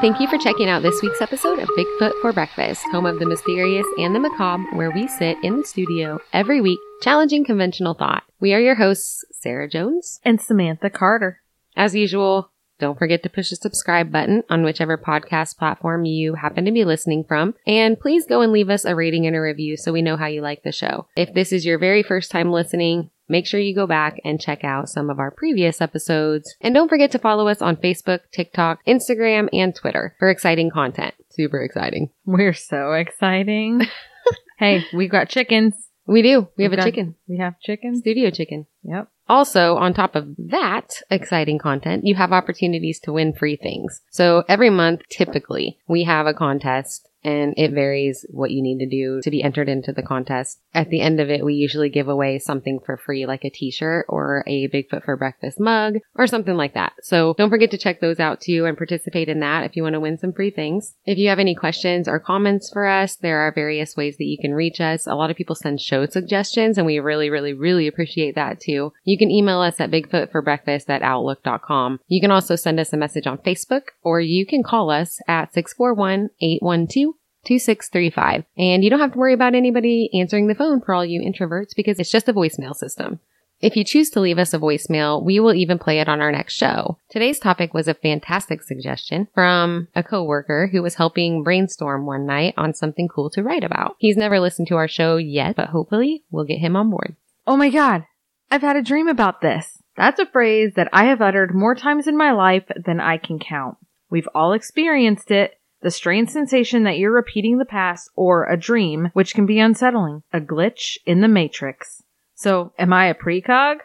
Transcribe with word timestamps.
and 0.00 0.14
thank 0.14 0.20
you 0.20 0.28
for 0.28 0.42
checking 0.42 0.68
out 0.68 0.82
this 0.82 1.02
week's 1.02 1.20
episode 1.20 1.58
of 1.58 1.68
Bigfoot 1.70 2.12
for 2.22 2.32
Breakfast, 2.32 2.82
home 2.90 3.06
of 3.06 3.18
the 3.18 3.26
mysterious 3.26 3.86
and 3.98 4.14
the 4.14 4.20
macabre, 4.20 4.64
where 4.74 4.90
we 4.90 5.06
sit 5.06 5.36
in 5.42 5.58
the 5.58 5.64
studio 5.64 6.18
every 6.32 6.60
week 6.60 6.78
challenging 7.02 7.44
conventional 7.44 7.94
thought. 7.94 8.22
We 8.40 8.54
are 8.54 8.60
your 8.60 8.76
hosts, 8.76 9.24
Sarah 9.32 9.68
Jones. 9.68 10.20
and 10.24 10.40
Samantha 10.40 10.90
Carter. 10.90 11.42
As 11.76 11.94
usual, 11.94 12.49
don't 12.80 12.98
forget 12.98 13.22
to 13.22 13.30
push 13.30 13.50
the 13.50 13.56
subscribe 13.56 14.10
button 14.10 14.42
on 14.50 14.64
whichever 14.64 14.98
podcast 14.98 15.58
platform 15.58 16.04
you 16.04 16.34
happen 16.34 16.64
to 16.64 16.72
be 16.72 16.84
listening 16.84 17.24
from. 17.24 17.54
And 17.66 17.98
please 17.98 18.26
go 18.26 18.40
and 18.40 18.52
leave 18.52 18.70
us 18.70 18.84
a 18.84 18.94
rating 18.94 19.26
and 19.26 19.36
a 19.36 19.40
review 19.40 19.76
so 19.76 19.92
we 19.92 20.02
know 20.02 20.16
how 20.16 20.26
you 20.26 20.40
like 20.40 20.62
the 20.62 20.72
show. 20.72 21.06
If 21.16 21.34
this 21.34 21.52
is 21.52 21.64
your 21.64 21.78
very 21.78 22.02
first 22.02 22.30
time 22.30 22.50
listening, 22.50 23.10
make 23.28 23.46
sure 23.46 23.60
you 23.60 23.74
go 23.74 23.86
back 23.86 24.20
and 24.24 24.40
check 24.40 24.64
out 24.64 24.88
some 24.88 25.10
of 25.10 25.18
our 25.18 25.30
previous 25.30 25.80
episodes. 25.80 26.56
And 26.60 26.74
don't 26.74 26.88
forget 26.88 27.12
to 27.12 27.18
follow 27.18 27.48
us 27.48 27.62
on 27.62 27.76
Facebook, 27.76 28.20
TikTok, 28.32 28.80
Instagram, 28.86 29.48
and 29.52 29.74
Twitter 29.74 30.16
for 30.18 30.30
exciting 30.30 30.70
content. 30.70 31.14
Super 31.30 31.62
exciting. 31.62 32.10
We're 32.24 32.54
so 32.54 32.92
exciting. 32.92 33.82
hey, 34.58 34.84
we've 34.92 35.10
got 35.10 35.28
chickens. 35.28 35.89
We 36.10 36.22
do. 36.22 36.48
We 36.56 36.64
have 36.64 36.72
We've 36.72 36.72
a 36.72 36.76
got- 36.76 36.84
chicken. 36.86 37.14
We 37.28 37.38
have 37.38 37.60
chickens. 37.60 38.00
Studio 38.00 38.30
chicken. 38.30 38.66
Yep. 38.82 39.08
Also, 39.28 39.76
on 39.76 39.94
top 39.94 40.16
of 40.16 40.26
that 40.38 41.02
exciting 41.08 41.58
content, 41.58 42.04
you 42.04 42.16
have 42.16 42.32
opportunities 42.32 42.98
to 43.04 43.12
win 43.12 43.32
free 43.32 43.54
things. 43.56 44.00
So 44.10 44.42
every 44.48 44.70
month, 44.70 45.02
typically, 45.08 45.78
we 45.86 46.02
have 46.04 46.26
a 46.26 46.34
contest 46.34 47.08
and 47.22 47.54
it 47.56 47.72
varies 47.72 48.24
what 48.30 48.50
you 48.50 48.62
need 48.62 48.78
to 48.78 48.88
do 48.88 49.20
to 49.22 49.30
be 49.30 49.42
entered 49.42 49.68
into 49.68 49.92
the 49.92 50.02
contest. 50.02 50.60
At 50.74 50.88
the 50.88 51.00
end 51.00 51.20
of 51.20 51.30
it, 51.30 51.44
we 51.44 51.54
usually 51.54 51.88
give 51.88 52.08
away 52.08 52.38
something 52.38 52.80
for 52.84 52.96
free, 52.96 53.26
like 53.26 53.44
a 53.44 53.50
t-shirt 53.50 54.06
or 54.08 54.44
a 54.46 54.68
Bigfoot 54.68 55.04
for 55.04 55.16
breakfast 55.16 55.60
mug 55.60 55.96
or 56.16 56.26
something 56.26 56.56
like 56.56 56.74
that. 56.74 56.92
So 57.02 57.34
don't 57.36 57.50
forget 57.50 57.70
to 57.72 57.78
check 57.78 58.00
those 58.00 58.20
out 58.20 58.40
too 58.40 58.66
and 58.66 58.76
participate 58.76 59.28
in 59.28 59.40
that 59.40 59.64
if 59.64 59.76
you 59.76 59.82
want 59.82 59.94
to 59.94 60.00
win 60.00 60.18
some 60.18 60.32
free 60.32 60.50
things. 60.50 60.94
If 61.04 61.18
you 61.18 61.28
have 61.28 61.38
any 61.38 61.54
questions 61.54 62.08
or 62.08 62.18
comments 62.18 62.70
for 62.72 62.86
us, 62.86 63.16
there 63.16 63.40
are 63.40 63.52
various 63.52 63.96
ways 63.96 64.16
that 64.16 64.24
you 64.24 64.38
can 64.40 64.54
reach 64.54 64.80
us. 64.80 65.06
A 65.06 65.14
lot 65.14 65.30
of 65.30 65.36
people 65.36 65.54
send 65.54 65.80
show 65.80 66.06
suggestions 66.06 66.78
and 66.78 66.86
we 66.86 66.98
really, 66.98 67.30
really, 67.30 67.52
really 67.52 67.86
appreciate 67.86 68.34
that 68.34 68.60
too. 68.60 68.92
You 69.04 69.18
can 69.18 69.30
email 69.30 69.60
us 69.60 69.80
at 69.80 69.90
bigfootforbreakfast 69.90 70.88
at 70.88 71.02
outlook.com. 71.02 72.00
You 72.08 72.20
can 72.20 72.30
also 72.30 72.56
send 72.56 72.80
us 72.80 72.92
a 72.92 72.96
message 72.96 73.26
on 73.26 73.38
Facebook 73.38 73.82
or 74.02 74.20
you 74.20 74.46
can 74.46 74.62
call 74.62 74.90
us 74.90 75.20
at 75.28 75.52
641-812 75.52 77.09
2635. 77.44 78.44
And 78.56 78.84
you 78.84 78.90
don't 78.90 79.00
have 79.00 79.12
to 79.12 79.18
worry 79.18 79.34
about 79.34 79.54
anybody 79.54 80.10
answering 80.12 80.46
the 80.46 80.54
phone 80.54 80.80
for 80.80 80.94
all 80.94 81.04
you 81.04 81.20
introverts 81.20 81.74
because 81.74 81.98
it's 81.98 82.10
just 82.10 82.28
a 82.28 82.34
voicemail 82.34 82.74
system. 82.74 83.20
If 83.60 83.76
you 83.76 83.84
choose 83.84 84.08
to 84.10 84.20
leave 84.20 84.38
us 84.38 84.54
a 84.54 84.58
voicemail, 84.58 85.22
we 85.22 85.38
will 85.38 85.52
even 85.52 85.78
play 85.78 86.00
it 86.00 86.08
on 86.08 86.22
our 86.22 86.32
next 86.32 86.54
show. 86.54 86.96
Today's 87.10 87.38
topic 87.38 87.74
was 87.74 87.88
a 87.88 87.94
fantastic 87.94 88.62
suggestion 88.62 89.28
from 89.34 89.88
a 89.94 90.02
coworker 90.02 90.70
who 90.72 90.82
was 90.82 90.94
helping 90.94 91.42
brainstorm 91.42 92.06
one 92.06 92.24
night 92.24 92.54
on 92.56 92.72
something 92.72 93.06
cool 93.06 93.28
to 93.30 93.42
write 93.42 93.62
about. 93.62 93.96
He's 93.98 94.16
never 94.16 94.40
listened 94.40 94.68
to 94.68 94.76
our 94.76 94.88
show 94.88 95.18
yet, 95.18 95.56
but 95.56 95.68
hopefully 95.68 96.24
we'll 96.30 96.46
get 96.46 96.60
him 96.60 96.74
on 96.74 96.88
board. 96.88 97.16
Oh 97.46 97.58
my 97.58 97.68
God. 97.68 98.06
I've 98.50 98.62
had 98.62 98.76
a 98.76 98.82
dream 98.82 99.08
about 99.08 99.42
this. 99.42 99.82
That's 99.94 100.18
a 100.18 100.26
phrase 100.26 100.72
that 100.76 100.88
I 100.92 101.04
have 101.04 101.20
uttered 101.20 101.54
more 101.54 101.74
times 101.74 102.06
in 102.06 102.16
my 102.16 102.32
life 102.32 102.64
than 102.74 102.98
I 102.98 103.18
can 103.18 103.38
count. 103.38 103.76
We've 104.08 104.28
all 104.34 104.54
experienced 104.54 105.30
it. 105.30 105.59
The 105.82 105.90
strange 105.90 106.28
sensation 106.28 106.82
that 106.84 106.98
you're 106.98 107.10
repeating 107.12 107.58
the 107.58 107.64
past 107.64 108.10
or 108.14 108.44
a 108.44 108.56
dream, 108.56 109.10
which 109.14 109.34
can 109.34 109.46
be 109.46 109.58
unsettling. 109.58 110.22
A 110.32 110.40
glitch 110.40 110.98
in 111.06 111.20
the 111.20 111.28
matrix. 111.28 112.02
So, 112.34 112.72
am 112.78 112.92
I 112.92 113.06
a 113.06 113.14
precog? 113.14 113.78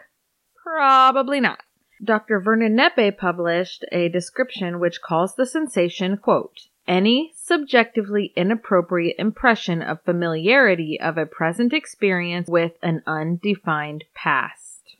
Probably 0.62 1.40
not. 1.40 1.60
Dr. 2.04 2.40
Vernon 2.40 2.76
Neppe 2.76 3.16
published 3.16 3.84
a 3.90 4.08
description 4.08 4.78
which 4.78 5.00
calls 5.00 5.34
the 5.34 5.46
sensation, 5.46 6.18
quote, 6.18 6.68
any 6.86 7.32
subjectively 7.34 8.32
inappropriate 8.36 9.16
impression 9.18 9.82
of 9.82 10.02
familiarity 10.02 10.98
of 11.00 11.16
a 11.16 11.26
present 11.26 11.72
experience 11.72 12.48
with 12.48 12.72
an 12.82 13.02
undefined 13.06 14.04
past. 14.14 14.94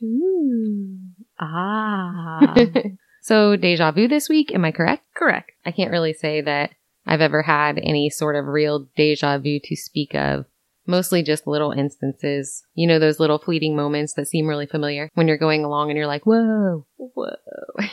Ah. 1.39 2.55
so, 3.21 3.55
deja 3.55 3.91
vu 3.91 4.07
this 4.07 4.27
week, 4.27 4.53
am 4.53 4.65
I 4.65 4.71
correct? 4.71 5.03
Correct. 5.13 5.51
I 5.65 5.71
can't 5.71 5.91
really 5.91 6.13
say 6.13 6.41
that 6.41 6.71
I've 7.07 7.21
ever 7.21 7.41
had 7.41 7.79
any 7.79 8.09
sort 8.09 8.35
of 8.35 8.45
real 8.45 8.87
deja 8.95 9.37
vu 9.37 9.59
to 9.63 9.75
speak 9.75 10.13
of. 10.13 10.45
Mostly 10.85 11.23
just 11.23 11.47
little 11.47 11.71
instances. 11.71 12.63
You 12.73 12.87
know, 12.87 12.99
those 12.99 13.19
little 13.19 13.39
fleeting 13.39 13.75
moments 13.75 14.13
that 14.13 14.27
seem 14.27 14.47
really 14.47 14.67
familiar 14.67 15.09
when 15.15 15.27
you're 15.27 15.37
going 15.37 15.63
along 15.63 15.89
and 15.89 15.97
you're 15.97 16.07
like, 16.07 16.25
whoa, 16.25 16.85
whoa. 16.97 17.35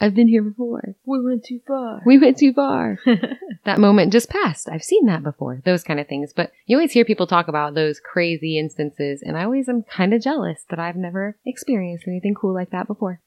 I've 0.00 0.14
been 0.14 0.28
here 0.28 0.42
before. 0.42 0.96
We 1.04 1.22
went 1.22 1.44
too 1.44 1.60
far. 1.66 2.00
We 2.06 2.18
went 2.18 2.38
too 2.38 2.54
far. 2.54 2.98
that 3.66 3.78
moment 3.78 4.12
just 4.12 4.30
passed. 4.30 4.66
I've 4.70 4.82
seen 4.82 5.04
that 5.06 5.22
before. 5.22 5.60
Those 5.66 5.84
kind 5.84 6.00
of 6.00 6.08
things. 6.08 6.32
But 6.34 6.52
you 6.64 6.78
always 6.78 6.92
hear 6.92 7.04
people 7.04 7.26
talk 7.26 7.48
about 7.48 7.74
those 7.74 8.00
crazy 8.00 8.58
instances, 8.58 9.22
and 9.22 9.36
I 9.36 9.44
always 9.44 9.68
am 9.68 9.82
kind 9.82 10.14
of 10.14 10.22
jealous 10.22 10.64
that 10.70 10.78
I've 10.78 10.96
never 10.96 11.36
experienced 11.44 12.08
anything 12.08 12.34
cool 12.34 12.54
like 12.54 12.70
that 12.70 12.86
before. 12.86 13.20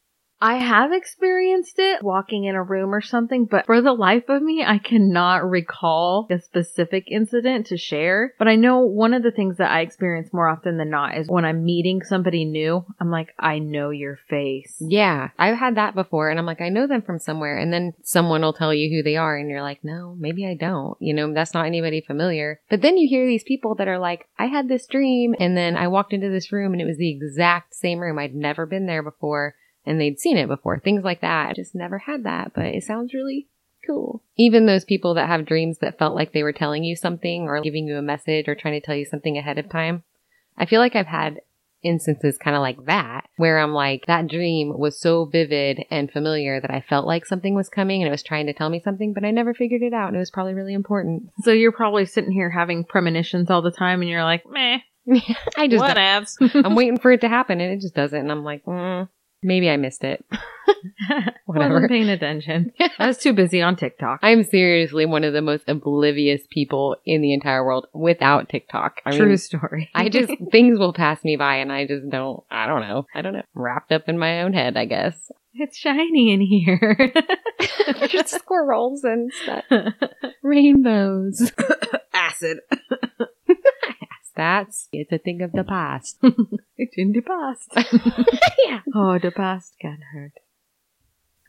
I 0.43 0.55
have 0.55 0.91
experienced 0.91 1.75
it 1.77 2.03
walking 2.03 2.43
in 2.43 2.55
a 2.55 2.61
room 2.61 2.93
or 2.93 2.99
something, 2.99 3.45
but 3.45 3.65
for 3.65 3.81
the 3.81 3.93
life 3.93 4.27
of 4.27 4.41
me, 4.41 4.61
I 4.61 4.77
cannot 4.77 5.49
recall 5.49 6.27
a 6.29 6.37
specific 6.37 7.05
incident 7.09 7.67
to 7.67 7.77
share. 7.77 8.33
But 8.37 8.49
I 8.49 8.57
know 8.57 8.79
one 8.79 9.13
of 9.13 9.23
the 9.23 9.31
things 9.31 9.55
that 9.55 9.71
I 9.71 9.79
experience 9.79 10.33
more 10.33 10.49
often 10.49 10.75
than 10.75 10.89
not 10.89 11.17
is 11.17 11.29
when 11.29 11.45
I'm 11.45 11.63
meeting 11.63 12.01
somebody 12.01 12.43
new, 12.43 12.85
I'm 12.99 13.09
like, 13.09 13.33
I 13.39 13.59
know 13.59 13.91
your 13.91 14.17
face. 14.29 14.75
Yeah, 14.81 15.29
I've 15.39 15.57
had 15.57 15.75
that 15.75 15.95
before, 15.95 16.29
and 16.29 16.37
I'm 16.37 16.45
like, 16.45 16.59
I 16.59 16.67
know 16.67 16.87
them 16.87 17.03
from 17.03 17.19
somewhere, 17.19 17.57
and 17.57 17.71
then 17.71 17.93
someone 18.03 18.41
will 18.41 18.51
tell 18.51 18.73
you 18.73 18.93
who 18.93 19.01
they 19.01 19.15
are, 19.15 19.37
and 19.37 19.49
you're 19.49 19.61
like, 19.61 19.79
no, 19.81 20.13
maybe 20.19 20.45
I 20.45 20.55
don't. 20.55 20.97
You 20.99 21.13
know, 21.13 21.33
that's 21.33 21.53
not 21.53 21.67
anybody 21.67 22.01
familiar. 22.01 22.59
But 22.69 22.81
then 22.81 22.97
you 22.97 23.07
hear 23.07 23.25
these 23.25 23.45
people 23.45 23.75
that 23.75 23.87
are 23.87 23.97
like, 23.97 24.27
I 24.37 24.47
had 24.47 24.67
this 24.67 24.87
dream, 24.87 25.35
and 25.39 25.55
then 25.55 25.77
I 25.77 25.87
walked 25.87 26.11
into 26.11 26.29
this 26.29 26.51
room, 26.51 26.73
and 26.73 26.81
it 26.81 26.85
was 26.85 26.97
the 26.97 27.11
exact 27.11 27.75
same 27.75 27.99
room. 28.01 28.19
I'd 28.19 28.35
never 28.35 28.65
been 28.65 28.87
there 28.87 29.03
before, 29.03 29.55
and 29.85 29.99
they'd 29.99 30.19
seen 30.19 30.37
it 30.37 30.47
before. 30.47 30.79
Things 30.79 31.03
like 31.03 31.21
that. 31.21 31.49
I 31.49 31.53
just 31.53 31.75
never 31.75 31.99
had 31.99 32.23
that, 32.23 32.53
but 32.53 32.65
it 32.65 32.83
sounds 32.83 33.13
really 33.13 33.47
cool. 33.85 34.21
Even 34.37 34.65
those 34.65 34.85
people 34.85 35.13
that 35.15 35.27
have 35.27 35.45
dreams 35.45 35.79
that 35.79 35.97
felt 35.99 36.15
like 36.15 36.31
they 36.31 36.43
were 36.43 36.53
telling 36.53 36.83
you 36.83 36.95
something 36.95 37.43
or 37.43 37.61
giving 37.61 37.87
you 37.87 37.97
a 37.97 38.01
message 38.01 38.47
or 38.47 38.55
trying 38.55 38.79
to 38.79 38.85
tell 38.85 38.95
you 38.95 39.05
something 39.05 39.37
ahead 39.37 39.57
of 39.57 39.69
time. 39.69 40.03
I 40.57 40.65
feel 40.65 40.79
like 40.79 40.95
I've 40.95 41.07
had 41.07 41.41
instances 41.83 42.37
kind 42.37 42.55
of 42.55 42.61
like 42.61 42.85
that 42.85 43.27
where 43.35 43.59
I'm 43.59 43.73
like, 43.73 44.05
that 44.05 44.27
dream 44.27 44.77
was 44.77 44.97
so 44.97 45.25
vivid 45.25 45.83
and 45.91 46.09
familiar 46.09 46.61
that 46.61 46.71
I 46.71 46.79
felt 46.79 47.05
like 47.05 47.25
something 47.25 47.55
was 47.55 47.67
coming 47.67 48.01
and 48.01 48.07
it 48.07 48.11
was 48.11 48.23
trying 48.23 48.45
to 48.45 48.53
tell 48.53 48.69
me 48.69 48.79
something, 48.81 49.11
but 49.13 49.25
I 49.25 49.31
never 49.31 49.53
figured 49.53 49.81
it 49.81 49.93
out 49.93 50.07
and 50.07 50.15
it 50.15 50.19
was 50.19 50.31
probably 50.31 50.53
really 50.53 50.73
important. 50.73 51.29
So 51.41 51.51
you're 51.51 51.73
probably 51.73 52.05
sitting 52.05 52.31
here 52.31 52.49
having 52.49 52.85
premonitions 52.85 53.49
all 53.51 53.61
the 53.61 53.69
time 53.71 54.01
and 54.01 54.09
you're 54.09 54.23
like, 54.23 54.43
meh, 54.49 54.77
I 55.57 55.67
just, 55.67 55.83
don't- 55.85 55.97
whatevs. 55.97 56.63
I'm 56.65 56.75
waiting 56.75 56.99
for 56.99 57.11
it 57.11 57.19
to 57.21 57.27
happen 57.27 57.59
and 57.59 57.73
it 57.73 57.81
just 57.81 57.95
doesn't. 57.95 58.17
And 58.17 58.31
I'm 58.31 58.45
like, 58.45 58.63
mm, 58.63 59.09
maybe 59.43 59.69
I 59.69 59.77
missed 59.77 60.03
it. 60.03 60.23
Whatever. 61.45 61.73
Wasn't 61.75 61.91
paying 61.91 62.09
attention. 62.09 62.71
I 62.99 63.07
was 63.07 63.17
too 63.17 63.33
busy 63.33 63.61
on 63.61 63.75
TikTok. 63.75 64.19
I'm 64.23 64.43
seriously 64.43 65.05
one 65.05 65.23
of 65.23 65.33
the 65.33 65.41
most 65.41 65.67
oblivious 65.67 66.41
people 66.49 66.95
in 67.05 67.21
the 67.21 67.33
entire 67.33 67.63
world 67.65 67.87
without 67.93 68.49
TikTok. 68.49 69.01
I 69.05 69.15
True 69.15 69.27
mean, 69.27 69.37
story. 69.37 69.89
I 69.93 70.09
just, 70.09 70.31
things 70.51 70.79
will 70.79 70.93
pass 70.93 71.23
me 71.23 71.35
by 71.35 71.57
and 71.57 71.71
I 71.71 71.85
just 71.85 72.09
don't, 72.09 72.43
I 72.49 72.65
don't 72.65 72.81
know. 72.81 73.05
I 73.13 73.21
don't 73.21 73.33
know. 73.33 73.43
Wrapped 73.53 73.91
up 73.91 74.07
in 74.07 74.17
my 74.17 74.41
own 74.41 74.53
head, 74.53 74.77
I 74.77 74.85
guess. 74.85 75.31
it's 75.53 75.77
shiny 75.77 76.33
in 76.33 76.41
here. 76.41 77.13
There's 77.99 78.29
squirrels 78.31 79.03
and 79.03 79.31
stuff. 79.33 79.65
Rainbows. 80.41 81.51
Acid. 82.13 82.59
That's, 84.35 84.89
it's 84.91 85.11
a 85.11 85.17
thing 85.17 85.41
of 85.41 85.51
the 85.51 85.63
past. 85.63 86.17
It's 86.75 86.95
in 86.97 87.11
the 87.11 87.21
past. 87.21 87.71
yeah. 88.65 88.81
Oh, 88.93 89.19
the 89.19 89.31
past 89.31 89.75
can 89.79 89.99
hurt. 90.11 90.33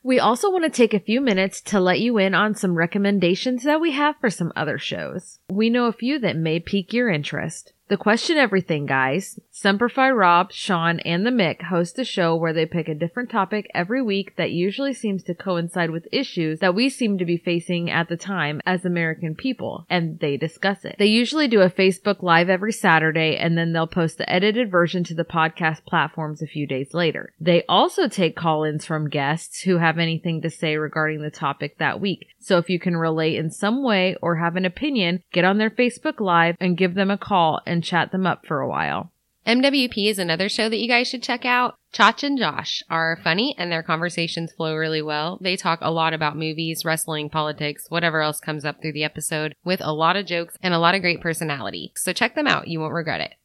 We 0.02 0.20
also 0.20 0.50
want 0.50 0.64
to 0.64 0.70
take 0.70 0.92
a 0.92 1.00
few 1.00 1.20
minutes 1.22 1.62
to 1.62 1.80
let 1.80 1.98
you 1.98 2.18
in 2.18 2.34
on 2.34 2.54
some 2.54 2.74
recommendations 2.74 3.62
that 3.62 3.80
we 3.80 3.92
have 3.92 4.16
for 4.20 4.28
some 4.28 4.52
other 4.54 4.78
shows. 4.78 5.38
We 5.50 5.70
know 5.70 5.86
a 5.86 5.92
few 5.92 6.18
that 6.18 6.36
may 6.36 6.60
pique 6.60 6.92
your 6.92 7.08
interest. 7.08 7.72
The 7.88 7.98
Question 7.98 8.38
Everything 8.38 8.86
guys, 8.86 9.38
Semperfi 9.52 10.16
Rob, 10.16 10.50
Sean, 10.50 11.00
and 11.00 11.26
the 11.26 11.30
Mick 11.30 11.64
host 11.64 11.98
a 11.98 12.04
show 12.04 12.34
where 12.34 12.54
they 12.54 12.64
pick 12.64 12.88
a 12.88 12.94
different 12.94 13.28
topic 13.28 13.70
every 13.74 14.00
week 14.00 14.36
that 14.36 14.52
usually 14.52 14.94
seems 14.94 15.22
to 15.24 15.34
coincide 15.34 15.90
with 15.90 16.08
issues 16.10 16.60
that 16.60 16.74
we 16.74 16.88
seem 16.88 17.18
to 17.18 17.26
be 17.26 17.36
facing 17.36 17.90
at 17.90 18.08
the 18.08 18.16
time 18.16 18.62
as 18.64 18.86
American 18.86 19.34
people, 19.34 19.84
and 19.90 20.18
they 20.20 20.38
discuss 20.38 20.86
it. 20.86 20.96
They 20.98 21.06
usually 21.06 21.46
do 21.46 21.60
a 21.60 21.68
Facebook 21.68 22.22
Live 22.22 22.48
every 22.48 22.72
Saturday, 22.72 23.36
and 23.36 23.58
then 23.58 23.74
they'll 23.74 23.86
post 23.86 24.16
the 24.16 24.32
edited 24.32 24.70
version 24.70 25.04
to 25.04 25.14
the 25.14 25.22
podcast 25.22 25.84
platforms 25.84 26.40
a 26.40 26.46
few 26.46 26.66
days 26.66 26.94
later. 26.94 27.34
They 27.38 27.64
also 27.68 28.08
take 28.08 28.34
call-ins 28.34 28.86
from 28.86 29.10
guests 29.10 29.60
who 29.60 29.76
have 29.76 29.98
anything 29.98 30.40
to 30.40 30.48
say 30.48 30.78
regarding 30.78 31.20
the 31.20 31.30
topic 31.30 31.76
that 31.76 32.00
week. 32.00 32.28
So 32.44 32.58
if 32.58 32.68
you 32.68 32.78
can 32.78 32.94
relate 32.94 33.36
in 33.36 33.50
some 33.50 33.82
way 33.82 34.16
or 34.20 34.36
have 34.36 34.56
an 34.56 34.66
opinion, 34.66 35.22
get 35.32 35.46
on 35.46 35.56
their 35.56 35.70
Facebook 35.70 36.20
Live 36.20 36.56
and 36.60 36.76
give 36.76 36.94
them 36.94 37.10
a 37.10 37.16
call 37.16 37.62
and 37.64 37.82
chat 37.82 38.12
them 38.12 38.26
up 38.26 38.44
for 38.46 38.60
a 38.60 38.68
while. 38.68 39.10
MWP 39.46 40.10
is 40.10 40.18
another 40.18 40.50
show 40.50 40.68
that 40.68 40.78
you 40.78 40.86
guys 40.86 41.08
should 41.08 41.22
check 41.22 41.46
out. 41.46 41.76
Chach 41.94 42.22
and 42.22 42.38
Josh 42.38 42.82
are 42.90 43.18
funny 43.24 43.54
and 43.56 43.72
their 43.72 43.82
conversations 43.82 44.52
flow 44.52 44.74
really 44.74 45.00
well. 45.00 45.38
They 45.40 45.56
talk 45.56 45.78
a 45.80 45.90
lot 45.90 46.12
about 46.12 46.36
movies, 46.36 46.84
wrestling, 46.84 47.30
politics, 47.30 47.86
whatever 47.88 48.20
else 48.20 48.40
comes 48.40 48.64
up 48.66 48.82
through 48.82 48.92
the 48.92 49.04
episode 49.04 49.54
with 49.64 49.80
a 49.82 49.92
lot 49.92 50.16
of 50.16 50.26
jokes 50.26 50.56
and 50.62 50.74
a 50.74 50.78
lot 50.78 50.94
of 50.94 51.00
great 51.00 51.22
personality. 51.22 51.92
So 51.96 52.12
check 52.12 52.34
them 52.34 52.46
out. 52.46 52.68
You 52.68 52.80
won't 52.80 52.92
regret 52.92 53.22
it. 53.22 53.34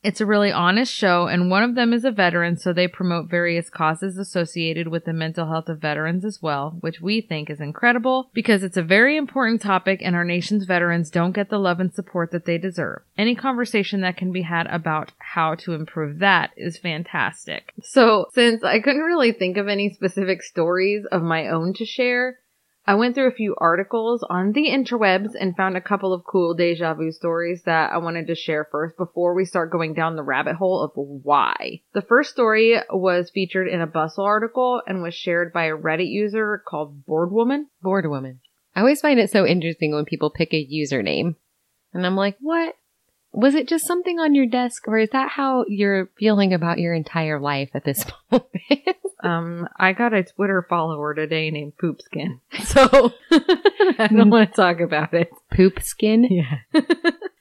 It's 0.00 0.20
a 0.20 0.26
really 0.26 0.52
honest 0.52 0.94
show, 0.94 1.26
and 1.26 1.50
one 1.50 1.64
of 1.64 1.74
them 1.74 1.92
is 1.92 2.04
a 2.04 2.12
veteran, 2.12 2.56
so 2.56 2.72
they 2.72 2.86
promote 2.86 3.28
various 3.28 3.68
causes 3.68 4.16
associated 4.16 4.86
with 4.86 5.04
the 5.04 5.12
mental 5.12 5.48
health 5.48 5.68
of 5.68 5.80
veterans 5.80 6.24
as 6.24 6.40
well, 6.40 6.76
which 6.80 7.00
we 7.00 7.20
think 7.20 7.50
is 7.50 7.60
incredible 7.60 8.30
because 8.32 8.62
it's 8.62 8.76
a 8.76 8.82
very 8.82 9.16
important 9.16 9.60
topic 9.60 10.00
and 10.00 10.14
our 10.14 10.24
nation's 10.24 10.66
veterans 10.66 11.10
don't 11.10 11.32
get 11.32 11.50
the 11.50 11.58
love 11.58 11.80
and 11.80 11.92
support 11.92 12.30
that 12.30 12.44
they 12.44 12.58
deserve. 12.58 13.02
Any 13.16 13.34
conversation 13.34 14.00
that 14.02 14.16
can 14.16 14.30
be 14.30 14.42
had 14.42 14.68
about 14.68 15.10
how 15.18 15.56
to 15.56 15.72
improve 15.72 16.20
that 16.20 16.50
is 16.56 16.78
fantastic. 16.78 17.72
So, 17.82 18.26
since 18.34 18.62
I 18.62 18.78
couldn't 18.78 19.02
really 19.02 19.32
think 19.32 19.56
of 19.56 19.66
any 19.66 19.92
specific 19.92 20.44
stories 20.44 21.06
of 21.10 21.22
my 21.22 21.48
own 21.48 21.74
to 21.74 21.84
share, 21.84 22.38
I 22.88 22.94
went 22.94 23.14
through 23.14 23.28
a 23.28 23.32
few 23.32 23.54
articles 23.58 24.24
on 24.30 24.52
the 24.52 24.70
interwebs 24.70 25.32
and 25.38 25.54
found 25.54 25.76
a 25.76 25.80
couple 25.82 26.14
of 26.14 26.24
cool 26.24 26.54
deja 26.54 26.94
vu 26.94 27.12
stories 27.12 27.64
that 27.66 27.92
I 27.92 27.98
wanted 27.98 28.28
to 28.28 28.34
share 28.34 28.66
first 28.72 28.96
before 28.96 29.34
we 29.34 29.44
start 29.44 29.70
going 29.70 29.92
down 29.92 30.16
the 30.16 30.22
rabbit 30.22 30.56
hole 30.56 30.80
of 30.82 30.92
why. 30.94 31.82
The 31.92 32.00
first 32.00 32.30
story 32.30 32.78
was 32.88 33.28
featured 33.28 33.68
in 33.68 33.82
a 33.82 33.86
Bustle 33.86 34.24
article 34.24 34.80
and 34.86 35.02
was 35.02 35.12
shared 35.12 35.52
by 35.52 35.64
a 35.64 35.76
Reddit 35.76 36.08
user 36.08 36.62
called 36.66 37.04
Board 37.04 37.30
Woman. 37.30 37.68
Bored 37.82 38.08
woman. 38.08 38.40
I 38.74 38.80
always 38.80 39.02
find 39.02 39.20
it 39.20 39.30
so 39.30 39.44
interesting 39.44 39.92
when 39.92 40.06
people 40.06 40.30
pick 40.30 40.54
a 40.54 40.66
username. 40.66 41.34
And 41.92 42.06
I'm 42.06 42.16
like, 42.16 42.38
what? 42.40 42.74
Was 43.32 43.54
it 43.54 43.68
just 43.68 43.86
something 43.86 44.18
on 44.18 44.34
your 44.34 44.46
desk, 44.46 44.88
or 44.88 44.98
is 44.98 45.10
that 45.10 45.30
how 45.30 45.64
you're 45.68 46.10
feeling 46.18 46.52
about 46.54 46.78
your 46.78 46.94
entire 46.94 47.38
life 47.40 47.70
at 47.74 47.84
this 47.84 48.04
moment? 48.32 48.96
Um, 49.22 49.68
I 49.76 49.92
got 49.92 50.14
a 50.14 50.22
Twitter 50.22 50.64
follower 50.68 51.14
today 51.14 51.50
named 51.50 51.74
Poopskin. 51.82 52.40
So 52.64 53.12
I 53.98 54.08
don't 54.08 54.30
want 54.30 54.50
to 54.50 54.56
talk 54.56 54.80
about 54.80 55.14
it. 55.14 55.30
Poop 55.52 55.82
skin? 55.82 56.24
Yeah. 56.30 56.82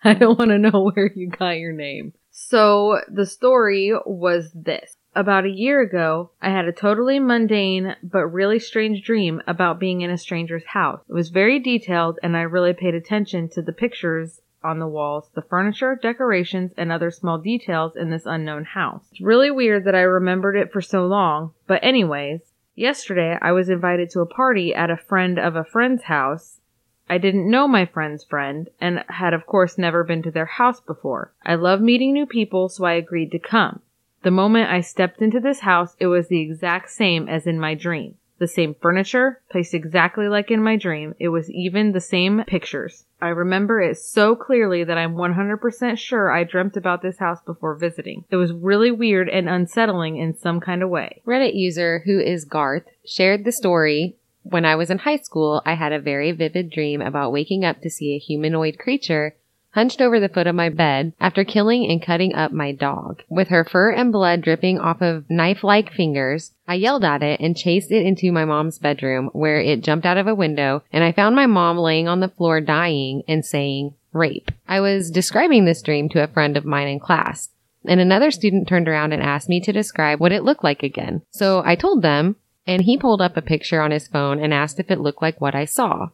I 0.04 0.14
don't 0.14 0.40
want 0.40 0.52
to 0.52 0.58
know 0.58 0.92
where 0.94 1.12
you 1.14 1.30
got 1.30 1.58
your 1.58 1.74
name. 1.74 2.14
So 2.32 3.02
the 3.12 3.26
story 3.26 3.94
was 4.06 4.52
this. 4.54 4.96
About 5.16 5.46
a 5.46 5.50
year 5.50 5.82
ago, 5.82 6.32
I 6.42 6.50
had 6.50 6.66
a 6.66 6.72
totally 6.72 7.20
mundane 7.20 7.96
but 8.04 8.28
really 8.28 8.60
strange 8.60 9.04
dream 9.04 9.42
about 9.48 9.80
being 9.80 10.02
in 10.02 10.12
a 10.12 10.18
stranger's 10.18 10.66
house. 10.66 11.02
It 11.10 11.14
was 11.14 11.30
very 11.30 11.60
detailed 11.60 12.20
and 12.22 12.38
I 12.38 12.42
really 12.42 12.74
paid 12.74 12.94
attention 12.94 13.50
to 13.50 13.62
the 13.62 13.74
pictures 13.74 14.40
on 14.64 14.80
the 14.80 14.88
walls, 14.88 15.30
the 15.34 15.42
furniture, 15.42 15.98
decorations, 16.02 16.72
and 16.78 16.92
other 16.92 17.12
small 17.12 17.38
details 17.38 17.96
in 17.96 18.10
this 18.10 18.26
unknown 18.26 18.66
house. 18.66 19.06
It's 19.12 19.22
really 19.22 19.52
weird 19.52 19.86
that 19.86 19.96
I 19.96 20.02
remembered 20.02 20.56
it 20.56 20.72
for 20.72 20.82
so 20.82 21.06
long, 21.06 21.54
but 21.68 21.84
anyways, 21.84 22.42
yesterday 22.76 23.38
I 23.42 23.52
was 23.52 23.70
invited 23.70 24.10
to 24.12 24.22
a 24.22 24.26
party 24.26 24.74
at 24.74 24.90
a 24.90 24.98
friend 24.98 25.38
of 25.40 25.56
a 25.56 25.64
friend's 25.64 26.04
house. 26.04 26.60
I 27.10 27.18
didn't 27.18 27.50
know 27.50 27.68
my 27.68 27.86
friend's 27.86 28.24
friend 28.24 28.70
and 28.82 29.04
had 29.08 29.34
of 29.34 29.46
course 29.46 29.78
never 29.78 30.04
been 30.04 30.24
to 30.24 30.32
their 30.32 30.46
house 30.46 30.82
before. 30.82 31.34
I 31.46 31.56
love 31.56 31.82
meeting 31.82 32.14
new 32.14 32.26
people, 32.26 32.70
so 32.70 32.86
I 32.86 32.94
agreed 32.94 33.32
to 33.32 33.40
come. 33.40 33.82
The 34.24 34.32
moment 34.32 34.70
I 34.70 34.82
stepped 34.82 35.22
into 35.22 35.40
this 35.40 35.62
house, 35.62 35.96
it 36.00 36.08
was 36.08 36.28
the 36.28 36.42
exact 36.42 36.90
same 36.90 37.30
as 37.30 37.48
in 37.48 37.60
my 37.60 37.76
dream. 37.76 38.16
The 38.40 38.48
same 38.48 38.76
furniture, 38.76 39.42
placed 39.50 39.74
exactly 39.74 40.28
like 40.28 40.52
in 40.52 40.62
my 40.62 40.76
dream. 40.76 41.16
It 41.20 41.30
was 41.30 41.50
even 41.50 41.92
the 41.92 42.02
same 42.02 42.44
pictures. 42.46 43.06
I 43.20 43.30
remember 43.30 43.82
it 43.82 43.98
so 43.98 44.36
clearly 44.36 44.84
that 44.84 44.98
I'm 44.98 45.16
100% 45.16 45.98
sure 45.98 46.32
I 46.32 46.44
dreamt 46.44 46.78
about 46.78 47.02
this 47.02 47.18
house 47.18 47.42
before 47.42 47.76
visiting. 47.76 48.26
It 48.30 48.36
was 48.36 48.54
really 48.54 48.92
weird 48.92 49.28
and 49.28 49.50
unsettling 49.50 50.18
in 50.18 50.38
some 50.38 50.60
kind 50.60 50.84
of 50.84 50.90
way. 50.90 51.22
Reddit 51.26 51.56
user 51.56 52.04
who 52.06 52.20
is 52.20 52.46
Garth 52.46 52.86
shared 53.06 53.44
the 53.44 53.52
story. 53.52 54.18
When 54.44 54.66
I 54.66 54.76
was 54.76 54.92
in 54.92 55.00
high 55.00 55.18
school, 55.18 55.64
I 55.66 55.74
had 55.74 55.92
a 55.92 56.00
very 56.00 56.32
vivid 56.32 56.70
dream 56.70 57.02
about 57.02 57.32
waking 57.32 57.66
up 57.66 57.82
to 57.82 57.90
see 57.90 58.14
a 58.14 58.20
humanoid 58.20 58.78
creature 58.78 59.36
hunched 59.72 60.02
over 60.02 60.20
the 60.20 60.30
foot 60.30 60.48
of 60.48 60.56
my 60.56 60.70
bed 60.70 61.14
after 61.20 61.44
killing 61.44 61.88
and 61.90 62.02
cutting 62.02 62.34
up 62.34 62.52
my 62.52 62.72
dog. 62.72 63.22
With 63.30 63.50
her 63.50 63.64
fur 63.64 63.92
and 63.92 64.12
blood 64.12 64.42
dripping 64.42 64.80
off 64.80 65.02
of 65.02 65.30
knife-like 65.30 65.92
fingers, 65.92 66.54
I 66.68 66.76
yelled 66.76 67.04
at 67.04 67.24
it 67.24 67.40
and 67.40 67.56
chased 67.56 67.92
it 67.92 68.06
into 68.06 68.32
my 68.32 68.46
mom's 68.46 68.78
bedroom 68.78 69.30
where 69.34 69.60
it 69.60 69.82
jumped 69.82 70.06
out 70.06 70.18
of 70.18 70.28
a 70.28 70.36
window 70.36 70.84
and 70.92 71.04
I 71.04 71.12
found 71.12 71.36
my 71.36 71.46
mom 71.46 71.78
laying 71.78 72.08
on 72.08 72.20
the 72.20 72.28
floor 72.28 72.60
dying 72.60 73.24
and 73.28 73.46
saying, 73.46 73.94
rape. 74.12 74.52
I 74.68 74.82
was 74.82 75.12
describing 75.12 75.66
this 75.66 75.82
dream 75.82 76.10
to 76.10 76.24
a 76.24 76.28
friend 76.28 76.58
of 76.58 76.66
mine 76.66 76.88
in 76.88 77.00
class 77.00 77.50
and 77.86 78.00
another 78.00 78.32
student 78.32 78.68
turned 78.68 78.88
around 78.88 79.14
and 79.14 79.24
asked 79.24 79.50
me 79.50 79.62
to 79.62 79.72
describe 79.72 80.20
what 80.20 80.32
it 80.32 80.44
looked 80.44 80.64
like 80.64 80.84
again. 80.84 81.22
So 81.32 81.64
I 81.66 81.76
told 81.76 82.02
them 82.02 82.36
and 82.66 82.82
he 82.82 82.98
pulled 82.98 83.22
up 83.22 83.38
a 83.38 83.42
picture 83.42 83.82
on 83.82 83.92
his 83.92 84.08
phone 84.08 84.40
and 84.40 84.54
asked 84.54 84.80
if 84.80 84.92
it 84.92 85.00
looked 85.00 85.22
like 85.22 85.40
what 85.40 85.56
I 85.56 85.66
saw. 85.66 86.10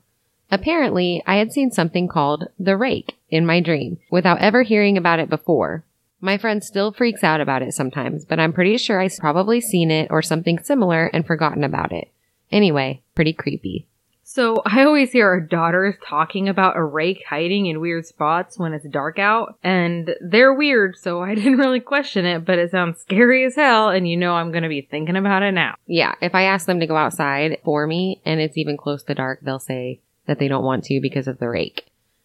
Apparently, 0.52 1.24
I 1.26 1.38
had 1.38 1.52
seen 1.52 1.72
something 1.72 2.08
called 2.08 2.48
the 2.60 2.78
rake 2.78 3.16
in 3.30 3.46
my 3.46 3.60
dream 3.60 3.98
without 4.12 4.40
ever 4.40 4.62
hearing 4.62 4.98
about 4.98 5.20
it 5.20 5.30
before. 5.30 5.84
My 6.24 6.38
friend 6.38 6.64
still 6.64 6.94
freaks 6.94 7.22
out 7.22 7.42
about 7.42 7.64
it 7.64 7.74
sometimes, 7.74 8.24
but 8.24 8.40
I'm 8.40 8.54
pretty 8.54 8.78
sure 8.78 9.02
I've 9.02 9.18
probably 9.18 9.60
seen 9.60 9.92
it 9.92 10.08
or 10.10 10.22
something 10.22 10.58
similar 10.58 11.08
and 11.08 11.28
forgotten 11.28 11.66
about 11.66 11.92
it. 11.92 12.08
Anyway, 12.50 13.02
pretty 13.14 13.34
creepy. 13.34 13.88
So 14.24 14.62
I 14.66 14.86
always 14.86 15.12
hear 15.12 15.28
our 15.28 15.42
daughters 15.42 15.96
talking 16.08 16.48
about 16.48 16.78
a 16.78 16.84
rake 16.84 17.26
hiding 17.30 17.66
in 17.66 17.82
weird 17.82 18.06
spots 18.06 18.58
when 18.58 18.72
it's 18.72 18.88
dark 18.88 19.20
out, 19.20 19.58
and 19.66 20.16
they're 20.22 20.54
weird, 20.54 20.96
so 20.98 21.22
I 21.22 21.36
didn't 21.36 21.58
really 21.58 21.82
question 21.82 22.24
it, 22.24 22.46
but 22.46 22.58
it 22.58 22.72
sounds 22.72 23.02
scary 23.02 23.44
as 23.44 23.58
hell, 23.58 23.90
and 23.90 24.08
you 24.08 24.16
know 24.16 24.36
I'm 24.36 24.54
gonna 24.54 24.70
be 24.70 24.88
thinking 24.90 25.18
about 25.18 25.44
it 25.44 25.52
now. 25.52 25.76
Yeah, 25.88 26.16
if 26.22 26.34
I 26.34 26.44
ask 26.44 26.66
them 26.66 26.80
to 26.80 26.88
go 26.88 26.96
outside 26.96 27.58
for 27.66 27.86
me 27.86 28.22
and 28.24 28.40
it's 28.40 28.58
even 28.58 28.78
close 28.78 29.04
to 29.04 29.14
dark, 29.14 29.42
they'll 29.42 29.60
say 29.60 30.00
that 30.28 30.40
they 30.40 30.48
don't 30.48 30.64
want 30.64 30.86
to 30.86 31.02
because 31.02 31.28
of 31.28 31.40
the 31.40 31.50
rake. 31.50 31.84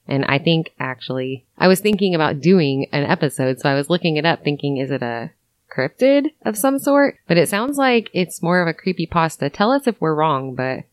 And 0.08 0.24
I 0.24 0.38
think 0.38 0.72
actually, 0.80 1.44
I 1.58 1.68
was 1.68 1.80
thinking 1.80 2.14
about 2.14 2.40
doing 2.40 2.86
an 2.92 3.04
episode, 3.04 3.60
so 3.60 3.68
I 3.68 3.74
was 3.74 3.90
looking 3.90 4.16
it 4.16 4.24
up 4.24 4.42
thinking, 4.42 4.78
is 4.78 4.90
it 4.90 5.02
a 5.02 5.30
cryptid 5.70 6.28
of 6.44 6.56
some 6.56 6.78
sort? 6.78 7.18
But 7.26 7.36
it 7.36 7.48
sounds 7.48 7.76
like 7.76 8.08
it's 8.14 8.42
more 8.42 8.60
of 8.62 8.68
a 8.68 8.72
creepy 8.74 9.06
pasta. 9.06 9.50
Tell 9.50 9.70
us 9.70 9.86
if 9.86 10.00
we're 10.00 10.14
wrong, 10.14 10.54
but 10.54 10.84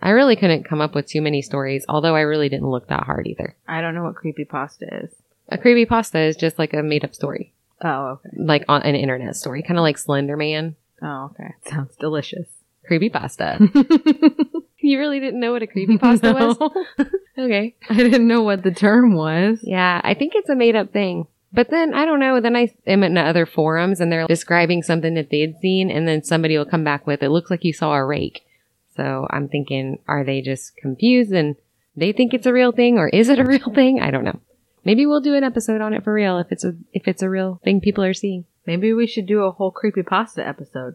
I 0.00 0.10
really 0.10 0.36
couldn't 0.36 0.64
come 0.68 0.80
up 0.80 0.94
with 0.94 1.06
too 1.06 1.20
many 1.20 1.42
stories, 1.42 1.84
although 1.88 2.14
I 2.14 2.20
really 2.20 2.48
didn't 2.48 2.70
look 2.70 2.88
that 2.88 3.02
hard 3.04 3.26
either. 3.26 3.56
I 3.66 3.80
don't 3.80 3.94
know 3.94 4.04
what 4.04 4.14
creepypasta 4.14 5.04
is. 5.04 5.10
A 5.48 5.58
creepy 5.58 5.84
pasta 5.84 6.20
is 6.20 6.36
just 6.36 6.58
like 6.58 6.72
a 6.72 6.82
made 6.82 7.04
up 7.04 7.12
story, 7.14 7.52
Oh, 7.82 8.20
okay. 8.24 8.28
like 8.36 8.64
on 8.68 8.82
an 8.82 8.94
internet 8.94 9.34
story, 9.34 9.62
kind 9.64 9.78
of 9.78 9.82
like 9.82 9.98
Slender 9.98 10.36
Man. 10.36 10.76
Oh, 11.02 11.32
okay. 11.32 11.54
Sounds 11.68 11.96
delicious. 11.96 12.46
Creepy 12.86 13.10
pasta. 13.10 13.58
you 14.78 14.98
really 14.98 15.20
didn't 15.20 15.40
know 15.40 15.52
what 15.52 15.62
a 15.62 15.66
creepy 15.66 15.98
pasta 15.98 16.32
was? 16.32 17.06
Okay. 17.40 17.74
I 17.90 17.94
didn't 17.94 18.28
know 18.28 18.42
what 18.42 18.62
the 18.62 18.70
term 18.70 19.14
was. 19.14 19.60
Yeah, 19.62 20.00
I 20.04 20.14
think 20.14 20.34
it's 20.34 20.48
a 20.48 20.54
made 20.54 20.76
up 20.76 20.92
thing. 20.92 21.26
But 21.52 21.70
then 21.70 21.94
I 21.94 22.04
don't 22.04 22.20
know. 22.20 22.40
Then 22.40 22.54
I 22.54 22.72
am 22.86 23.02
in 23.02 23.18
other 23.18 23.46
forums 23.46 24.00
and 24.00 24.12
they're 24.12 24.26
describing 24.26 24.82
something 24.82 25.14
that 25.14 25.30
they'd 25.30 25.56
seen, 25.60 25.90
and 25.90 26.06
then 26.06 26.22
somebody 26.22 26.56
will 26.56 26.64
come 26.64 26.84
back 26.84 27.06
with, 27.06 27.22
"It 27.22 27.30
looks 27.30 27.50
like 27.50 27.64
you 27.64 27.72
saw 27.72 27.94
a 27.94 28.04
rake." 28.04 28.42
So 28.96 29.26
I'm 29.30 29.48
thinking, 29.48 29.98
are 30.06 30.24
they 30.24 30.42
just 30.42 30.76
confused 30.76 31.32
and 31.32 31.56
they 31.96 32.12
think 32.12 32.34
it's 32.34 32.46
a 32.46 32.52
real 32.52 32.72
thing, 32.72 32.98
or 32.98 33.08
is 33.08 33.28
it 33.28 33.38
a 33.38 33.44
real 33.44 33.72
thing? 33.74 34.00
I 34.00 34.10
don't 34.10 34.24
know. 34.24 34.40
Maybe 34.84 35.06
we'll 35.06 35.20
do 35.20 35.34
an 35.34 35.44
episode 35.44 35.80
on 35.80 35.92
it 35.92 36.04
for 36.04 36.12
real 36.12 36.38
if 36.38 36.52
it's 36.52 36.64
a 36.64 36.74
if 36.92 37.08
it's 37.08 37.22
a 37.22 37.30
real 37.30 37.60
thing 37.64 37.80
people 37.80 38.04
are 38.04 38.14
seeing. 38.14 38.44
Maybe 38.66 38.92
we 38.92 39.06
should 39.06 39.26
do 39.26 39.42
a 39.42 39.50
whole 39.50 39.70
creepy 39.70 40.02
pasta 40.02 40.46
episode. 40.46 40.94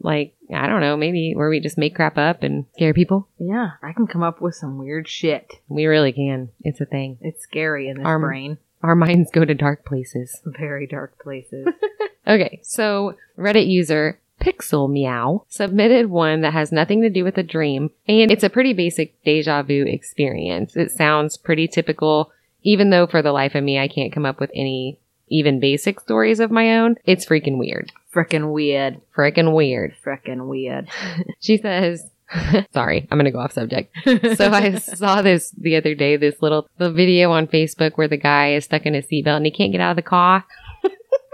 Like 0.00 0.34
I 0.54 0.66
don't 0.66 0.80
know, 0.80 0.96
maybe 0.96 1.32
where 1.34 1.48
we 1.48 1.60
just 1.60 1.78
make 1.78 1.94
crap 1.94 2.16
up 2.18 2.42
and 2.42 2.66
scare 2.74 2.94
people. 2.94 3.28
Yeah, 3.38 3.72
I 3.82 3.92
can 3.92 4.06
come 4.06 4.22
up 4.22 4.40
with 4.40 4.54
some 4.54 4.78
weird 4.78 5.08
shit. 5.08 5.52
We 5.68 5.86
really 5.86 6.12
can. 6.12 6.50
It's 6.62 6.80
a 6.80 6.86
thing. 6.86 7.18
It's 7.20 7.42
scary 7.42 7.88
in 7.88 7.98
this 7.98 8.06
Arm- 8.06 8.22
brain. 8.22 8.58
Our 8.82 8.94
minds 8.94 9.30
go 9.32 9.44
to 9.44 9.54
dark 9.54 9.84
places. 9.84 10.40
Very 10.46 10.86
dark 10.86 11.18
places. 11.22 11.66
Okay, 12.28 12.58
so 12.62 13.14
Reddit 13.38 13.68
user 13.68 14.18
Pixel 14.40 14.90
Meow 14.90 15.44
submitted 15.48 16.10
one 16.10 16.40
that 16.40 16.52
has 16.52 16.72
nothing 16.72 17.02
to 17.02 17.08
do 17.10 17.22
with 17.22 17.38
a 17.38 17.42
dream, 17.42 17.90
and 18.08 18.30
it's 18.32 18.42
a 18.42 18.50
pretty 18.50 18.72
basic 18.72 19.22
deja 19.22 19.62
vu 19.62 19.84
experience. 19.86 20.76
It 20.76 20.90
sounds 20.90 21.36
pretty 21.36 21.68
typical, 21.68 22.32
even 22.62 22.90
though 22.90 23.06
for 23.06 23.22
the 23.22 23.32
life 23.32 23.54
of 23.54 23.62
me, 23.62 23.78
I 23.78 23.86
can't 23.88 24.12
come 24.12 24.26
up 24.26 24.40
with 24.40 24.50
any 24.54 24.98
even 25.28 25.60
basic 25.60 26.00
stories 26.00 26.40
of 26.40 26.50
my 26.50 26.76
own. 26.76 26.96
It's 27.04 27.26
freaking 27.26 27.58
weird. 27.58 27.92
Frickin' 28.16 28.52
weird. 28.52 29.00
Frickin' 29.14 29.54
weird. 29.54 29.94
Frickin' 30.04 30.48
weird. 30.48 30.88
She 31.40 31.58
says, 31.58 32.10
Sorry, 32.72 33.06
I'm 33.10 33.18
going 33.18 33.26
to 33.26 33.30
go 33.30 33.38
off 33.38 33.52
subject. 33.52 33.94
So 34.36 34.50
I 34.50 34.74
saw 34.78 35.22
this 35.22 35.50
the 35.50 35.76
other 35.76 35.94
day, 35.94 36.16
this 36.16 36.40
little 36.42 36.68
the 36.78 36.90
video 36.90 37.30
on 37.30 37.46
Facebook 37.46 37.92
where 37.94 38.08
the 38.08 38.16
guy 38.16 38.54
is 38.54 38.64
stuck 38.64 38.86
in 38.86 38.94
a 38.94 39.02
seatbelt 39.02 39.36
and 39.36 39.46
he 39.46 39.52
can't 39.52 39.72
get 39.72 39.80
out 39.80 39.90
of 39.90 39.96
the 39.96 40.02
car. 40.02 40.44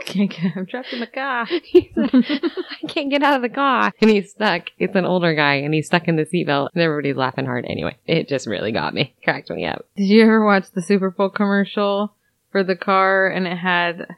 Can't 0.04 0.30
get, 0.30 0.56
I'm 0.56 0.66
trapped 0.66 0.92
in 0.92 0.98
the 0.98 1.06
car. 1.06 1.46
I 1.48 2.86
can't 2.88 3.08
get 3.08 3.22
out 3.22 3.36
of 3.36 3.42
the 3.42 3.48
car. 3.48 3.92
And 4.00 4.10
he's 4.10 4.30
stuck. 4.30 4.64
It's 4.76 4.96
an 4.96 5.04
older 5.04 5.32
guy 5.32 5.54
and 5.54 5.72
he's 5.72 5.86
stuck 5.86 6.08
in 6.08 6.16
the 6.16 6.24
seatbelt 6.24 6.70
and 6.74 6.82
everybody's 6.82 7.16
laughing 7.16 7.46
hard. 7.46 7.64
Anyway, 7.66 7.96
it 8.04 8.28
just 8.28 8.48
really 8.48 8.72
got 8.72 8.94
me. 8.94 9.14
Cracked 9.22 9.50
me 9.50 9.64
up. 9.64 9.86
Did 9.96 10.06
you 10.06 10.22
ever 10.24 10.44
watch 10.44 10.64
the 10.72 10.82
Super 10.82 11.10
Bowl 11.10 11.30
commercial 11.30 12.14
for 12.50 12.64
the 12.64 12.74
car? 12.74 13.28
And 13.28 13.46
it 13.46 13.56
had 13.56 14.08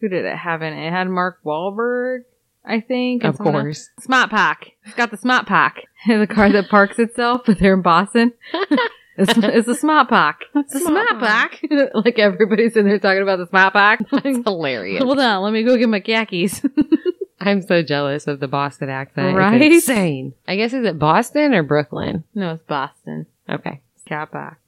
who 0.00 0.08
did 0.08 0.24
it 0.24 0.36
have 0.36 0.62
in 0.62 0.72
it? 0.72 0.86
It 0.86 0.90
had 0.92 1.08
Mark 1.08 1.38
Wahlberg, 1.44 2.20
I 2.64 2.80
think. 2.80 3.24
Of 3.24 3.36
someone 3.36 3.54
else. 3.54 3.62
course. 3.64 3.88
Smart 4.00 4.30
Pack. 4.30 4.72
It's 4.84 4.94
got 4.94 5.10
the 5.10 5.16
Smart 5.16 5.46
Pack. 5.46 5.82
the 6.06 6.26
car 6.26 6.50
that 6.52 6.68
parks 6.68 6.98
itself, 6.98 7.42
but 7.46 7.58
they're 7.58 7.74
in 7.74 7.82
Boston. 7.82 8.32
It's, 9.18 9.32
it's 9.34 9.66
the 9.66 9.74
Smart 9.74 10.10
Pack. 10.10 10.40
It's 10.54 10.74
the 10.74 10.80
Smart 10.80 11.08
Smart 11.08 11.22
Pack. 11.22 11.62
like 11.94 12.18
everybody's 12.18 12.76
in 12.76 12.84
there 12.86 12.98
talking 12.98 13.22
about 13.22 13.38
the 13.38 13.46
Smart 13.46 13.72
Pack. 13.72 14.00
It's 14.12 14.44
hilarious. 14.46 15.02
Hold 15.02 15.18
on, 15.18 15.40
let 15.42 15.54
me 15.54 15.62
go 15.62 15.74
get 15.78 15.88
my 15.88 16.00
khakis. 16.00 16.60
I'm 17.40 17.62
so 17.62 17.82
jealous 17.82 18.26
of 18.26 18.40
the 18.40 18.46
Boston 18.48 18.90
accent. 18.90 19.28
It's 19.28 19.36
Right? 19.36 19.62
insane. 19.62 20.34
I 20.46 20.56
guess 20.56 20.74
is 20.74 20.84
it 20.84 20.98
Boston 20.98 21.54
or 21.54 21.62
Brooklyn? 21.62 22.24
no, 22.34 22.52
it's 22.52 22.62
Boston. 22.64 23.24
Okay. 23.48 23.80
Cat 24.06 24.32
Pack. 24.32 24.58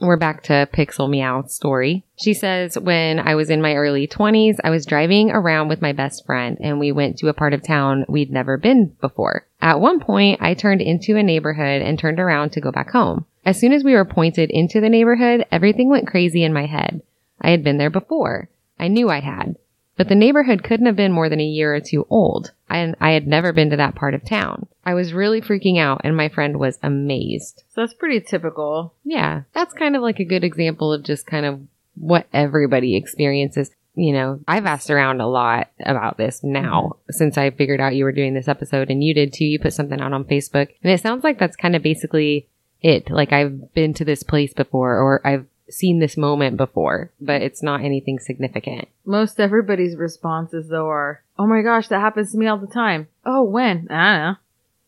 We're 0.00 0.16
back 0.16 0.44
to 0.44 0.68
Pixel 0.72 1.10
Meow's 1.10 1.52
story. 1.52 2.04
She 2.16 2.32
says, 2.32 2.78
when 2.78 3.18
I 3.18 3.34
was 3.34 3.50
in 3.50 3.60
my 3.60 3.74
early 3.74 4.06
20s, 4.06 4.58
I 4.62 4.70
was 4.70 4.86
driving 4.86 5.32
around 5.32 5.66
with 5.66 5.82
my 5.82 5.92
best 5.92 6.24
friend 6.24 6.56
and 6.60 6.78
we 6.78 6.92
went 6.92 7.18
to 7.18 7.26
a 7.26 7.34
part 7.34 7.52
of 7.52 7.64
town 7.64 8.04
we'd 8.08 8.30
never 8.30 8.56
been 8.56 8.94
before. 9.00 9.48
At 9.60 9.80
one 9.80 9.98
point, 9.98 10.40
I 10.40 10.54
turned 10.54 10.82
into 10.82 11.16
a 11.16 11.22
neighborhood 11.24 11.82
and 11.82 11.98
turned 11.98 12.20
around 12.20 12.50
to 12.52 12.60
go 12.60 12.70
back 12.70 12.90
home. 12.90 13.26
As 13.44 13.58
soon 13.58 13.72
as 13.72 13.82
we 13.82 13.94
were 13.94 14.04
pointed 14.04 14.50
into 14.50 14.80
the 14.80 14.88
neighborhood, 14.88 15.44
everything 15.50 15.88
went 15.88 16.06
crazy 16.06 16.44
in 16.44 16.52
my 16.52 16.66
head. 16.66 17.02
I 17.40 17.50
had 17.50 17.64
been 17.64 17.78
there 17.78 17.90
before. 17.90 18.48
I 18.78 18.86
knew 18.86 19.10
I 19.10 19.18
had. 19.18 19.56
But 19.98 20.08
the 20.08 20.14
neighborhood 20.14 20.62
couldn't 20.62 20.86
have 20.86 20.94
been 20.94 21.12
more 21.12 21.28
than 21.28 21.40
a 21.40 21.44
year 21.44 21.74
or 21.74 21.80
two 21.80 22.06
old, 22.08 22.52
and 22.70 22.94
I 23.00 23.10
had 23.10 23.26
never 23.26 23.52
been 23.52 23.68
to 23.70 23.76
that 23.76 23.96
part 23.96 24.14
of 24.14 24.24
town. 24.24 24.68
I 24.86 24.94
was 24.94 25.12
really 25.12 25.42
freaking 25.42 25.78
out, 25.78 26.02
and 26.04 26.16
my 26.16 26.28
friend 26.28 26.58
was 26.58 26.78
amazed. 26.84 27.64
So 27.68 27.80
that's 27.80 27.94
pretty 27.94 28.20
typical. 28.20 28.94
Yeah, 29.04 29.42
that's 29.52 29.74
kind 29.74 29.96
of 29.96 30.02
like 30.02 30.20
a 30.20 30.24
good 30.24 30.44
example 30.44 30.92
of 30.92 31.02
just 31.02 31.26
kind 31.26 31.44
of 31.44 31.60
what 31.96 32.28
everybody 32.32 32.96
experiences. 32.96 33.72
You 33.96 34.12
know, 34.12 34.40
I've 34.46 34.66
asked 34.66 34.88
around 34.88 35.20
a 35.20 35.26
lot 35.26 35.68
about 35.84 36.16
this 36.16 36.44
now 36.44 36.98
since 37.10 37.36
I 37.36 37.50
figured 37.50 37.80
out 37.80 37.96
you 37.96 38.04
were 38.04 38.12
doing 38.12 38.34
this 38.34 38.46
episode 38.46 38.90
and 38.90 39.02
you 39.02 39.12
did 39.12 39.32
too. 39.32 39.44
You 39.44 39.58
put 39.58 39.72
something 39.72 40.00
out 40.00 40.12
on 40.12 40.24
Facebook 40.24 40.68
and 40.84 40.92
it 40.92 41.00
sounds 41.00 41.24
like 41.24 41.40
that's 41.40 41.56
kind 41.56 41.74
of 41.74 41.82
basically 41.82 42.46
it. 42.80 43.10
Like 43.10 43.32
I've 43.32 43.74
been 43.74 43.94
to 43.94 44.04
this 44.04 44.22
place 44.22 44.54
before 44.54 44.94
or 44.94 45.26
I've 45.26 45.46
seen 45.70 45.98
this 45.98 46.16
moment 46.16 46.56
before, 46.56 47.12
but 47.20 47.34
mm-hmm. 47.34 47.44
it's 47.44 47.62
not 47.62 47.82
anything 47.82 48.18
significant. 48.18 48.88
Most 49.04 49.40
everybody's 49.40 49.96
responses 49.96 50.68
though 50.68 50.88
are, 50.88 51.22
"Oh 51.38 51.46
my 51.46 51.62
gosh, 51.62 51.88
that 51.88 52.00
happens 52.00 52.32
to 52.32 52.38
me 52.38 52.46
all 52.46 52.58
the 52.58 52.66
time." 52.66 53.08
Oh, 53.24 53.42
when? 53.44 53.88
I 53.90 54.16
don't 54.16 54.22
know. 54.22 54.36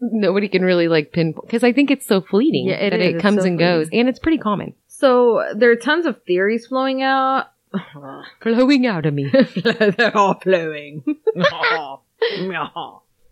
Nobody 0.02 0.48
can 0.48 0.62
really 0.62 0.88
like 0.88 1.12
pinpoint 1.12 1.46
because 1.46 1.62
I 1.62 1.72
think 1.72 1.90
it's 1.90 2.06
so 2.06 2.22
fleeting 2.22 2.68
Yeah, 2.68 2.76
it 2.76 2.90
that 2.90 3.00
is. 3.00 3.14
it 3.16 3.20
comes 3.20 3.42
so 3.42 3.48
and 3.48 3.58
goes 3.58 3.88
and 3.92 4.08
it's 4.08 4.18
pretty 4.18 4.38
common. 4.38 4.74
So 4.88 5.44
there 5.54 5.70
are 5.70 5.76
tons 5.76 6.06
of 6.06 6.22
theories 6.24 6.66
flowing 6.66 7.02
out. 7.02 7.48
Flowing 8.40 8.86
out 8.86 9.06
of 9.06 9.14
me. 9.14 9.30
They're 9.62 10.16
all 10.16 10.40
flowing. 10.40 11.04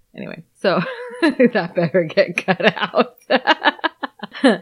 anyway, 0.16 0.44
so 0.60 0.80
that 1.22 1.72
better 1.74 2.04
get 2.04 2.46
cut 2.46 2.74
out. 2.76 3.16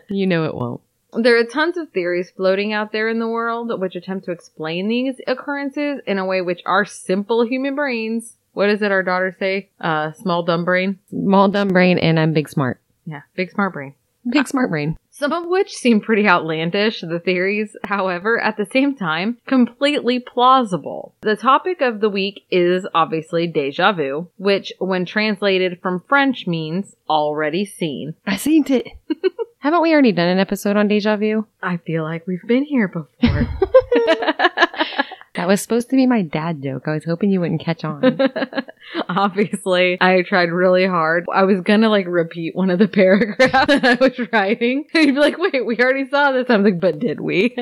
you 0.08 0.26
know 0.26 0.44
it 0.44 0.54
won't. 0.54 0.80
There 1.20 1.38
are 1.38 1.44
tons 1.44 1.76
of 1.76 1.90
theories 1.90 2.30
floating 2.30 2.72
out 2.72 2.92
there 2.92 3.08
in 3.08 3.18
the 3.18 3.28
world 3.28 3.70
which 3.80 3.96
attempt 3.96 4.26
to 4.26 4.32
explain 4.32 4.88
these 4.88 5.16
occurrences 5.26 6.00
in 6.06 6.18
a 6.18 6.24
way 6.24 6.40
which 6.40 6.60
our 6.66 6.84
simple 6.84 7.46
human 7.46 7.74
brains. 7.74 8.36
What 8.52 8.66
does 8.66 8.82
it 8.82 8.90
our 8.90 9.02
daughter 9.02 9.36
say? 9.38 9.70
Uh, 9.80 10.12
small 10.12 10.42
dumb 10.42 10.64
brain. 10.64 10.98
Small 11.10 11.48
dumb 11.48 11.68
brain 11.68 11.98
and 11.98 12.18
I'm 12.18 12.32
big 12.32 12.48
smart. 12.48 12.80
Yeah, 13.04 13.22
big 13.34 13.50
smart 13.50 13.72
brain. 13.72 13.94
Big 14.28 14.48
smart 14.48 14.70
brain. 14.70 14.96
Some 15.18 15.32
of 15.32 15.46
which 15.46 15.72
seem 15.72 16.02
pretty 16.02 16.28
outlandish, 16.28 17.00
the 17.00 17.18
theories, 17.18 17.74
however, 17.84 18.38
at 18.38 18.58
the 18.58 18.66
same 18.66 18.94
time, 18.94 19.38
completely 19.46 20.18
plausible. 20.18 21.14
The 21.22 21.36
topic 21.36 21.80
of 21.80 22.00
the 22.00 22.10
week 22.10 22.44
is 22.50 22.86
obviously 22.94 23.46
deja 23.46 23.92
vu, 23.92 24.28
which, 24.36 24.74
when 24.78 25.06
translated 25.06 25.80
from 25.80 26.04
French, 26.06 26.46
means 26.46 26.96
already 27.08 27.64
seen. 27.64 28.14
I 28.26 28.36
seen 28.36 28.66
it. 28.68 28.88
Haven't 29.60 29.80
we 29.80 29.94
already 29.94 30.12
done 30.12 30.28
an 30.28 30.38
episode 30.38 30.76
on 30.76 30.86
deja 30.86 31.16
vu? 31.16 31.46
I 31.62 31.78
feel 31.78 32.02
like 32.02 32.26
we've 32.26 32.46
been 32.46 32.64
here 32.64 32.86
before. 32.86 33.48
That 35.36 35.48
was 35.48 35.60
supposed 35.60 35.90
to 35.90 35.96
be 35.96 36.06
my 36.06 36.22
dad 36.22 36.62
joke. 36.62 36.88
I 36.88 36.94
was 36.94 37.04
hoping 37.04 37.30
you 37.30 37.40
wouldn't 37.40 37.60
catch 37.60 37.84
on. 37.84 38.18
Obviously, 39.08 39.98
I 40.00 40.22
tried 40.22 40.50
really 40.50 40.86
hard. 40.86 41.26
I 41.32 41.44
was 41.44 41.60
gonna 41.60 41.90
like 41.90 42.06
repeat 42.06 42.56
one 42.56 42.70
of 42.70 42.78
the 42.78 42.88
paragraphs 42.88 43.66
that 43.66 43.84
I 43.84 43.94
was 43.94 44.18
writing. 44.32 44.84
And 44.94 45.06
you'd 45.06 45.14
be 45.14 45.20
like, 45.20 45.36
wait, 45.36 45.66
we 45.66 45.78
already 45.78 46.08
saw 46.08 46.32
this. 46.32 46.48
I'm 46.48 46.64
like, 46.64 46.80
but 46.80 46.98
did 46.98 47.20
we? 47.20 47.54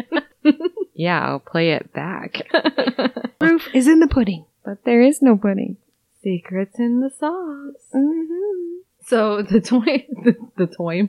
yeah, 0.94 1.26
I'll 1.26 1.40
play 1.40 1.72
it 1.72 1.92
back. 1.92 2.42
Proof 3.40 3.68
is 3.74 3.88
in 3.88 3.98
the 3.98 4.06
pudding, 4.06 4.44
but 4.64 4.84
there 4.84 5.02
is 5.02 5.20
no 5.20 5.36
pudding. 5.36 5.76
Secrets 6.22 6.78
in 6.78 7.00
the 7.00 7.10
sauce. 7.10 7.82
Mm-hmm. 7.92 8.76
So 9.06 9.42
the 9.42 9.60
toy, 9.60 10.06
the, 10.24 10.36
the 10.56 10.66
toy. 10.66 11.08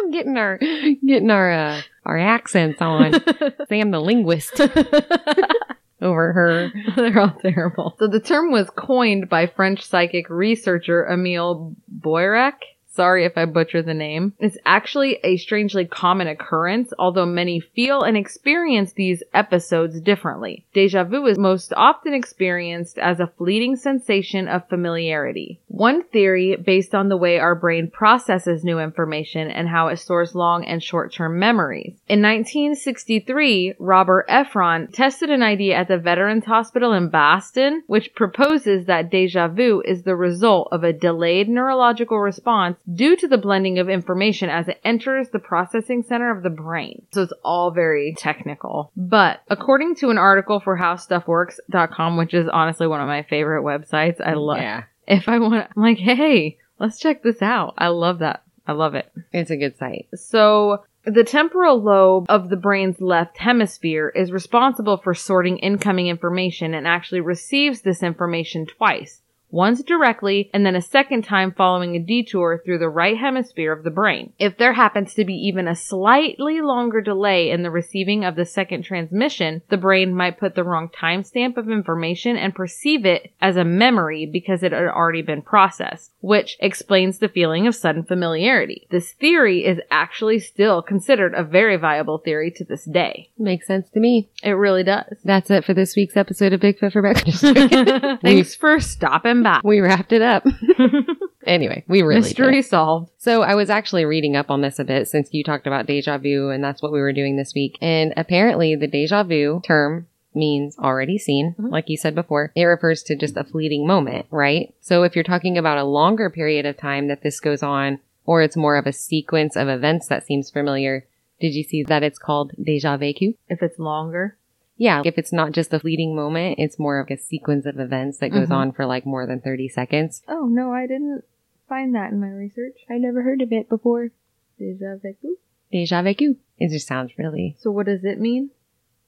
I'm 0.00 0.10
getting 0.12 0.36
our 0.36 0.58
getting 0.58 1.30
our 1.30 1.52
uh, 1.52 1.82
our 2.04 2.18
accents 2.18 2.80
on. 2.80 3.12
Sam 3.68 3.90
the 3.90 4.00
linguist 4.00 4.60
over 6.02 6.32
her. 6.32 6.72
They're 6.96 7.18
all 7.18 7.36
terrible. 7.40 7.96
So 7.98 8.08
the 8.08 8.20
term 8.20 8.50
was 8.50 8.70
coined 8.70 9.28
by 9.28 9.46
French 9.46 9.84
psychic 9.84 10.30
researcher 10.30 11.06
Emile 11.06 11.74
Boirac. 11.94 12.54
Sorry 12.92 13.24
if 13.24 13.38
I 13.38 13.44
butcher 13.44 13.82
the 13.82 13.94
name. 13.94 14.34
It's 14.40 14.58
actually 14.66 15.20
a 15.22 15.36
strangely 15.36 15.84
common 15.84 16.26
occurrence, 16.26 16.92
although 16.98 17.24
many 17.24 17.60
feel 17.60 18.02
and 18.02 18.16
experience 18.16 18.92
these 18.92 19.22
episodes 19.32 20.00
differently. 20.00 20.66
Deja 20.74 21.04
vu 21.04 21.24
is 21.26 21.38
most 21.38 21.72
often 21.76 22.12
experienced 22.14 22.98
as 22.98 23.20
a 23.20 23.28
fleeting 23.38 23.76
sensation 23.76 24.48
of 24.48 24.68
familiarity. 24.68 25.60
One 25.68 26.02
theory 26.02 26.56
based 26.56 26.94
on 26.94 27.08
the 27.08 27.16
way 27.16 27.38
our 27.38 27.54
brain 27.54 27.90
processes 27.90 28.64
new 28.64 28.80
information 28.80 29.50
and 29.50 29.68
how 29.68 29.86
it 29.88 29.98
stores 29.98 30.34
long 30.34 30.64
and 30.64 30.82
short-term 30.82 31.38
memories. 31.38 31.94
In 32.08 32.20
1963, 32.22 33.74
Robert 33.78 34.26
Efron 34.28 34.92
tested 34.92 35.30
an 35.30 35.42
idea 35.44 35.76
at 35.76 35.86
the 35.86 35.96
Veterans 35.96 36.44
Hospital 36.44 36.92
in 36.92 37.08
Boston, 37.08 37.84
which 37.86 38.14
proposes 38.14 38.86
that 38.86 39.10
deja 39.10 39.46
vu 39.46 39.80
is 39.84 40.02
the 40.02 40.16
result 40.16 40.68
of 40.72 40.82
a 40.82 40.92
delayed 40.92 41.48
neurological 41.48 42.18
response 42.18 42.78
due 42.92 43.16
to 43.16 43.28
the 43.28 43.38
blending 43.38 43.78
of 43.78 43.88
information 43.88 44.50
as 44.50 44.68
it 44.68 44.80
enters 44.84 45.28
the 45.30 45.38
processing 45.38 46.02
center 46.02 46.30
of 46.30 46.42
the 46.42 46.50
brain. 46.50 47.06
So 47.12 47.22
it's 47.22 47.32
all 47.44 47.70
very 47.70 48.14
technical. 48.16 48.92
But 48.96 49.40
according 49.48 49.96
to 49.96 50.10
an 50.10 50.18
article 50.18 50.60
for 50.60 50.78
howstuffworks.com, 50.78 52.16
which 52.16 52.34
is 52.34 52.48
honestly 52.48 52.86
one 52.86 53.00
of 53.00 53.08
my 53.08 53.22
favorite 53.22 53.62
websites, 53.62 54.20
I 54.20 54.34
love 54.34 54.58
Yeah, 54.58 54.84
if 55.06 55.28
I 55.28 55.38
want 55.38 55.68
I'm 55.76 55.82
like, 55.82 55.98
hey, 55.98 56.58
let's 56.78 56.98
check 56.98 57.22
this 57.22 57.42
out. 57.42 57.74
I 57.78 57.88
love 57.88 58.20
that. 58.20 58.42
I 58.66 58.72
love 58.72 58.94
it. 58.94 59.10
it's 59.32 59.50
a 59.50 59.56
good 59.56 59.76
site. 59.78 60.08
So 60.14 60.84
the 61.04 61.24
temporal 61.24 61.82
lobe 61.82 62.26
of 62.28 62.50
the 62.50 62.56
brain's 62.56 63.00
left 63.00 63.38
hemisphere 63.38 64.12
is 64.14 64.32
responsible 64.32 64.98
for 64.98 65.14
sorting 65.14 65.58
incoming 65.58 66.08
information 66.08 66.74
and 66.74 66.86
actually 66.86 67.20
receives 67.20 67.80
this 67.80 68.02
information 68.02 68.66
twice. 68.66 69.22
Once 69.50 69.82
directly 69.82 70.50
and 70.54 70.64
then 70.64 70.76
a 70.76 70.82
second 70.82 71.24
time 71.24 71.52
following 71.52 71.96
a 71.96 71.98
detour 71.98 72.62
through 72.64 72.78
the 72.78 72.88
right 72.88 73.18
hemisphere 73.18 73.72
of 73.72 73.84
the 73.84 73.90
brain. 73.90 74.32
If 74.38 74.56
there 74.56 74.72
happens 74.72 75.14
to 75.14 75.24
be 75.24 75.34
even 75.34 75.66
a 75.66 75.74
slightly 75.74 76.60
longer 76.60 77.00
delay 77.00 77.50
in 77.50 77.62
the 77.62 77.70
receiving 77.70 78.24
of 78.24 78.36
the 78.36 78.44
second 78.44 78.84
transmission, 78.84 79.62
the 79.68 79.76
brain 79.76 80.14
might 80.14 80.38
put 80.38 80.54
the 80.54 80.64
wrong 80.64 80.88
timestamp 80.88 81.56
of 81.56 81.68
information 81.68 82.36
and 82.36 82.54
perceive 82.54 83.04
it 83.04 83.32
as 83.40 83.56
a 83.56 83.64
memory 83.64 84.26
because 84.26 84.62
it 84.62 84.72
had 84.72 84.84
already 84.84 85.22
been 85.22 85.42
processed, 85.42 86.12
which 86.20 86.56
explains 86.60 87.18
the 87.18 87.28
feeling 87.28 87.66
of 87.66 87.74
sudden 87.74 88.04
familiarity. 88.04 88.86
This 88.90 89.12
theory 89.12 89.64
is 89.64 89.80
actually 89.90 90.38
still 90.38 90.82
considered 90.82 91.34
a 91.34 91.42
very 91.42 91.76
viable 91.76 92.18
theory 92.18 92.50
to 92.52 92.64
this 92.64 92.84
day. 92.84 93.30
Makes 93.38 93.66
sense 93.66 93.88
to 93.90 94.00
me. 94.00 94.30
It 94.42 94.50
really 94.52 94.84
does. 94.84 95.16
That's 95.24 95.50
it 95.50 95.64
for 95.64 95.74
this 95.74 95.96
week's 95.96 96.16
episode 96.16 96.52
of 96.52 96.60
Bigfoot 96.60 96.92
for 96.92 97.02
Breakfast. 97.02 97.40
Thanks 98.22 98.54
for 98.54 98.80
stopping 98.80 99.39
by. 99.42 99.60
we 99.64 99.80
wrapped 99.80 100.12
it 100.12 100.22
up. 100.22 100.44
anyway, 101.46 101.84
we 101.88 102.02
really 102.02 102.20
Mystery 102.20 102.56
did. 102.62 102.66
solved. 102.66 103.10
So 103.18 103.42
I 103.42 103.54
was 103.54 103.70
actually 103.70 104.04
reading 104.04 104.36
up 104.36 104.50
on 104.50 104.60
this 104.60 104.78
a 104.78 104.84
bit 104.84 105.08
since 105.08 105.28
you 105.32 105.42
talked 105.44 105.66
about 105.66 105.86
deja 105.86 106.18
vu, 106.18 106.50
and 106.50 106.62
that's 106.62 106.82
what 106.82 106.92
we 106.92 107.00
were 107.00 107.12
doing 107.12 107.36
this 107.36 107.54
week. 107.54 107.78
And 107.80 108.12
apparently, 108.16 108.74
the 108.76 108.86
deja 108.86 109.22
vu 109.24 109.60
term 109.64 110.06
means 110.34 110.78
already 110.78 111.18
seen, 111.18 111.54
Mhm. 111.58 111.72
like 111.72 111.88
you 111.88 111.96
said 111.96 112.14
before. 112.14 112.52
It 112.54 112.64
refers 112.64 113.02
to 113.04 113.16
just 113.16 113.36
a 113.36 113.42
fleeting 113.44 113.86
moment, 113.86 114.26
right? 114.30 114.72
So 114.80 115.02
if 115.02 115.16
you're 115.16 115.24
talking 115.24 115.58
about 115.58 115.78
a 115.78 115.84
longer 115.84 116.30
period 116.30 116.66
of 116.66 116.76
time 116.76 117.08
that 117.08 117.22
this 117.22 117.40
goes 117.40 117.62
on, 117.64 117.98
or 118.26 118.40
it's 118.42 118.56
more 118.56 118.76
of 118.76 118.86
a 118.86 118.92
sequence 118.92 119.56
of 119.56 119.68
events 119.68 120.06
that 120.06 120.24
seems 120.24 120.48
familiar. 120.50 121.04
Did 121.40 121.54
you 121.54 121.64
see 121.64 121.82
that 121.84 122.02
it's 122.04 122.18
called 122.18 122.52
déjà 122.62 122.96
vu? 122.98 123.34
If 123.48 123.60
it's 123.62 123.78
longer. 123.78 124.36
Yeah, 124.80 125.02
if 125.04 125.18
it's 125.18 125.30
not 125.32 125.52
just 125.52 125.74
a 125.74 125.78
fleeting 125.78 126.16
moment, 126.16 126.58
it's 126.58 126.78
more 126.78 127.00
of 127.00 127.10
a 127.10 127.18
sequence 127.18 127.66
of 127.66 127.78
events 127.78 128.16
that 128.18 128.30
goes 128.30 128.48
Mhm. 128.48 128.56
on 128.56 128.72
for 128.72 128.86
like 128.86 129.04
more 129.04 129.26
than 129.26 129.40
30 129.42 129.68
seconds. 129.68 130.22
Oh, 130.26 130.46
no, 130.46 130.72
I 130.72 130.86
didn't 130.86 131.22
find 131.68 131.94
that 131.94 132.12
in 132.12 132.18
my 132.18 132.30
research. 132.30 132.78
I 132.88 132.96
never 132.96 133.20
heard 133.22 133.42
of 133.42 133.52
it 133.52 133.68
before. 133.68 134.10
Déjà 134.58 134.96
vu. 135.02 135.36
Déjà 135.72 136.02
vécu. 136.02 136.36
It 136.58 136.70
just 136.70 136.86
sounds 136.86 137.12
really, 137.18 137.56
So 137.58 137.70
what 137.70 137.84
does 137.86 138.04
it 138.04 138.18
mean? 138.18 138.50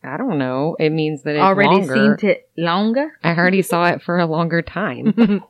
I 0.05 0.17
don't 0.19 0.37
know. 0.37 0.77
It 0.79 0.91
means 0.91 1.23
that 1.23 1.37
it's 1.37 1.43
Already 1.43 1.77
longer. 1.87 2.19
seen 2.19 2.29
it 2.31 2.49
longer? 2.59 3.13
I 3.25 3.35
already 3.35 3.63
saw 3.63 3.87
it 3.87 4.03
for 4.03 4.19
a 4.19 4.27
longer 4.27 4.61
time. 4.61 5.15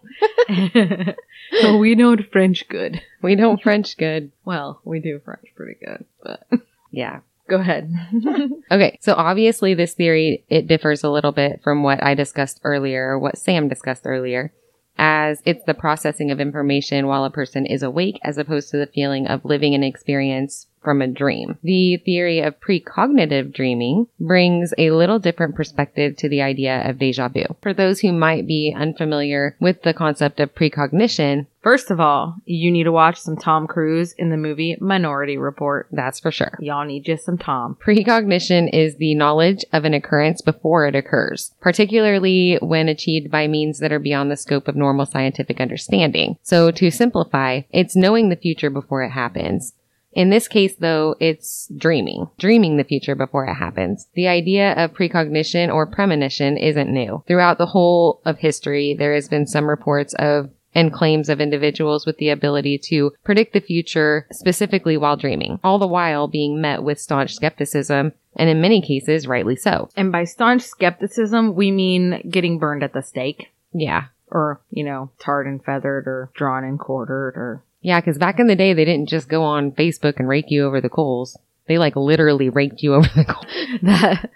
so 1.60 1.78
we 1.78 1.94
know 1.94 2.16
French 2.30 2.68
good. 2.68 3.00
we 3.22 3.34
don't 3.34 3.62
French 3.62 3.96
good. 3.96 4.30
Well, 4.44 4.80
we 4.84 5.00
do 5.00 5.18
French 5.24 5.46
pretty 5.56 5.78
good, 5.84 6.04
but 6.22 6.46
Yeah. 6.90 7.20
Go 7.52 7.60
ahead. 7.60 7.92
Okay, 8.70 8.98
so 9.02 9.12
obviously 9.12 9.74
this 9.74 9.92
theory 9.92 10.44
it 10.48 10.66
differs 10.66 11.04
a 11.04 11.10
little 11.10 11.32
bit 11.32 11.60
from 11.62 11.82
what 11.82 12.02
I 12.02 12.14
discussed 12.14 12.58
earlier, 12.64 13.10
or 13.10 13.18
what 13.18 13.36
Sam 13.36 13.68
discussed 13.68 14.06
earlier, 14.06 14.54
as 14.96 15.42
it's 15.44 15.62
the 15.64 15.74
processing 15.74 16.30
of 16.30 16.40
information 16.40 17.06
while 17.06 17.26
a 17.26 17.30
person 17.30 17.66
is 17.66 17.82
awake 17.82 18.18
as 18.24 18.38
opposed 18.38 18.70
to 18.70 18.78
the 18.78 18.86
feeling 18.86 19.26
of 19.26 19.44
living 19.44 19.74
an 19.74 19.82
experience 19.82 20.68
from 20.82 21.02
a 21.02 21.06
dream. 21.06 21.58
The 21.62 21.96
theory 21.98 22.40
of 22.40 22.60
precognitive 22.60 23.52
dreaming 23.52 24.06
brings 24.18 24.72
a 24.78 24.90
little 24.90 25.18
different 25.18 25.54
perspective 25.54 26.16
to 26.18 26.28
the 26.28 26.42
idea 26.42 26.88
of 26.88 26.98
deja 26.98 27.28
vu. 27.28 27.44
For 27.62 27.72
those 27.72 28.00
who 28.00 28.12
might 28.12 28.46
be 28.46 28.74
unfamiliar 28.76 29.56
with 29.60 29.82
the 29.82 29.94
concept 29.94 30.40
of 30.40 30.54
precognition, 30.54 31.46
First 31.62 31.92
of 31.92 32.00
all, 32.00 32.38
you 32.44 32.72
need 32.72 32.84
to 32.84 32.92
watch 32.92 33.20
some 33.20 33.36
Tom 33.36 33.68
Cruise 33.68 34.14
in 34.18 34.30
the 34.30 34.36
movie 34.36 34.76
Minority 34.80 35.38
Report. 35.38 35.86
that's 35.92 36.18
for 36.18 36.32
sure. 36.32 36.58
Y'all 36.60 36.84
need 36.84 37.04
just 37.04 37.24
some 37.24 37.38
Tom. 37.38 37.76
Precognition 37.76 38.66
is 38.66 38.96
the 38.96 39.14
knowledge 39.14 39.64
of 39.72 39.84
an 39.84 39.94
occurrence 39.94 40.42
before 40.42 40.86
it 40.86 40.96
occurs, 40.96 41.52
particularly 41.60 42.58
when 42.60 42.88
achieved 42.88 43.30
by 43.30 43.46
means 43.46 43.78
that 43.78 43.92
are 43.92 44.00
beyond 44.00 44.28
the 44.28 44.36
scope 44.36 44.66
of 44.66 44.74
normal 44.74 45.06
scientific 45.06 45.60
understanding. 45.60 46.36
So 46.42 46.72
to 46.72 46.90
simplify, 46.90 47.60
it's 47.70 47.94
knowing 47.94 48.28
the 48.28 48.36
future 48.36 48.70
before 48.70 49.04
it 49.04 49.10
happens. 49.10 49.72
In 50.12 50.30
this 50.30 50.48
case, 50.48 50.74
though, 50.76 51.16
it's 51.20 51.70
dreaming, 51.76 52.28
dreaming 52.38 52.76
the 52.76 52.84
future 52.84 53.14
before 53.14 53.46
it 53.46 53.54
happens. 53.54 54.08
The 54.14 54.28
idea 54.28 54.72
of 54.72 54.94
precognition 54.94 55.70
or 55.70 55.86
premonition 55.86 56.56
isn't 56.56 56.92
new. 56.92 57.22
Throughout 57.26 57.58
the 57.58 57.66
whole 57.66 58.20
of 58.24 58.38
history, 58.38 58.94
there 58.94 59.14
has 59.14 59.28
been 59.28 59.46
some 59.46 59.68
reports 59.68 60.14
of 60.18 60.50
and 60.74 60.92
claims 60.92 61.28
of 61.28 61.40
individuals 61.40 62.06
with 62.06 62.16
the 62.16 62.30
ability 62.30 62.78
to 62.78 63.12
predict 63.24 63.52
the 63.52 63.60
future 63.60 64.26
specifically 64.32 64.96
while 64.96 65.16
dreaming, 65.16 65.60
all 65.62 65.78
the 65.78 65.86
while 65.86 66.28
being 66.28 66.60
met 66.60 66.82
with 66.82 67.00
staunch 67.00 67.34
skepticism, 67.34 68.12
and 68.36 68.48
in 68.48 68.60
many 68.60 68.80
cases, 68.80 69.26
rightly 69.26 69.56
so. 69.56 69.90
And 69.96 70.10
by 70.10 70.24
staunch 70.24 70.62
skepticism, 70.62 71.54
we 71.54 71.70
mean 71.70 72.22
getting 72.30 72.58
burned 72.58 72.82
at 72.82 72.94
the 72.94 73.02
stake. 73.02 73.52
Yeah. 73.74 74.04
Or, 74.28 74.62
you 74.70 74.84
know, 74.84 75.10
tarred 75.18 75.46
and 75.46 75.62
feathered 75.62 76.06
or 76.06 76.30
drawn 76.34 76.64
and 76.64 76.78
quartered 76.78 77.36
or 77.36 77.62
Yeah, 77.82 78.00
because 78.00 78.16
back 78.18 78.38
in 78.38 78.46
the 78.46 78.56
day, 78.56 78.72
they 78.72 78.84
didn't 78.84 79.08
just 79.08 79.28
go 79.28 79.42
on 79.42 79.72
Facebook 79.72 80.14
and 80.18 80.28
rake 80.28 80.46
you 80.48 80.64
over 80.64 80.80
the 80.80 80.88
coals. 80.88 81.36
They 81.68 81.78
like 81.78 81.94
literally 81.96 82.48
raked 82.48 82.82
you 82.82 82.94
over 82.96 83.08
the 83.14 83.24
coals. 83.24 83.46
that. 83.82 84.30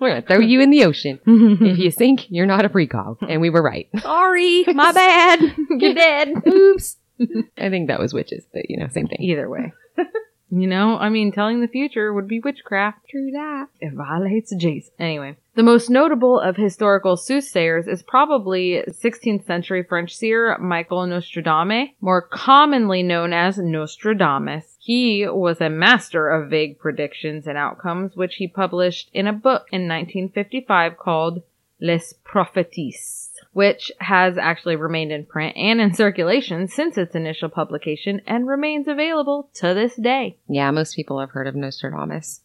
We're 0.00 0.10
gonna 0.10 0.22
throw 0.22 0.38
you 0.38 0.60
in 0.60 0.70
the 0.70 0.84
ocean. 0.84 1.20
If 1.26 1.78
you 1.78 1.90
sink, 1.90 2.30
you're 2.30 2.46
not 2.46 2.64
a 2.64 2.68
precog. 2.68 3.18
And 3.28 3.40
we 3.40 3.50
were 3.50 3.62
right. 3.62 3.88
Sorry, 4.00 4.64
my 4.68 4.92
bad. 4.92 5.40
You're 5.70 5.94
dead. 5.94 6.28
Oops. 6.46 6.96
I 7.58 7.68
think 7.68 7.88
that 7.88 8.00
was 8.00 8.14
witches, 8.14 8.46
but 8.52 8.68
you 8.70 8.78
know, 8.78 8.88
same 8.88 9.06
thing. 9.06 9.18
Either 9.20 9.48
way. 9.48 9.72
You 10.50 10.66
know, 10.66 10.98
I 10.98 11.10
mean, 11.10 11.30
telling 11.30 11.60
the 11.60 11.68
future 11.68 12.12
would 12.12 12.26
be 12.26 12.40
witchcraft. 12.40 13.08
True 13.08 13.30
that. 13.30 13.68
It 13.80 13.92
violates 13.92 14.52
Jesus. 14.56 14.90
Anyway, 14.98 15.36
the 15.54 15.62
most 15.62 15.88
notable 15.88 16.40
of 16.40 16.56
historical 16.56 17.16
soothsayers 17.16 17.86
is 17.86 18.02
probably 18.02 18.82
16th 18.88 19.46
century 19.46 19.84
French 19.84 20.16
seer 20.16 20.58
Michael 20.58 21.06
Nostradamus, 21.06 21.90
more 22.00 22.22
commonly 22.22 23.02
known 23.02 23.32
as 23.32 23.58
Nostradamus. 23.58 24.76
He 24.80 25.24
was 25.28 25.60
a 25.60 25.70
master 25.70 26.28
of 26.28 26.50
vague 26.50 26.80
predictions 26.80 27.46
and 27.46 27.56
outcomes, 27.56 28.16
which 28.16 28.36
he 28.36 28.48
published 28.48 29.08
in 29.12 29.28
a 29.28 29.32
book 29.32 29.66
in 29.70 29.82
1955 29.86 30.98
called 30.98 31.42
Les 31.80 32.12
Prophéties 32.24 33.29
which 33.52 33.90
has 33.98 34.38
actually 34.38 34.76
remained 34.76 35.12
in 35.12 35.26
print 35.26 35.56
and 35.56 35.80
in 35.80 35.94
circulation 35.94 36.68
since 36.68 36.96
its 36.96 37.14
initial 37.14 37.48
publication 37.48 38.20
and 38.26 38.46
remains 38.46 38.86
available 38.86 39.48
to 39.54 39.74
this 39.74 39.96
day. 39.96 40.36
Yeah, 40.48 40.70
most 40.70 40.94
people 40.94 41.18
have 41.20 41.30
heard 41.30 41.46
of 41.46 41.54
Nostradamus. 41.54 42.42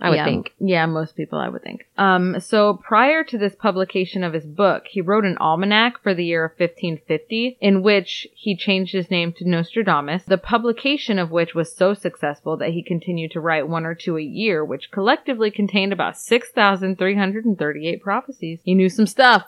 I 0.00 0.10
would 0.10 0.16
Yeah. 0.16 0.24
think. 0.24 0.52
Yeah, 0.58 0.86
most 0.86 1.16
people 1.16 1.38
I 1.38 1.48
would 1.48 1.62
think. 1.62 1.86
Um, 1.96 2.40
so 2.40 2.74
prior 2.74 3.22
to 3.24 3.38
this 3.38 3.54
publication 3.54 4.24
of 4.24 4.32
his 4.32 4.44
book, 4.44 4.88
he 4.88 5.00
wrote 5.00 5.24
an 5.24 5.38
almanac 5.38 6.02
for 6.02 6.12
the 6.12 6.24
year 6.24 6.44
of 6.44 6.52
1550 6.58 7.56
in 7.60 7.82
which 7.82 8.26
he 8.34 8.56
changed 8.56 8.92
his 8.92 9.08
name 9.10 9.32
to 9.34 9.48
Nostradamus, 9.48 10.24
the 10.24 10.36
publication 10.36 11.18
of 11.18 11.30
which 11.30 11.54
was 11.54 11.74
so 11.74 11.94
successful 11.94 12.56
that 12.56 12.70
he 12.70 12.82
continued 12.82 13.30
to 13.30 13.40
write 13.40 13.68
one 13.68 13.86
or 13.86 13.94
two 13.94 14.16
a 14.18 14.22
year, 14.22 14.64
which 14.64 14.90
collectively 14.90 15.50
contained 15.50 15.92
about 15.92 16.18
6,338 16.18 18.02
prophecies. 18.02 18.58
He 18.64 18.74
knew 18.74 18.88
some 18.88 19.06
stuff. 19.06 19.44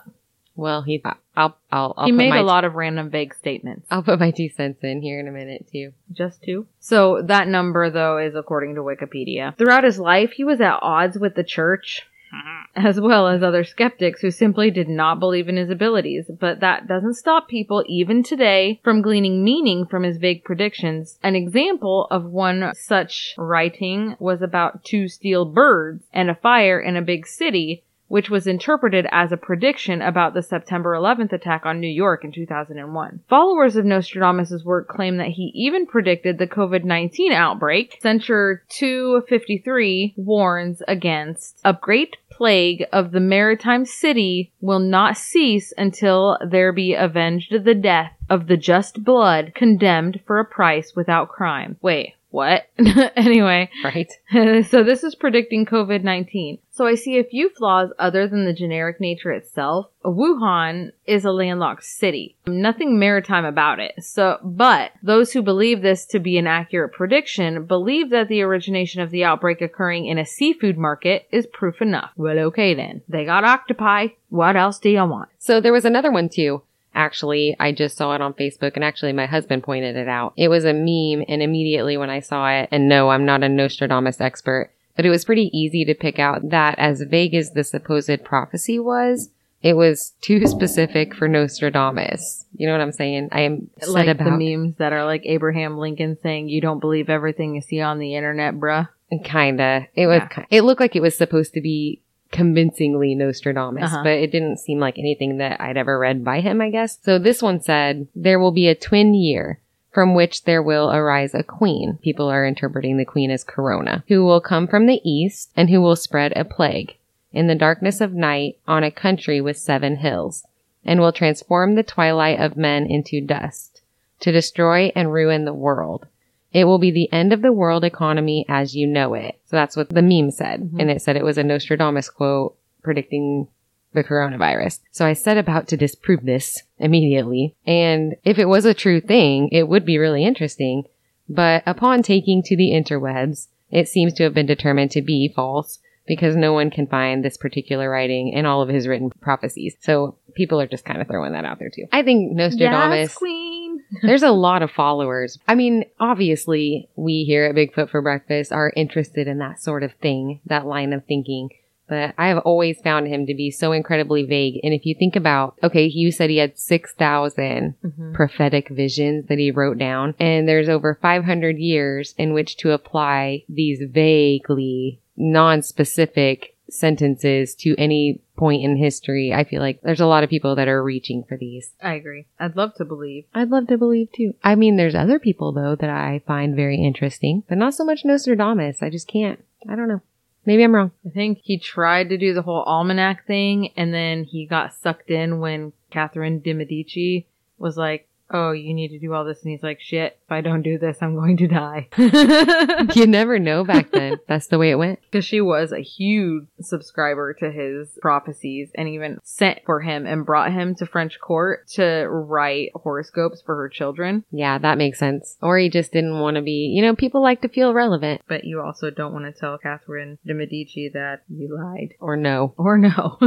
Well, 0.57 0.81
he, 0.81 1.01
I'll, 1.35 1.55
I'll, 1.71 1.93
I'll 1.95 2.05
he 2.07 2.11
made 2.11 2.31
my, 2.31 2.39
a 2.39 2.43
lot 2.43 2.65
of 2.65 2.73
random 2.73 3.11
vague 3.11 3.35
statements. 3.35 3.85
I'll 3.91 4.01
put 4.01 4.19
my 4.19 4.31
two 4.31 4.49
cents 4.49 4.83
in 4.83 5.03
here 5.03 5.19
in 5.19 5.27
a 5.27 5.31
minute 5.31 5.69
too. 5.71 5.93
Just 6.11 6.41
two. 6.41 6.65
So 6.79 7.21
that 7.21 7.47
number, 7.47 7.91
though, 7.91 8.17
is 8.17 8.33
according 8.33 8.73
to 8.75 8.81
Wikipedia. 8.81 9.55
Throughout 9.55 9.83
his 9.83 9.99
life, 9.99 10.31
he 10.31 10.43
was 10.43 10.59
at 10.59 10.79
odds 10.81 11.15
with 11.19 11.35
the 11.35 11.43
church, 11.43 12.07
mm-hmm. 12.33 12.87
as 12.87 12.99
well 12.99 13.27
as 13.27 13.43
other 13.43 13.63
skeptics 13.63 14.21
who 14.21 14.31
simply 14.31 14.71
did 14.71 14.89
not 14.89 15.19
believe 15.19 15.47
in 15.47 15.57
his 15.57 15.69
abilities. 15.69 16.25
But 16.27 16.61
that 16.61 16.87
doesn't 16.87 17.13
stop 17.13 17.47
people, 17.47 17.83
even 17.87 18.23
today, 18.23 18.81
from 18.83 19.03
gleaning 19.03 19.43
meaning 19.43 19.85
from 19.85 20.01
his 20.01 20.17
vague 20.17 20.43
predictions. 20.43 21.19
An 21.21 21.35
example 21.35 22.07
of 22.09 22.25
one 22.25 22.71
such 22.73 23.35
writing 23.37 24.15
was 24.17 24.41
about 24.41 24.83
two 24.83 25.07
steel 25.07 25.45
birds 25.45 26.03
and 26.11 26.31
a 26.31 26.35
fire 26.35 26.79
in 26.79 26.97
a 26.97 27.01
big 27.03 27.27
city 27.27 27.83
which 28.07 28.29
was 28.29 28.47
interpreted 28.47 29.07
as 29.11 29.31
a 29.31 29.37
prediction 29.37 30.01
about 30.01 30.33
the 30.33 30.41
September 30.41 30.93
11th 30.93 31.33
attack 31.33 31.65
on 31.65 31.79
New 31.79 31.87
York 31.87 32.23
in 32.23 32.31
2001. 32.31 33.21
Followers 33.29 33.75
of 33.75 33.85
Nostradamus' 33.85 34.63
work 34.63 34.87
claim 34.87 35.17
that 35.17 35.29
he 35.29 35.51
even 35.53 35.85
predicted 35.85 36.37
the 36.37 36.47
COVID-19 36.47 37.31
outbreak. 37.31 37.97
Century 38.01 38.59
253 38.69 40.13
warns 40.17 40.81
against 40.87 41.59
a 41.65 41.73
great 41.73 42.17
plague 42.29 42.85
of 42.93 43.11
the 43.11 43.19
maritime 43.19 43.85
city 43.85 44.51
will 44.61 44.79
not 44.79 45.17
cease 45.17 45.73
until 45.77 46.37
there 46.47 46.71
be 46.71 46.93
avenged 46.93 47.51
the 47.63 47.73
death 47.73 48.11
of 48.29 48.47
the 48.47 48.57
just 48.57 49.03
blood 49.03 49.53
condemned 49.55 50.19
for 50.25 50.39
a 50.39 50.45
price 50.45 50.93
without 50.95 51.29
crime. 51.29 51.77
Wait, 51.81 52.13
what? 52.29 52.67
anyway, 53.15 53.69
Right? 53.83 54.11
so 54.65 54.83
this 54.83 55.03
is 55.03 55.15
predicting 55.15 55.65
COVID-19. 55.65 56.59
So 56.71 56.85
I 56.85 56.95
see 56.95 57.17
a 57.17 57.23
few 57.23 57.49
flaws 57.49 57.91
other 57.97 58.27
than 58.27 58.45
the 58.45 58.53
generic 58.53 58.99
nature 58.99 59.31
itself. 59.31 59.87
Wuhan 60.03 60.91
is 61.05 61.25
a 61.25 61.31
landlocked 61.31 61.83
city. 61.83 62.35
Nothing 62.45 62.99
maritime 62.99 63.45
about 63.45 63.79
it. 63.79 63.93
So, 64.03 64.39
but 64.43 64.91
those 65.01 65.31
who 65.31 65.41
believe 65.41 65.81
this 65.81 66.05
to 66.07 66.19
be 66.19 66.37
an 66.37 66.47
accurate 66.47 66.93
prediction 66.93 67.65
believe 67.65 68.09
that 68.11 68.27
the 68.27 68.41
origination 68.41 69.01
of 69.01 69.09
the 69.09 69.23
outbreak 69.23 69.61
occurring 69.61 70.05
in 70.05 70.17
a 70.17 70.25
seafood 70.25 70.77
market 70.77 71.27
is 71.31 71.47
proof 71.47 71.81
enough. 71.81 72.11
Well, 72.15 72.37
okay 72.39 72.73
then. 72.73 73.01
They 73.07 73.25
got 73.25 73.43
octopi. 73.43 74.09
What 74.29 74.55
else 74.55 74.79
do 74.79 74.89
you 74.89 75.05
want? 75.05 75.29
So 75.39 75.59
there 75.59 75.73
was 75.73 75.85
another 75.85 76.11
one 76.11 76.29
too. 76.29 76.61
Actually, 76.97 77.55
I 77.59 77.71
just 77.71 77.95
saw 77.95 78.15
it 78.15 78.21
on 78.21 78.33
Facebook 78.33 78.71
and 78.73 78.83
actually 78.83 79.13
my 79.13 79.27
husband 79.27 79.61
pointed 79.61 79.95
it 79.95 80.07
out. 80.07 80.33
It 80.35 80.47
was 80.47 80.65
a 80.65 80.73
meme 80.73 81.23
and 81.29 81.43
immediately 81.43 81.95
when 81.95 82.09
I 82.09 82.21
saw 82.21 82.49
it, 82.49 82.69
and 82.71 82.89
no, 82.89 83.09
I'm 83.09 83.23
not 83.23 83.43
a 83.43 83.49
Nostradamus 83.49 84.19
expert, 84.19 84.71
but 84.95 85.05
it 85.05 85.11
was 85.11 85.23
pretty 85.23 85.55
easy 85.55 85.85
to 85.85 85.93
pick 85.93 86.17
out 86.17 86.49
that 86.49 86.79
as 86.79 87.03
vague 87.03 87.35
as 87.35 87.51
the 87.51 87.63
supposed 87.63 88.23
prophecy 88.23 88.79
was, 88.79 89.29
it 89.61 89.73
was 89.73 90.13
too 90.21 90.45
specific 90.47 91.13
for 91.13 91.27
Nostradamus. 91.27 92.45
You 92.55 92.65
know 92.65 92.73
what 92.73 92.81
I'm 92.81 92.91
saying? 92.91 93.29
I 93.31 93.41
am 93.41 93.69
like 93.87 94.07
about 94.07 94.25
the 94.25 94.31
memes 94.31 94.77
that 94.77 94.91
are 94.91 95.05
like 95.05 95.21
Abraham 95.25 95.77
Lincoln 95.77 96.17
saying, 96.23 96.49
you 96.49 96.61
don't 96.61 96.79
believe 96.79 97.11
everything 97.11 97.53
you 97.53 97.61
see 97.61 97.79
on 97.79 97.99
the 97.99 98.15
internet, 98.15 98.55
bruh. 98.55 98.89
kinda. 99.23 99.87
It 99.93 100.07
was. 100.07 100.23
Yeah. 100.35 100.45
It 100.49 100.61
looked 100.61 100.81
like 100.81 100.95
it 100.95 101.01
was 101.01 101.15
supposed 101.15 101.53
to 101.53 101.61
be 101.61 102.01
convincingly 102.31 103.15
Nostradamus, 103.15 103.83
Uh-huh. 103.85 104.03
but 104.03 104.13
it 104.13 104.31
didn't 104.31 104.57
seem 104.59 104.79
like 104.79 104.97
anything 104.99 105.37
that 105.37 105.59
I'd 105.61 105.77
ever 105.77 105.97
read 105.99 106.23
by 106.23 106.41
him. 106.41 106.61
I 106.61 106.69
guess. 106.69 106.99
So 107.03 107.19
this 107.19 107.41
one 107.41 107.61
said 107.61 108.07
there 108.15 108.39
will 108.39 108.51
be 108.51 108.67
a 108.67 108.75
twin 108.75 109.13
year. 109.13 109.59
From 109.93 110.13
which 110.13 110.43
there 110.43 110.61
will 110.61 110.91
arise 110.91 111.33
a 111.33 111.41
queen. 111.41 111.97
People 112.03 112.27
are 112.27 112.45
interpreting 112.45 112.97
the 112.97 113.05
queen 113.05 113.31
as 113.31 113.43
Corona, 113.43 114.03
who 114.07 114.23
will 114.23 114.39
come 114.41 114.67
from 114.67 114.85
the 114.85 115.01
east 115.03 115.49
and 115.55 115.71
who 115.71 115.81
will 115.81 115.95
spread 115.95 116.33
a 116.35 116.45
plague 116.45 116.95
in 117.33 117.47
the 117.47 117.55
darkness 117.55 117.99
of 117.99 118.13
night 118.13 118.57
on 118.67 118.83
a 118.83 118.91
country 118.91 119.41
with 119.41 119.57
seven 119.57 119.95
hills, 119.95 120.45
and 120.85 120.99
will 120.99 121.11
transform 121.11 121.73
the 121.73 121.81
twilight 121.81 122.39
of 122.39 122.55
men 122.55 122.85
into 122.85 123.21
dust. 123.21 123.81
to 124.19 124.31
destroy 124.31 124.91
and 124.95 125.11
ruin 125.13 125.45
the 125.45 125.53
world. 125.53 126.05
It 126.53 126.65
will 126.65 126.79
be 126.79 126.91
the 126.91 127.11
end 127.11 127.33
of 127.33 127.41
the 127.41 127.51
world 127.51 127.83
economy 127.83 128.45
as 128.47 128.75
you 128.75 128.87
know 128.87 129.13
it. 129.13 129.39
So 129.45 129.55
that's 129.55 129.75
what 129.75 129.89
the 129.89 130.01
meme 130.01 130.31
said. 130.31 130.61
Mhm. 130.61 130.79
And 130.79 130.91
it 130.91 131.01
said 131.01 131.15
it 131.15 131.23
was 131.23 131.37
a 131.37 131.43
Nostradamus 131.43 132.09
quote 132.09 132.55
predicting 132.83 133.47
the 133.93 134.03
coronavirus. 134.03 134.79
So 134.91 135.05
I 135.05 135.13
set 135.13 135.37
about 135.37 135.67
to 135.69 135.77
disprove 135.77 136.23
this 136.23 136.63
immediately. 136.79 137.55
And 137.65 138.15
if 138.23 138.37
it 138.39 138.47
was 138.47 138.65
a 138.65 138.73
true 138.73 139.01
thing, 139.01 139.49
it 139.51 139.67
would 139.67 139.85
be 139.85 139.97
really 139.97 140.23
interesting. 140.23 140.83
But 141.29 141.63
upon 141.65 142.03
taking 142.03 142.41
to 142.43 142.55
the 142.55 142.71
interwebs, 142.71 143.47
it 143.69 143.87
seems 143.87 144.13
to 144.13 144.23
have 144.23 144.33
been 144.33 144.45
determined 144.45 144.91
to 144.91 145.01
be 145.01 145.31
false 145.35 145.79
because 146.05 146.37
no 146.37 146.53
one 146.53 146.69
can 146.69 146.87
find 146.87 147.23
this 147.23 147.35
particular 147.37 147.89
writing 147.89 148.29
in 148.29 148.45
all 148.45 148.61
of 148.61 148.69
his 148.69 148.87
written 148.87 149.09
prophecies. 149.09 149.75
So 149.81 150.15
people 150.35 150.61
are 150.61 150.67
just 150.67 150.85
kind 150.85 151.01
of 151.01 151.07
throwing 151.07 151.33
that 151.33 151.43
out 151.43 151.59
there 151.59 151.69
too. 151.69 151.85
I 151.91 152.03
think 152.03 152.31
Nostradamus 152.31 153.09
Yes, 153.09 153.15
queen. 153.15 153.66
there's 154.01 154.23
a 154.23 154.31
lot 154.31 154.61
of 154.63 154.71
followers. 154.71 155.39
I 155.47 155.55
mean, 155.55 155.85
obviously, 155.99 156.89
we 156.95 157.23
here 157.25 157.45
at 157.45 157.55
Bigfoot 157.55 157.89
for 157.89 158.01
Breakfast 158.01 158.51
are 158.51 158.73
interested 158.75 159.27
in 159.27 159.37
that 159.39 159.61
sort 159.61 159.83
of 159.83 159.93
thing, 159.93 160.41
that 160.45 160.65
line 160.65 160.93
of 160.93 161.05
thinking. 161.05 161.49
But 161.89 162.13
I 162.17 162.27
have 162.27 162.39
always 162.39 162.81
found 162.81 163.07
him 163.07 163.25
to 163.27 163.33
be 163.33 163.49
so 163.49 163.71
incredibly 163.71 164.23
vague. 164.23 164.59
And 164.61 164.73
if 164.73 164.85
you 164.85 164.93
think 164.93 165.15
about, 165.15 165.55
okay, 165.63 165.85
you 165.85 166.11
said 166.11 166.29
he 166.29 166.35
had 166.35 166.59
6,000 166.59 167.75
Mhm. 167.81 168.13
prophetic 168.13 168.67
visions 168.67 169.27
that 169.27 169.37
he 169.39 169.51
wrote 169.51 169.77
down. 169.77 170.13
And 170.19 170.49
there's 170.49 170.67
over 170.67 170.99
500 171.01 171.57
years 171.57 172.13
in 172.17 172.33
which 172.33 172.57
to 172.57 172.71
apply 172.71 173.43
these 173.47 173.81
vaguely 173.89 174.99
non-specific 175.15 176.55
sentences 176.69 177.55
to 177.55 177.75
any 177.77 178.21
point 178.35 178.63
in 178.63 178.77
history. 178.77 179.33
I 179.33 179.43
feel 179.43 179.61
like 179.61 179.81
there's 179.81 179.99
a 179.99 180.05
lot 180.05 180.23
of 180.23 180.29
people 180.29 180.55
that 180.55 180.67
are 180.67 180.83
reaching 180.83 181.23
for 181.23 181.37
these. 181.37 181.71
I 181.81 181.93
agree. 181.93 182.25
I'd 182.39 182.55
love 182.55 182.75
to 182.75 182.85
believe. 182.85 183.25
I'd 183.33 183.49
love 183.49 183.67
to 183.67 183.77
believe 183.77 184.11
too. 184.11 184.35
I 184.43 184.55
mean, 184.55 184.77
there's 184.77 184.95
other 184.95 185.19
people 185.19 185.51
though 185.51 185.75
that 185.75 185.89
I 185.89 186.21
find 186.25 186.55
very 186.55 186.77
interesting, 186.83 187.43
but 187.47 187.57
not 187.57 187.73
so 187.73 187.83
much 187.83 188.05
Nostradamus. 188.05 188.81
I 188.81 188.89
just 188.89 189.07
can't. 189.07 189.43
I 189.67 189.75
don't 189.75 189.87
know. 189.87 190.01
Maybe 190.45 190.63
I'm 190.63 190.73
wrong. 190.73 190.91
I 191.05 191.09
think 191.09 191.39
he 191.43 191.57
tried 191.57 192.07
to 192.09 192.17
do 192.17 192.33
the 192.33 192.41
whole 192.41 192.63
almanac 192.63 193.27
thing, 193.27 193.73
and 193.75 193.93
then 193.93 194.23
he 194.23 194.45
got 194.45 194.73
sucked 194.73 195.09
in 195.09 195.39
when 195.39 195.73
Catherine 195.91 196.39
de 196.39 196.53
Medici 196.53 197.27
was 197.57 197.75
like, 197.75 198.07
"Oh, 198.31 198.51
you 198.51 198.73
need 198.73 198.89
to 198.89 198.99
do 198.99 199.13
all 199.13 199.25
this," 199.25 199.41
and 199.43 199.51
he's 199.51 199.63
like, 199.63 199.79
"Shit, 199.79 200.19
if 200.25 200.31
I 200.31 200.41
don't 200.41 200.61
do 200.61 200.77
this, 200.77 200.97
I'm 201.01 201.15
going 201.15 201.37
to 201.37 201.47
die." 201.47 201.87
You 202.95 203.05
never 203.05 203.37
know 203.39 203.63
back 203.63 203.91
then. 203.91 204.17
That's 204.27 204.47
the 204.47 204.57
way 204.57 204.71
it 204.71 204.75
went. 204.75 204.99
Because 205.01 205.25
she 205.25 205.41
was 205.41 205.71
a 205.71 205.81
huge 205.81 206.45
subscriber 206.61 207.33
to 207.35 207.51
his 207.51 207.97
prophecies 208.01 208.69
and 208.75 208.87
even 208.87 209.19
sent 209.23 209.59
for 209.65 209.81
him 209.81 210.05
and 210.05 210.25
brought 210.25 210.51
him 210.51 210.75
to 210.75 210.85
French 210.85 211.19
court 211.19 211.67
to 211.73 212.07
write 212.09 212.71
horoscopes 212.75 213.41
for 213.41 213.55
her 213.55 213.69
children. 213.69 214.23
Yeah, 214.31 214.57
that 214.57 214.77
makes 214.77 214.99
sense. 214.99 215.37
Or 215.41 215.57
he 215.57 215.69
just 215.69 215.91
didn't 215.91 216.19
want 216.19 216.35
to 216.35 216.41
be, 216.41 216.73
you 216.75 216.81
know, 216.81 216.95
people 216.95 217.21
like 217.21 217.41
to 217.41 217.49
feel 217.49 217.73
relevant. 217.73 218.21
But 218.27 218.45
you 218.45 218.61
also 218.61 218.89
don't 218.89 219.13
want 219.13 219.25
to 219.25 219.37
tell 219.37 219.57
Catherine 219.57 220.17
de 220.25 220.33
Medici 220.33 220.89
that 220.93 221.23
you 221.29 221.55
lied. 221.55 221.93
Or 221.99 222.15
no. 222.15 222.53
Or 222.67 222.77
no. 222.77 223.17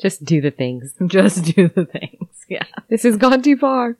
Just 0.00 0.24
do 0.24 0.40
the 0.40 0.52
things. 0.52 0.94
Just 1.06 1.44
do 1.56 1.68
the 1.68 1.86
things. 1.86 2.44
Yeah. 2.48 2.62
This 2.88 3.02
has 3.02 3.16
gone 3.16 3.42
too 3.42 3.56
far. 3.56 3.96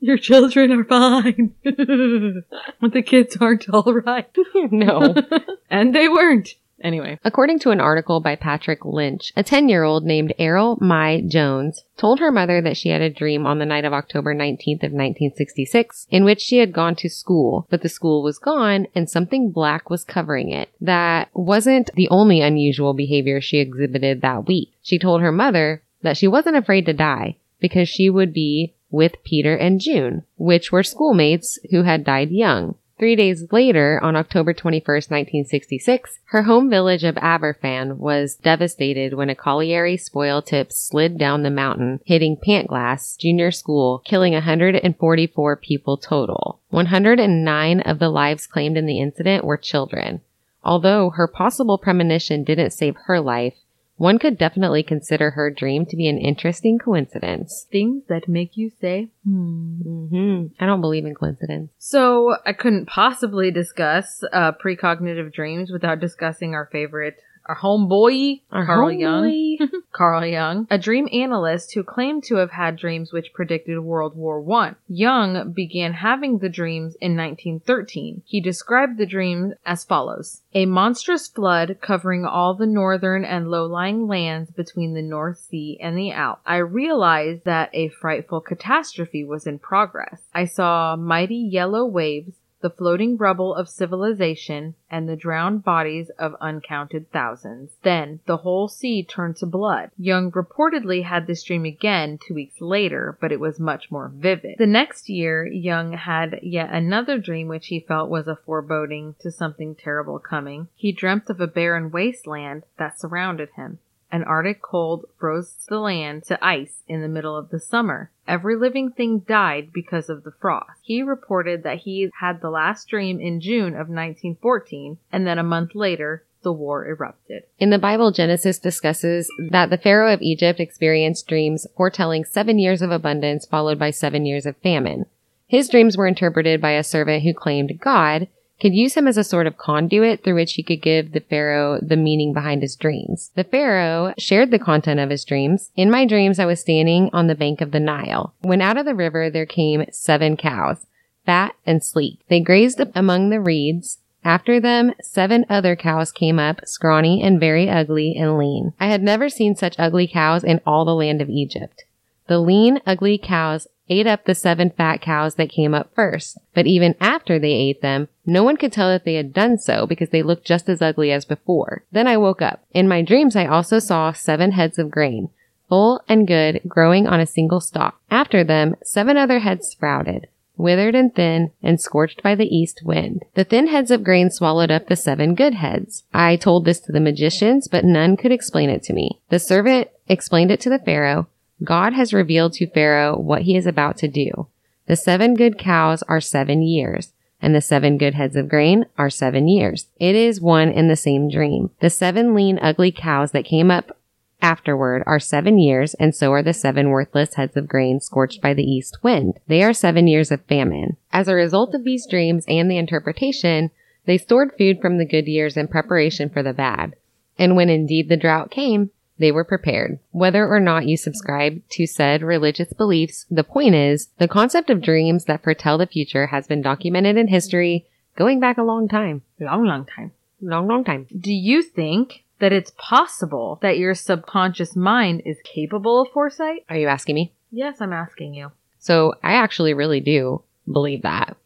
Your 0.00 0.16
children 0.16 0.72
are 0.72 0.84
fine. 0.84 1.54
but 1.62 2.92
the 2.92 3.02
kids 3.02 3.36
aren't 3.40 3.68
all 3.68 3.92
right. 3.92 4.30
no. 4.54 5.14
and 5.70 5.94
they 5.94 6.08
weren't. 6.08 6.54
Anyway. 6.82 7.18
According 7.24 7.58
to 7.60 7.70
an 7.72 7.80
article 7.80 8.20
by 8.20 8.36
Patrick 8.36 8.86
Lynch, 8.86 9.34
a 9.36 9.42
10 9.42 9.68
year 9.68 9.82
old 9.84 10.04
named 10.04 10.32
Eryl 10.38 10.80
Mai 10.80 11.20
Jones 11.20 11.84
told 11.98 12.20
her 12.20 12.32
mother 12.32 12.62
that 12.62 12.78
she 12.78 12.88
had 12.88 13.02
a 13.02 13.10
dream 13.10 13.46
on 13.46 13.58
the 13.58 13.66
night 13.66 13.84
of 13.84 13.92
October 13.92 14.34
19th 14.34 14.82
of 14.82 14.92
1966 14.92 16.06
in 16.10 16.24
which 16.24 16.40
she 16.40 16.56
had 16.56 16.72
gone 16.72 16.96
to 16.96 17.10
school, 17.10 17.66
but 17.68 17.82
the 17.82 17.88
school 17.90 18.22
was 18.22 18.38
gone 18.38 18.86
and 18.94 19.10
something 19.10 19.50
black 19.50 19.90
was 19.90 20.04
covering 20.04 20.50
it. 20.50 20.70
That 20.80 21.28
wasn't 21.34 21.90
the 21.94 22.08
only 22.08 22.40
unusual 22.40 22.94
behavior 22.94 23.42
she 23.42 23.58
exhibited 23.58 24.22
that 24.22 24.46
week. 24.46 24.72
She 24.82 24.98
told 24.98 25.20
her 25.20 25.32
mother 25.32 25.82
that 26.00 26.16
she 26.16 26.26
wasn't 26.26 26.56
afraid 26.56 26.86
to 26.86 26.94
die 26.94 27.36
because 27.60 27.90
she 27.90 28.08
would 28.08 28.32
be 28.32 28.72
with 28.90 29.22
Peter 29.24 29.56
and 29.56 29.80
June, 29.80 30.24
which 30.36 30.72
were 30.72 30.82
schoolmates 30.82 31.58
who 31.70 31.82
had 31.82 32.04
died 32.04 32.30
young. 32.30 32.74
Three 33.00 33.16
days 33.16 33.50
later, 33.50 33.98
on 34.02 34.14
October 34.14 34.52
21st, 34.52 35.10
1966, 35.10 36.18
her 36.26 36.42
home 36.42 36.68
village 36.68 37.02
of 37.02 37.14
Aberfan 37.14 37.96
was 37.96 38.34
devastated 38.34 39.14
when 39.14 39.30
a 39.30 39.34
colliery 39.34 39.96
spoil 39.96 40.42
tip 40.42 40.70
slid 40.70 41.16
down 41.16 41.42
the 41.42 41.48
mountain, 41.48 42.00
hitting 42.04 42.36
Pantglas 42.36 43.16
Junior 43.16 43.52
School, 43.52 44.02
killing 44.04 44.34
144 44.34 45.56
people 45.56 45.96
total. 45.96 46.60
109 46.68 47.80
of 47.80 47.98
the 47.98 48.10
lives 48.10 48.46
claimed 48.46 48.76
in 48.76 48.84
the 48.84 49.00
incident 49.00 49.46
were 49.46 49.56
children. 49.56 50.20
Although 50.62 51.08
her 51.08 51.26
possible 51.26 51.78
premonition 51.78 52.44
didn't 52.44 52.72
save 52.72 52.96
her 53.06 53.18
life, 53.18 53.54
one 54.00 54.18
could 54.18 54.38
definitely 54.38 54.82
consider 54.82 55.32
her 55.32 55.50
dream 55.50 55.84
to 55.84 55.94
be 55.94 56.08
an 56.08 56.16
interesting 56.16 56.78
coincidence. 56.78 57.66
Things 57.70 58.04
that 58.08 58.28
make 58.28 58.56
you 58.56 58.70
say, 58.80 59.10
hmm. 59.26 60.06
hmm 60.08 60.44
I 60.58 60.64
don't 60.64 60.80
believe 60.80 61.04
in 61.04 61.14
coincidence. 61.14 61.70
So 61.76 62.34
I 62.46 62.54
couldn't 62.54 62.86
possibly 62.86 63.50
discuss 63.50 64.24
uh, 64.32 64.52
precognitive 64.52 65.34
dreams 65.34 65.70
without 65.70 66.00
discussing 66.00 66.54
our 66.54 66.66
favorite, 66.72 67.20
our 67.50 67.56
homeboy, 67.56 68.42
Our 68.52 68.64
Carl 68.64 68.92
Jung. 68.92 69.24
homeboy. 69.24 69.70
Carl 69.92 70.24
Jung, 70.24 70.68
a 70.70 70.78
dream 70.78 71.08
analyst 71.12 71.74
who 71.74 71.82
claimed 71.82 72.22
to 72.24 72.36
have 72.36 72.52
had 72.52 72.76
dreams 72.76 73.12
which 73.12 73.32
predicted 73.34 73.80
World 73.80 74.16
War 74.16 74.40
One. 74.40 74.76
Jung 74.88 75.52
began 75.52 75.94
having 75.94 76.38
the 76.38 76.48
dreams 76.48 76.96
in 77.00 77.16
1913. 77.16 78.22
He 78.24 78.40
described 78.40 78.98
the 78.98 79.06
dreams 79.06 79.54
as 79.66 79.84
follows. 79.84 80.42
A 80.54 80.66
monstrous 80.66 81.26
flood 81.26 81.78
covering 81.80 82.24
all 82.24 82.54
the 82.54 82.66
northern 82.66 83.24
and 83.24 83.50
low-lying 83.50 84.06
lands 84.06 84.50
between 84.50 84.94
the 84.94 85.02
North 85.02 85.38
Sea 85.38 85.76
and 85.80 85.98
the 85.98 86.12
Alps. 86.12 86.42
I 86.46 86.56
realized 86.56 87.44
that 87.44 87.70
a 87.72 87.88
frightful 87.88 88.40
catastrophe 88.40 89.24
was 89.24 89.46
in 89.46 89.58
progress. 89.58 90.20
I 90.32 90.44
saw 90.44 90.94
mighty 90.96 91.36
yellow 91.36 91.84
waves 91.84 92.34
the 92.60 92.70
floating 92.70 93.16
rubble 93.16 93.54
of 93.54 93.68
civilization, 93.68 94.74
and 94.90 95.08
the 95.08 95.16
drowned 95.16 95.64
bodies 95.64 96.10
of 96.18 96.34
uncounted 96.40 97.10
thousands. 97.10 97.70
Then 97.82 98.20
the 98.26 98.38
whole 98.38 98.68
sea 98.68 99.02
turned 99.02 99.36
to 99.36 99.46
blood. 99.46 99.90
Jung 99.96 100.30
reportedly 100.30 101.04
had 101.04 101.26
this 101.26 101.42
dream 101.42 101.64
again 101.64 102.18
two 102.18 102.34
weeks 102.34 102.60
later, 102.60 103.16
but 103.20 103.32
it 103.32 103.40
was 103.40 103.60
much 103.60 103.90
more 103.90 104.12
vivid. 104.14 104.56
The 104.58 104.66
next 104.66 105.08
year, 105.08 105.46
Jung 105.46 105.92
had 105.92 106.40
yet 106.42 106.70
another 106.72 107.18
dream 107.18 107.48
which 107.48 107.68
he 107.68 107.80
felt 107.80 108.10
was 108.10 108.28
a 108.28 108.36
foreboding 108.36 109.14
to 109.20 109.30
something 109.30 109.74
terrible 109.74 110.18
coming. 110.18 110.68
He 110.74 110.92
dreamt 110.92 111.30
of 111.30 111.40
a 111.40 111.46
barren 111.46 111.90
wasteland 111.90 112.64
that 112.78 112.98
surrounded 112.98 113.50
him. 113.56 113.78
An 114.12 114.24
arctic 114.24 114.60
cold 114.60 115.04
froze 115.18 115.54
the 115.68 115.78
land 115.78 116.24
to 116.24 116.44
ice 116.44 116.82
in 116.88 117.00
the 117.00 117.08
middle 117.08 117.36
of 117.36 117.50
the 117.50 117.60
summer. 117.60 118.10
Every 118.26 118.56
living 118.56 118.90
thing 118.90 119.20
died 119.20 119.70
because 119.72 120.08
of 120.08 120.24
the 120.24 120.32
frost. 120.32 120.80
He 120.82 121.02
reported 121.02 121.62
that 121.62 121.80
he 121.80 122.10
had 122.20 122.40
the 122.40 122.50
last 122.50 122.88
dream 122.88 123.20
in 123.20 123.40
June 123.40 123.74
of 123.74 123.88
1914, 123.88 124.98
and 125.12 125.26
then 125.26 125.38
a 125.38 125.44
month 125.44 125.74
later, 125.74 126.24
the 126.42 126.52
war 126.52 126.86
erupted. 126.86 127.44
In 127.58 127.70
the 127.70 127.78
Bible, 127.78 128.10
Genesis 128.10 128.58
discusses 128.58 129.30
that 129.50 129.70
the 129.70 129.78
Pharaoh 129.78 130.12
of 130.12 130.22
Egypt 130.22 130.58
experienced 130.58 131.28
dreams 131.28 131.66
foretelling 131.76 132.24
seven 132.24 132.58
years 132.58 132.82
of 132.82 132.90
abundance 132.90 133.46
followed 133.46 133.78
by 133.78 133.90
seven 133.90 134.24
years 134.26 134.46
of 134.46 134.56
famine. 134.58 135.06
His 135.46 135.68
dreams 135.68 135.96
were 135.96 136.06
interpreted 136.06 136.60
by 136.60 136.72
a 136.72 136.84
servant 136.84 137.24
who 137.24 137.34
claimed 137.34 137.80
God 137.80 138.28
could 138.60 138.74
use 138.74 138.94
him 138.94 139.08
as 139.08 139.16
a 139.16 139.24
sort 139.24 139.46
of 139.46 139.56
conduit 139.56 140.22
through 140.22 140.34
which 140.34 140.52
he 140.54 140.62
could 140.62 140.82
give 140.82 141.12
the 141.12 141.20
Pharaoh 141.20 141.78
the 141.80 141.96
meaning 141.96 142.32
behind 142.32 142.62
his 142.62 142.76
dreams. 142.76 143.30
The 143.34 143.44
Pharaoh 143.44 144.14
shared 144.18 144.50
the 144.50 144.58
content 144.58 145.00
of 145.00 145.10
his 145.10 145.24
dreams. 145.24 145.70
In 145.76 145.90
my 145.90 146.06
dreams, 146.06 146.38
I 146.38 146.46
was 146.46 146.60
standing 146.60 147.10
on 147.12 147.26
the 147.26 147.34
bank 147.34 147.60
of 147.60 147.70
the 147.70 147.80
Nile. 147.80 148.34
When 148.42 148.60
out 148.60 148.76
of 148.76 148.84
the 148.84 148.94
river 148.94 149.30
there 149.30 149.46
came 149.46 149.86
seven 149.90 150.36
cows, 150.36 150.86
fat 151.24 151.54
and 151.66 151.82
sleek. 151.82 152.20
They 152.28 152.40
grazed 152.40 152.80
among 152.94 153.30
the 153.30 153.40
reeds. 153.40 153.98
After 154.22 154.60
them, 154.60 154.92
seven 155.00 155.46
other 155.48 155.76
cows 155.76 156.12
came 156.12 156.38
up, 156.38 156.60
scrawny 156.66 157.22
and 157.22 157.40
very 157.40 157.70
ugly 157.70 158.14
and 158.16 158.36
lean. 158.36 158.74
I 158.78 158.88
had 158.88 159.02
never 159.02 159.30
seen 159.30 159.56
such 159.56 159.78
ugly 159.78 160.06
cows 160.06 160.44
in 160.44 160.60
all 160.66 160.84
the 160.84 160.94
land 160.94 161.22
of 161.22 161.30
Egypt. 161.30 161.84
The 162.26 162.38
lean, 162.38 162.80
ugly 162.86 163.16
cows 163.16 163.66
ate 163.90 164.06
up 164.06 164.24
the 164.24 164.34
seven 164.34 164.70
fat 164.70 165.02
cows 165.02 165.34
that 165.34 165.50
came 165.50 165.74
up 165.74 165.94
first. 165.94 166.38
But 166.54 166.66
even 166.66 166.94
after 167.00 167.38
they 167.38 167.50
ate 167.50 167.82
them, 167.82 168.08
no 168.24 168.44
one 168.44 168.56
could 168.56 168.72
tell 168.72 168.88
that 168.88 169.04
they 169.04 169.14
had 169.14 169.34
done 169.34 169.58
so 169.58 169.86
because 169.86 170.10
they 170.10 170.22
looked 170.22 170.46
just 170.46 170.68
as 170.68 170.80
ugly 170.80 171.10
as 171.10 171.24
before. 171.24 171.84
Then 171.90 172.06
I 172.06 172.16
woke 172.16 172.40
up. 172.40 172.64
In 172.70 172.88
my 172.88 173.02
dreams, 173.02 173.36
I 173.36 173.46
also 173.46 173.78
saw 173.80 174.12
seven 174.12 174.52
heads 174.52 174.78
of 174.78 174.90
grain, 174.90 175.30
full 175.68 176.02
and 176.08 176.26
good, 176.26 176.60
growing 176.66 177.06
on 177.06 177.20
a 177.20 177.26
single 177.26 177.60
stalk. 177.60 178.00
After 178.10 178.44
them, 178.44 178.76
seven 178.84 179.16
other 179.16 179.40
heads 179.40 179.66
sprouted, 179.68 180.28
withered 180.56 180.94
and 180.94 181.14
thin, 181.14 181.50
and 181.62 181.80
scorched 181.80 182.22
by 182.22 182.34
the 182.34 182.54
east 182.54 182.82
wind. 182.84 183.24
The 183.34 183.44
thin 183.44 183.66
heads 183.66 183.90
of 183.90 184.04
grain 184.04 184.30
swallowed 184.30 184.70
up 184.70 184.86
the 184.86 184.96
seven 184.96 185.34
good 185.34 185.54
heads. 185.54 186.04
I 186.14 186.36
told 186.36 186.64
this 186.64 186.80
to 186.80 186.92
the 186.92 187.00
magicians, 187.00 187.66
but 187.66 187.84
none 187.84 188.16
could 188.16 188.32
explain 188.32 188.70
it 188.70 188.82
to 188.84 188.92
me. 188.92 189.20
The 189.30 189.38
servant 189.38 189.88
explained 190.06 190.50
it 190.50 190.60
to 190.60 190.70
the 190.70 190.78
Pharaoh. 190.78 191.26
God 191.62 191.92
has 191.92 192.12
revealed 192.12 192.54
to 192.54 192.66
Pharaoh 192.66 193.18
what 193.18 193.42
he 193.42 193.56
is 193.56 193.66
about 193.66 193.96
to 193.98 194.08
do. 194.08 194.48
The 194.86 194.96
seven 194.96 195.34
good 195.34 195.58
cows 195.58 196.02
are 196.04 196.20
seven 196.20 196.62
years, 196.62 197.12
and 197.40 197.54
the 197.54 197.60
seven 197.60 197.98
good 197.98 198.14
heads 198.14 198.36
of 198.36 198.48
grain 198.48 198.86
are 198.98 199.10
seven 199.10 199.46
years. 199.48 199.86
It 199.98 200.16
is 200.16 200.40
one 200.40 200.70
and 200.70 200.90
the 200.90 200.96
same 200.96 201.30
dream. 201.30 201.70
The 201.80 201.90
seven 201.90 202.34
lean, 202.34 202.58
ugly 202.60 202.92
cows 202.92 203.32
that 203.32 203.44
came 203.44 203.70
up 203.70 203.96
afterward 204.42 205.02
are 205.06 205.20
seven 205.20 205.58
years, 205.58 205.94
and 205.94 206.14
so 206.14 206.32
are 206.32 206.42
the 206.42 206.54
seven 206.54 206.90
worthless 206.90 207.34
heads 207.34 207.56
of 207.56 207.68
grain 207.68 208.00
scorched 208.00 208.40
by 208.40 208.54
the 208.54 208.64
east 208.64 208.98
wind. 209.02 209.38
They 209.46 209.62
are 209.62 209.72
seven 209.72 210.06
years 210.06 210.30
of 210.30 210.44
famine. 210.46 210.96
As 211.12 211.28
a 211.28 211.34
result 211.34 211.74
of 211.74 211.84
these 211.84 212.06
dreams 212.06 212.44
and 212.48 212.70
the 212.70 212.78
interpretation, 212.78 213.70
they 214.06 214.18
stored 214.18 214.56
food 214.56 214.80
from 214.80 214.98
the 214.98 215.04
good 215.04 215.28
years 215.28 215.56
in 215.56 215.68
preparation 215.68 216.30
for 216.30 216.42
the 216.42 216.54
bad. 216.54 216.96
And 217.38 217.54
when 217.54 217.70
indeed 217.70 218.08
the 218.08 218.16
drought 218.16 218.50
came, 218.50 218.90
they 219.20 219.30
were 219.30 219.44
prepared. 219.44 220.00
Whether 220.10 220.48
or 220.48 220.58
not 220.58 220.86
you 220.86 220.96
subscribe 220.96 221.62
to 221.72 221.86
said 221.86 222.22
religious 222.22 222.72
beliefs, 222.72 223.26
the 223.30 223.44
point 223.44 223.74
is, 223.74 224.08
the 224.18 224.26
concept 224.26 224.70
of 224.70 224.80
dreams 224.80 225.26
that 225.26 225.44
foretell 225.44 225.78
the 225.78 225.86
future 225.86 226.28
has 226.28 226.48
been 226.48 226.62
documented 226.62 227.16
in 227.16 227.28
history 227.28 227.86
going 228.16 228.40
back 228.40 228.58
a 228.58 228.62
long 228.62 228.88
time. 228.88 229.22
Long, 229.38 229.64
long 229.64 229.86
time. 229.86 230.12
Long, 230.40 230.66
long 230.66 230.84
time. 230.84 231.06
Do 231.16 231.32
you 231.32 231.62
think 231.62 232.24
that 232.40 232.52
it's 232.52 232.72
possible 232.78 233.58
that 233.60 233.78
your 233.78 233.94
subconscious 233.94 234.74
mind 234.74 235.22
is 235.26 235.36
capable 235.44 236.00
of 236.00 236.08
foresight? 236.12 236.64
Are 236.70 236.76
you 236.76 236.88
asking 236.88 237.14
me? 237.14 237.32
Yes, 237.52 237.80
I'm 237.80 237.92
asking 237.92 238.34
you. 238.34 238.52
So 238.78 239.14
I 239.22 239.34
actually 239.34 239.74
really 239.74 240.00
do 240.00 240.42
believe 240.70 241.02
that. 241.02 241.36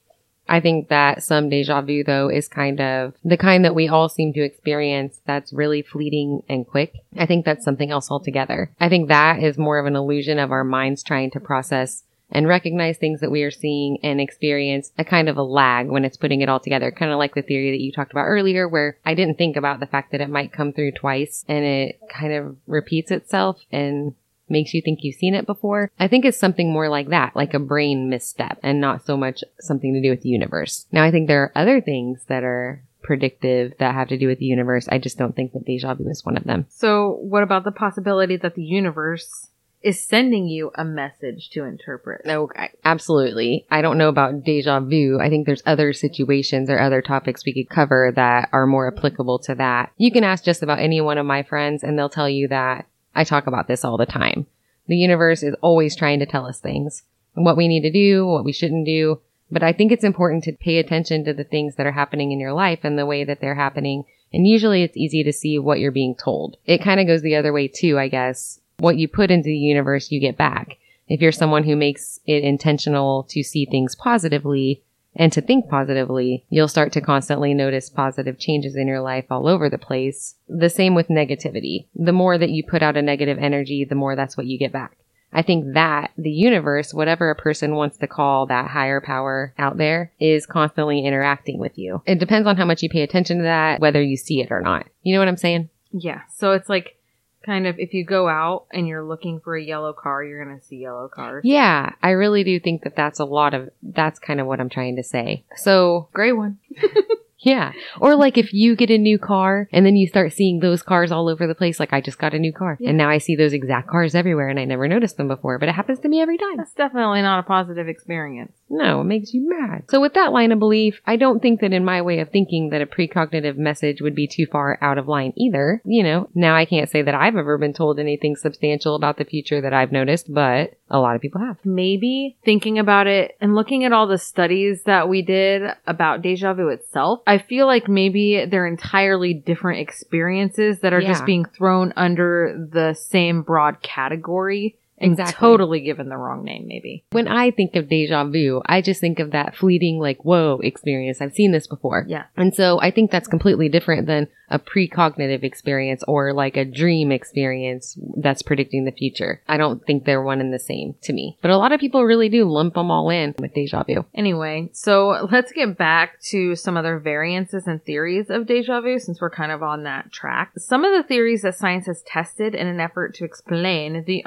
I 0.49 0.61
think 0.61 0.89
that 0.89 1.23
some 1.23 1.49
deja 1.49 1.81
vu 1.81 2.05
though 2.05 2.29
is 2.29 2.49
kind 2.49 2.81
of 2.81 3.15
the 3.25 3.37
kind 3.37 3.65
that 3.65 3.75
we 3.75 3.89
all 3.89 4.09
seem 4.09 4.33
to 4.35 4.45
experience 4.45 5.21
that's 5.27 5.53
really 5.53 5.83
fleeting 5.83 6.43
and 6.49 6.67
quick. 6.67 6.95
I 7.17 7.27
think 7.27 7.45
that's 7.45 7.65
something 7.65 7.91
else 7.91 8.11
altogether. 8.11 8.71
I 8.79 8.89
think 8.89 9.09
that 9.09 9.43
is 9.43 9.57
more 9.57 9.79
of 9.79 9.87
an 9.87 9.97
illusion 9.97 10.39
of 10.39 10.53
our 10.53 10.65
minds 10.65 11.03
trying 11.03 11.31
to 11.33 11.41
process 11.41 12.03
and 12.31 12.49
recognize 12.49 12.99
things 12.99 13.21
that 13.21 13.31
we 13.31 13.43
are 13.43 13.51
seeing 13.51 13.99
and 14.03 14.21
experience 14.21 14.93
a 14.99 15.05
kind 15.05 15.29
of 15.29 15.37
a 15.37 15.43
lag 15.43 15.89
when 15.89 16.05
it's 16.05 16.17
putting 16.17 16.41
it 16.41 16.49
all 16.49 16.59
together. 16.59 16.91
Kind 16.91 17.13
of 17.13 17.19
like 17.19 17.35
the 17.35 17.43
theory 17.43 17.71
that 17.71 17.81
you 17.81 17.93
talked 17.93 18.13
about 18.13 18.25
earlier, 18.25 18.69
where 18.69 18.99
I 19.05 19.15
didn't 19.15 19.39
think 19.39 19.57
about 19.57 19.81
the 19.81 19.87
fact 19.87 20.11
that 20.13 20.21
it 20.21 20.31
might 20.31 20.53
come 20.53 20.73
through 20.73 20.93
twice 20.93 21.45
and 21.49 21.65
it 21.65 22.01
kind 22.09 22.33
of 22.33 22.57
repeats 22.67 23.11
itself 23.11 23.61
and 23.71 24.15
makes 24.55 24.73
you 24.73 24.81
think 24.81 25.01
you've 25.03 25.17
seen 25.17 25.35
it 25.35 25.45
before. 25.45 25.91
I 26.01 26.09
think 26.09 26.25
it's 26.25 26.39
something 26.39 26.73
more 26.73 26.89
like 26.89 27.09
that, 27.09 27.37
like 27.37 27.53
a 27.53 27.59
brain 27.59 28.09
misstep 28.09 28.59
and 28.63 28.81
not 28.81 29.05
so 29.05 29.19
much 29.19 29.45
something 29.61 29.93
to 29.93 30.01
do 30.01 30.09
with 30.11 30.23
the 30.23 30.31
universe. 30.31 30.87
Now, 30.91 31.05
I 31.05 31.11
think 31.11 31.29
there 31.29 31.43
are 31.43 31.53
other 31.55 31.83
things 31.83 32.25
that 32.29 32.45
are 32.45 32.83
predictive 33.03 33.75
that 33.79 33.95
have 33.95 34.09
to 34.09 34.17
do 34.17 34.29
with 34.29 34.39
the 34.39 34.47
universe. 34.47 34.89
I 34.89 34.99
just 34.99 35.19
don't 35.19 35.37
think 35.37 35.53
that 35.53 35.67
deja 35.67 35.95
vu 35.95 36.09
is 36.09 36.25
one 36.25 36.39
of 36.39 36.45
them. 36.45 36.67
So, 36.71 37.19
what 37.21 37.43
about 37.43 37.65
the 37.65 37.71
possibility 37.73 38.37
that 38.39 38.55
the 38.55 38.65
universe 38.65 39.49
is 39.83 40.03
sending 40.03 40.49
you 40.49 40.71
a 40.75 40.85
message 40.85 41.51
to 41.51 41.65
interpret? 41.65 42.25
No, 42.25 42.49
I- 42.57 42.71
absolutely. 42.85 43.67
I 43.71 43.83
don't 43.83 43.99
know 43.99 44.09
about 44.09 44.43
deja 44.43 44.81
vu. 44.81 45.19
I 45.21 45.29
think 45.29 45.45
there's 45.45 45.63
other 45.67 45.93
situations 45.93 46.71
or 46.71 46.81
other 46.81 47.03
topics 47.03 47.45
we 47.45 47.53
could 47.53 47.69
cover 47.69 48.11
that 48.17 48.49
are 48.53 48.67
more 48.67 48.89
applicable 48.89 49.41
to 49.41 49.55
that. 49.57 49.93
You 49.99 50.11
can 50.11 50.25
ask 50.25 50.43
just 50.43 50.63
about 50.63 50.79
any 50.79 51.03
one 51.03 51.19
of 51.19 51.27
my 51.27 51.43
friends 51.43 51.85
and 51.85 51.99
they'll 51.99 52.09
tell 52.09 52.31
you 52.31 52.49
that 52.49 52.87
I 53.15 53.25
talk 53.25 53.47
about 53.47 53.69
this 53.69 53.85
all 53.85 53.97
the 53.97 54.07
time. 54.07 54.47
The 54.87 54.97
universe 54.97 55.43
is 55.43 55.55
always 55.63 55.97
trying 55.97 56.19
to 56.19 56.27
tell 56.27 56.47
us 56.47 56.61
things, 56.61 57.03
what 57.35 57.57
we 57.57 57.69
need 57.69 57.83
to 57.83 57.91
do, 57.91 58.27
what 58.27 58.45
we 58.45 58.53
shouldn't 58.53 58.87
do. 58.87 59.21
But 59.51 59.63
I 59.63 59.73
think 59.73 59.93
it's 59.93 60.05
important 60.05 60.45
to 60.45 60.53
pay 60.53 60.79
attention 60.79 61.25
to 61.25 61.35
the 61.35 61.45
things 61.45 61.77
that 61.77 61.87
are 61.87 61.93
happening 61.93 62.33
in 62.33 62.41
your 62.41 62.53
life 62.53 62.81
and 62.83 62.99
the 62.99 63.07
way 63.07 63.25
that 63.25 63.41
they're 63.41 63.55
happening. 63.55 64.05
And 64.33 64.47
usually 64.47 64.83
it's 64.83 64.97
easy 64.97 65.23
to 65.25 65.33
see 65.33 65.59
what 65.59 65.79
you're 65.79 65.93
being 65.93 66.15
told. 66.15 66.57
It 66.67 66.83
kind 66.83 67.01
of 67.01 67.07
goes 67.07 67.23
the 67.23 67.37
other 67.37 67.53
way 67.53 67.69
too, 67.69 67.99
I 67.99 68.09
guess. 68.09 68.61
What 68.79 68.97
you 68.97 69.07
put 69.07 69.31
into 69.31 69.47
the 69.47 69.57
universe, 69.57 70.11
you 70.11 70.21
get 70.21 70.37
back. 70.37 70.79
If 71.09 71.21
you're 71.21 71.33
someone 71.33 71.65
who 71.65 71.77
makes 71.77 72.19
it 72.27 72.43
intentional 72.43 73.25
to 73.31 73.43
see 73.43 73.67
things 73.67 73.95
positively 73.95 74.83
and 75.17 75.33
to 75.33 75.41
think 75.41 75.69
positively, 75.69 76.45
you'll 76.51 76.69
start 76.69 76.93
to 76.93 77.01
constantly 77.01 77.55
notice 77.55 77.89
positive 77.91 78.39
changes 78.39 78.77
in 78.77 78.89
your 78.89 79.01
life 79.01 79.27
all 79.31 79.49
over 79.49 79.71
the 79.71 79.79
place. 79.79 80.35
The 80.49 80.71
same 80.71 80.95
with 80.95 81.09
negativity. 81.09 81.87
The 81.95 82.13
more 82.13 82.39
that 82.39 82.51
you 82.51 82.65
put 82.65 82.83
out 82.83 82.97
a 82.97 83.03
negative 83.03 83.39
energy, 83.39 83.85
the 83.85 83.95
more 83.95 84.17
that's 84.17 84.37
what 84.37 84.47
you 84.47 84.59
get 84.59 84.73
back. 84.73 84.97
I 85.33 85.43
think 85.43 85.75
that 85.75 86.13
the 86.17 86.31
universe, 86.31 86.95
whatever 86.95 87.29
a 87.29 87.35
person 87.35 87.75
wants 87.75 87.97
to 87.99 88.07
call 88.07 88.47
that 88.47 88.71
higher 88.71 89.01
power 89.01 89.53
out 89.59 89.77
there, 89.77 90.13
is 90.21 90.47
constantly 90.47 91.05
interacting 91.05 91.59
with 91.59 91.77
you. 91.77 92.03
It 92.07 92.21
depends 92.21 92.47
on 92.47 92.57
how 92.57 92.65
much 92.65 92.83
you 92.83 92.89
pay 92.89 93.03
attention 93.03 93.39
to 93.39 93.43
that, 93.43 93.81
whether 93.81 94.01
you 94.01 94.17
see 94.17 94.41
it 94.41 94.53
or 94.53 94.61
not. 94.61 94.87
You 95.03 95.13
know 95.13 95.19
what 95.19 95.29
I'm 95.29 95.37
saying? 95.37 95.71
Yeah. 95.91 96.23
So 96.37 96.53
it's 96.53 96.69
like 96.69 96.97
kind 97.45 97.67
of 97.67 97.79
if 97.79 97.93
you 97.95 98.05
go 98.05 98.29
out 98.29 98.67
and 98.73 98.87
you're 98.89 99.05
looking 99.05 99.41
for 99.41 99.57
a 99.57 99.63
yellow 99.63 99.93
car, 99.93 100.25
you're 100.25 100.45
going 100.45 100.59
to 100.59 100.65
see 100.65 100.77
yellow 100.77 101.09
cars. 101.09 101.43
Yeah, 101.45 101.91
I 102.03 102.11
really 102.11 102.45
do 102.45 102.59
think 102.61 102.83
that 102.85 102.97
that's 102.97 103.21
a 103.21 103.25
lot 103.25 103.55
of, 103.55 103.71
that's 103.83 104.19
kind 104.19 104.41
of 104.41 104.47
what 104.47 104.61
I'm 104.61 104.69
trying 104.71 104.97
to 104.97 105.03
say. 105.03 105.45
So, 105.57 106.09
Gray 106.13 106.33
one. 106.33 106.59
yeah. 107.39 107.73
Or 108.01 108.15
like 108.17 108.39
if 108.39 108.53
you 108.55 108.75
get 108.75 108.91
a 108.91 108.97
new 108.99 109.19
car 109.19 109.69
and 109.73 109.85
then 109.85 109.97
you 109.97 110.07
start 110.07 110.33
seeing 110.33 110.61
those 110.61 110.83
cars 110.83 111.13
all 111.13 111.29
over 111.29 111.47
the 111.47 111.55
place, 111.55 111.79
like 111.79 111.93
I 111.93 112.01
just 112.01 112.19
got 112.19 112.33
a 112.35 112.39
new 112.39 112.53
car 112.53 112.79
Yeah. 112.81 112.89
and 112.91 112.99
now 112.99 113.11
I 113.11 113.19
see 113.19 113.37
those 113.37 113.53
exact 113.53 113.89
cars 113.89 114.15
everywhere 114.15 114.49
and 114.49 114.59
I 114.59 114.65
never 114.65 114.89
noticed 114.89 115.17
them 115.19 115.29
before, 115.29 115.59
but 115.59 115.69
it 115.69 115.75
happens 115.75 116.01
to 116.01 116.09
me 116.09 116.21
every 116.23 116.39
time. 116.39 116.57
That's 116.57 116.73
definitely 116.75 117.21
not 117.23 117.41
a 117.41 117.43
positive 117.43 117.87
experience. 117.89 118.53
No, 118.75 119.03
it 119.03 119.05
makes 119.05 119.33
you 119.33 119.49
mad. 119.49 119.85
So 119.89 120.01
with 120.01 120.15
that 120.15 120.33
line 120.33 120.51
of 120.51 120.59
belief, 120.59 121.01
I 121.07 121.15
don't 121.17 121.41
think 121.41 121.61
that 121.61 121.73
in 121.73 121.85
my 121.85 122.03
way 122.03 122.19
of 122.19 122.31
thinking 122.31 122.71
that 122.71 122.83
a 122.83 122.87
precognitive 122.87 123.57
message 123.57 124.01
would 124.01 124.17
be 124.17 124.27
too 124.27 124.47
far 124.51 124.79
out 124.81 124.99
of 124.99 125.07
line 125.07 125.33
either. 125.37 125.81
You 125.85 126.03
know, 126.03 126.29
now 126.35 126.57
I 126.57 126.65
can't 126.65 126.91
say 126.91 127.01
that 127.03 127.15
I've 127.15 127.37
ever 127.37 127.57
been 127.57 127.73
told 127.73 128.01
anything 128.01 128.35
substantial 128.35 128.97
about 128.97 129.17
the 129.17 129.25
future 129.25 129.61
that 129.61 129.73
I've 129.73 129.93
noticed, 129.93 130.33
but 130.33 130.75
a 130.91 130.99
lot 130.99 131.15
of 131.15 131.23
people 131.23 131.41
have. 131.41 131.59
Maybe 131.65 132.37
thinking 132.45 132.81
about 132.81 133.07
it 133.07 133.37
and 133.41 133.55
looking 133.55 133.85
at 133.85 133.93
all 133.93 134.09
the 134.09 134.19
studies 134.19 134.83
that 134.83 135.09
we 135.09 135.23
did 135.23 135.63
about 135.87 136.23
deja 136.23 136.53
vu 136.53 136.69
itself, 136.69 137.21
I 137.29 137.39
feel 137.39 137.67
like 137.67 137.89
maybe 137.89 138.45
they're 138.45 138.67
entirely 138.67 139.35
different 139.35 139.81
experiences 139.81 140.81
that 140.81 140.93
are 140.93 141.01
just 141.01 141.25
being 141.25 141.45
thrown 141.45 141.93
under 141.97 142.69
the 142.73 142.95
same 142.95 143.43
broad 143.43 143.83
category 143.83 144.77
Exactly. 145.13 145.35
totally 145.35 145.81
given 145.81 146.09
the 146.09 146.17
wrong 146.17 146.45
name, 146.45 146.67
maybe. 146.67 147.05
When 147.11 147.29
I 147.29 147.51
think 147.51 147.77
of 147.77 147.89
deja 147.89 148.25
vu, 148.25 148.63
I 148.67 148.81
just 148.81 149.01
think 149.01 149.19
of 149.19 149.33
that 149.33 149.57
fleeting, 149.57 149.99
like, 149.99 150.25
whoa 150.25 150.61
experience. 150.63 151.21
I've 151.21 151.33
seen 151.33 151.53
this 151.53 151.67
before. 151.67 152.05
Yeah. 152.09 152.25
And 152.37 152.55
so 152.55 152.81
I 152.81 152.91
think 152.91 153.11
that's 153.11 153.29
completely 153.29 153.69
different 153.69 154.07
than 154.07 154.29
a 154.51 154.59
precognitive 154.59 155.43
experience 155.43 156.03
or 156.07 156.33
like 156.33 156.57
a 156.57 156.65
dream 156.65 157.11
experience 157.11 157.99
that's 158.17 158.43
predicting 158.43 158.85
the 158.85 158.93
future. 158.93 159.43
I 159.49 159.57
don't 159.57 159.85
think 159.85 160.05
they're 160.05 160.23
one 160.23 160.41
and 160.41 160.53
the 160.53 160.59
same 160.59 160.95
to 161.03 161.13
me. 161.13 161.39
But 161.43 161.51
a 161.51 161.57
lot 161.57 161.73
of 161.73 161.81
people 161.81 162.05
really 162.05 162.29
do 162.29 162.45
lump 162.45 162.75
them 162.75 162.91
all 162.91 163.11
in 163.11 163.35
with 163.39 163.55
deja 163.55 163.83
vu. 163.85 164.05
Anyway, 164.15 164.71
so 164.73 165.29
let's 165.33 165.53
get 165.53 165.79
back 165.79 166.21
to 166.31 166.55
some 166.57 166.77
other 166.77 166.99
variances 166.99 167.67
and 167.67 167.83
theories 167.85 168.31
of 168.31 168.47
deja 168.47 168.81
vu 168.81 168.99
since 168.99 169.21
we're 169.21 169.31
kind 169.31 169.53
of 169.53 169.63
on 169.63 169.85
that 169.85 170.13
track. 170.13 170.53
Some 170.57 170.85
of 170.85 170.93
the 170.93 171.07
theories 171.07 171.43
that 171.43 171.57
science 171.57 171.87
has 171.87 172.03
tested 172.03 172.55
in 172.55 172.67
an 172.67 172.81
effort 172.81 173.15
to 173.15 173.25
explain 173.25 174.05
the 174.07 174.23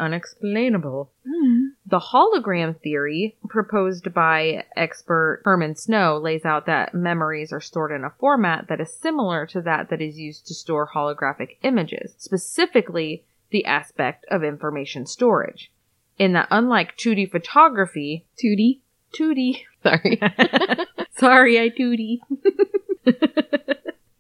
unexplainable. 0.68 1.12
Hmm. 1.28 1.68
The 1.86 2.00
hologram 2.00 2.80
theory, 2.80 3.38
proposed 3.48 4.14
by 4.14 4.66
expert 4.76 5.42
Herman 5.46 5.76
Sno, 5.76 6.18
lays 6.18 6.46
out 6.46 6.66
that 6.66 6.94
memories 6.94 7.52
are 7.54 7.62
stored 7.62 7.92
in 7.92 8.04
a 8.04 8.14
format 8.20 8.68
that 8.68 8.82
is 8.82 8.94
similar 8.94 9.46
to 9.48 9.62
that 9.62 9.90
that 9.90 10.02
is 10.02 10.18
used 10.18 10.48
to 10.48 10.54
store 10.54 10.90
holographic 10.94 11.58
images, 11.64 12.16
specifically 12.18 13.24
the 13.52 13.66
aspect 13.66 14.26
of 14.30 14.44
information 14.44 15.06
storage. 15.06 15.72
In 16.18 16.34
that, 16.34 16.48
unlike 16.52 16.98
2D 16.98 17.32
photography, 17.32 18.26
Tootie. 18.44 18.82
2D. 19.18 19.62
Sorry. 19.84 20.20
Sorry, 21.18 21.60
I 21.60 21.70
2D. 21.70 22.20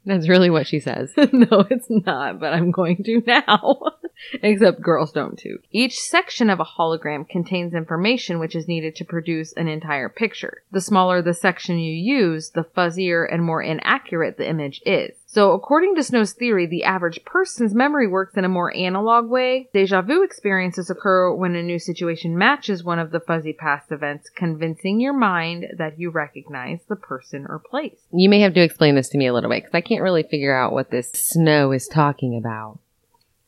that's 0.08 0.30
really 0.30 0.50
what 0.50 0.68
she 0.68 0.80
says. 0.80 1.12
no, 1.34 1.68
it's 1.70 1.90
not, 1.90 2.40
but 2.40 2.54
I'm 2.54 2.72
going 2.72 3.04
to 3.04 3.22
now. 3.28 3.82
Except 4.42 4.82
girls 4.82 5.12
don't 5.12 5.38
toot. 5.38 5.64
Each 5.72 6.00
section 6.00 6.50
of 6.50 6.60
a 6.60 6.66
hologram 6.66 7.28
contains 7.28 7.74
information 7.74 8.40
which 8.40 8.56
is 8.56 8.68
needed 8.68 8.96
to 8.96 9.06
produce 9.06 9.54
an 9.54 9.68
entire 9.68 10.10
picture. 10.10 10.64
The 10.72 10.82
smaller 10.82 11.22
the 11.22 11.34
section 11.34 11.78
you 11.78 11.94
use, 11.94 12.52
the 12.52 12.64
fuzzier 12.64 13.32
and 13.32 13.44
more 13.44 13.62
inaccurate 13.62 14.38
the 14.38 14.50
image 14.50 14.82
is. 14.86 15.12
So, 15.30 15.52
according 15.52 15.96
to 15.96 16.04
Sno's 16.04 16.32
theory, 16.32 16.66
the 16.66 16.86
average 16.86 17.26
person's 17.26 17.76
memory 17.76 18.08
works 18.08 18.38
in 18.38 18.46
a 18.46 18.50
more 18.50 18.74
analog 18.74 19.28
way. 19.28 19.68
Deja 19.74 20.02
vu 20.02 20.24
experiences 20.24 20.90
occur 20.90 21.34
when 21.34 21.54
a 21.54 21.62
new 21.62 21.80
situation 21.80 22.38
matches 22.38 22.82
one 22.82 22.98
of 22.98 23.12
the 23.12 23.20
fuzzy 23.20 23.52
past 23.52 23.92
events, 23.92 24.30
convincing 24.30 25.02
your 25.02 25.12
mind 25.12 25.68
that 25.78 26.00
you 26.00 26.12
recognize 26.12 26.80
the 26.88 26.96
person 26.96 27.46
or 27.50 27.60
place. 27.60 28.00
You 28.14 28.30
may 28.30 28.40
have 28.40 28.54
to 28.54 28.62
explain 28.62 28.96
this 28.96 29.10
to 29.10 29.18
me 29.18 29.28
a 29.28 29.34
little 29.34 29.50
bit 29.50 29.64
because 29.64 29.76
I 29.76 29.82
can't 29.82 30.02
really 30.02 30.24
figure 30.24 30.58
out 30.58 30.72
what 30.72 30.92
this 30.92 31.12
Sno 31.12 31.74
is 31.74 31.90
talking 31.90 32.38
about. 32.38 32.80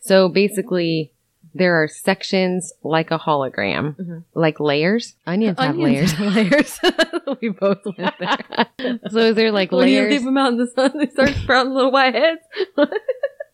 So 0.01 0.27
basically, 0.27 1.13
there 1.55 1.81
are 1.81 1.87
sections 1.87 2.71
like 2.83 3.11
a 3.11 3.17
hologram, 3.19 3.95
Mhm. 3.95 4.23
like 4.35 4.59
layers. 4.59 5.15
Onions 5.25 5.59
have 5.59 5.75
layers. 5.77 6.17
layers. 6.19 6.79
we 7.41 7.49
both 7.49 7.79
went 7.97 8.13
there. 8.19 8.99
so 9.09 9.17
is 9.19 9.35
there 9.35 9.51
like 9.51 9.71
When 9.71 9.87
you 9.87 9.99
layers? 9.99 10.11
leave 10.11 10.23
them 10.25 10.37
out 10.37 10.51
in 10.53 10.57
the 10.57 10.67
sun, 10.67 10.97
they 10.97 11.07
start 11.07 11.29
sprouting 11.29 11.73
little 11.73 11.91
white 11.91 12.13
heads. 12.13 12.41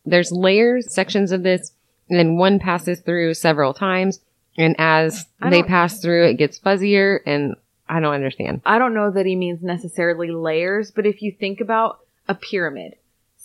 There's 0.06 0.32
layers, 0.32 0.94
sections 0.94 1.32
of 1.32 1.44
this, 1.44 1.72
and 2.10 2.20
then 2.20 2.38
one 2.38 2.60
passes 2.60 3.00
through 3.00 3.34
several 3.34 3.74
times. 3.74 4.20
And 4.58 4.76
as 4.78 5.26
they 5.42 5.64
pass 5.64 6.00
through, 6.02 6.28
it 6.28 6.36
gets 6.36 6.60
fuzzier 6.60 7.20
and 7.26 7.56
I 7.90 8.00
don't 8.00 8.14
understand. 8.14 8.62
I 8.66 8.78
don't 8.80 8.94
know 8.94 9.12
that 9.12 9.26
he 9.26 9.36
means 9.36 9.62
necessarily 9.62 10.32
layers, 10.32 10.92
but 10.92 11.06
if 11.06 11.22
you 11.22 11.32
think 11.32 11.60
about 11.60 12.00
a 12.28 12.36
pyramid, 12.36 12.96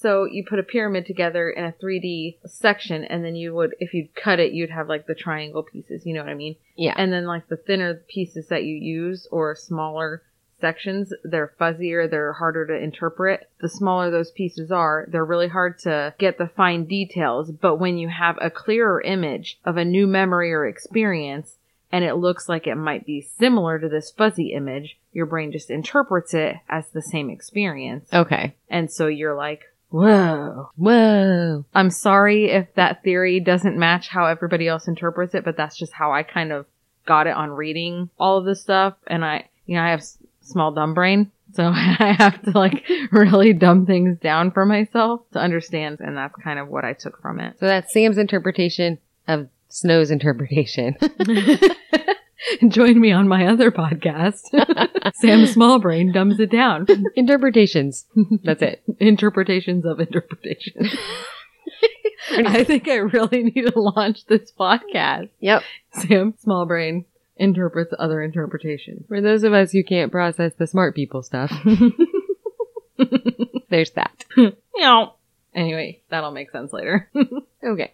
so 0.01 0.25
you 0.25 0.45
put 0.49 0.59
a 0.59 0.63
pyramid 0.63 1.05
together 1.05 1.51
in 1.51 1.65
a 1.65 1.73
3D 1.73 2.39
section, 2.47 3.05
and 3.05 3.23
then 3.23 3.35
you 3.35 3.55
would, 3.55 3.75
if 3.81 3.93
you'd 3.93 4.15
cut 4.15 4.41
it, 4.41 4.53
you'd 4.53 4.71
have 4.71 4.89
like 4.89 5.07
the 5.07 5.15
triangle 5.15 5.63
pieces. 5.63 6.07
You 6.07 6.15
know 6.15 6.21
what 6.21 6.31
I 6.31 6.35
mean? 6.35 6.57
Yeah. 6.77 6.95
And 6.97 7.13
then 7.13 7.27
like 7.27 7.49
the 7.49 7.57
thinner 7.57 7.95
pieces 8.09 8.49
that 8.49 8.65
you 8.65 8.75
use 8.75 9.29
or 9.31 9.55
smaller 9.55 10.23
sections, 10.59 11.13
they're 11.23 11.53
fuzzier, 11.61 12.11
they're 12.11 12.33
harder 12.33 12.67
to 12.67 12.75
interpret. 12.75 13.51
The 13.61 13.69
smaller 13.69 14.11
those 14.11 14.31
pieces 14.31 14.71
are, 14.71 15.07
they're 15.11 15.25
really 15.25 15.49
hard 15.49 15.79
to 15.81 16.15
get 16.19 16.39
the 16.39 16.49
fine 16.49 16.85
details. 16.85 17.51
But 17.51 17.77
when 17.77 17.99
you 17.99 18.09
have 18.09 18.39
a 18.41 18.51
clearer 18.51 19.01
image 19.03 19.59
of 19.65 19.77
a 19.77 19.85
new 19.85 20.07
memory 20.07 20.53
or 20.53 20.67
experience, 20.67 21.57
and 21.93 22.05
it 22.05 22.15
looks 22.15 22.49
like 22.49 22.67
it 22.67 22.77
might 22.77 23.05
be 23.05 23.21
similar 23.21 23.79
to 23.79 23.89
this 23.89 24.11
fuzzy 24.11 24.53
image, 24.53 24.99
your 25.13 25.27
brain 25.27 25.53
just 25.53 25.71
interprets 25.71 26.33
it 26.35 26.57
as 26.69 26.89
the 26.91 27.03
same 27.03 27.29
experience. 27.29 28.09
Okay. 28.13 28.55
And 28.69 28.91
so 28.91 29.09
you're 29.09 29.35
like, 29.35 29.65
whoa. 29.91 30.71
Whoa. 30.77 31.65
I'm 31.75 31.91
sorry 31.91 32.47
if 32.51 32.75
that 32.75 33.03
theory 33.03 33.41
doesn't 33.41 33.79
match 33.79 34.09
how 34.09 34.27
everybody 34.27 34.67
else 34.69 34.89
interprets 34.89 35.35
it, 35.35 35.45
but 35.45 35.57
that's 35.57 35.77
just 35.77 35.93
how 35.93 36.13
I 36.13 36.23
kind 36.23 36.53
of 36.53 36.67
got 37.07 37.27
it 37.27 37.35
on 37.37 37.51
reading 37.51 38.11
all 38.19 38.39
of 38.39 38.45
this 38.45 38.61
stuff. 38.61 38.95
And 39.07 39.25
I, 39.25 39.49
you 39.67 39.77
know, 39.77 39.83
I 39.83 39.91
have 39.91 40.01
s- 40.01 40.19
small 40.43 40.73
dumb 40.73 40.95
brain. 40.95 41.31
So 41.53 41.65
I 41.75 42.15
have 42.19 42.43
to 42.43 42.51
like 42.51 42.89
really 43.13 43.53
dumb 43.53 43.87
things 43.87 44.19
down 44.19 44.51
for 44.53 44.65
myself 44.65 45.23
to 45.33 45.39
understand. 45.39 46.01
And 46.01 46.17
that's 46.17 46.35
kind 46.43 46.59
of 46.59 46.69
what 46.69 46.85
I 46.85 46.93
took 46.93 47.21
from 47.21 47.41
it. 47.41 47.57
So 47.59 47.67
that's 47.67 47.93
Sam's 47.93 48.19
interpretation 48.19 48.99
of 49.29 49.49
Sno's 49.69 50.11
interpretation. 50.11 50.97
Join 52.69 53.01
me 53.01 53.13
on 53.13 53.29
my 53.29 53.47
other 53.47 53.71
podcast. 53.71 54.43
Sam 55.15 55.45
Smallbrain 55.45 56.13
dumbs 56.13 56.41
it 56.41 56.51
down. 56.51 56.87
Interpretations. 57.17 58.07
That's 58.43 58.63
it. 58.63 58.83
Interpretations 58.99 59.85
of 59.85 60.01
interpretation. 60.01 60.89
I 62.31 62.65
think 62.65 62.89
I 62.89 62.97
really 62.97 63.45
need 63.45 63.67
to 63.67 63.79
launch 63.79 64.27
this 64.27 64.53
podcast. 64.53 65.31
Yep. 65.41 65.63
Sam 65.93 66.35
Smallbrain 66.45 67.05
interprets 67.37 67.93
other 67.99 68.23
interpretations. 68.23 69.07
For 69.09 69.21
those 69.21 69.43
of 69.43 69.53
us 69.53 69.73
who 69.73 69.83
can't 69.83 70.13
process 70.13 70.53
the 70.57 70.67
smart 70.67 70.95
people 70.95 71.23
stuff, 71.23 71.53
there's 73.71 73.91
that. 73.93 74.25
Yeah. 74.77 75.07
Anyway, 75.55 76.03
that'll 76.11 76.31
make 76.31 76.51
sense 76.53 76.73
later. 76.73 77.11
Okay. 77.65 77.93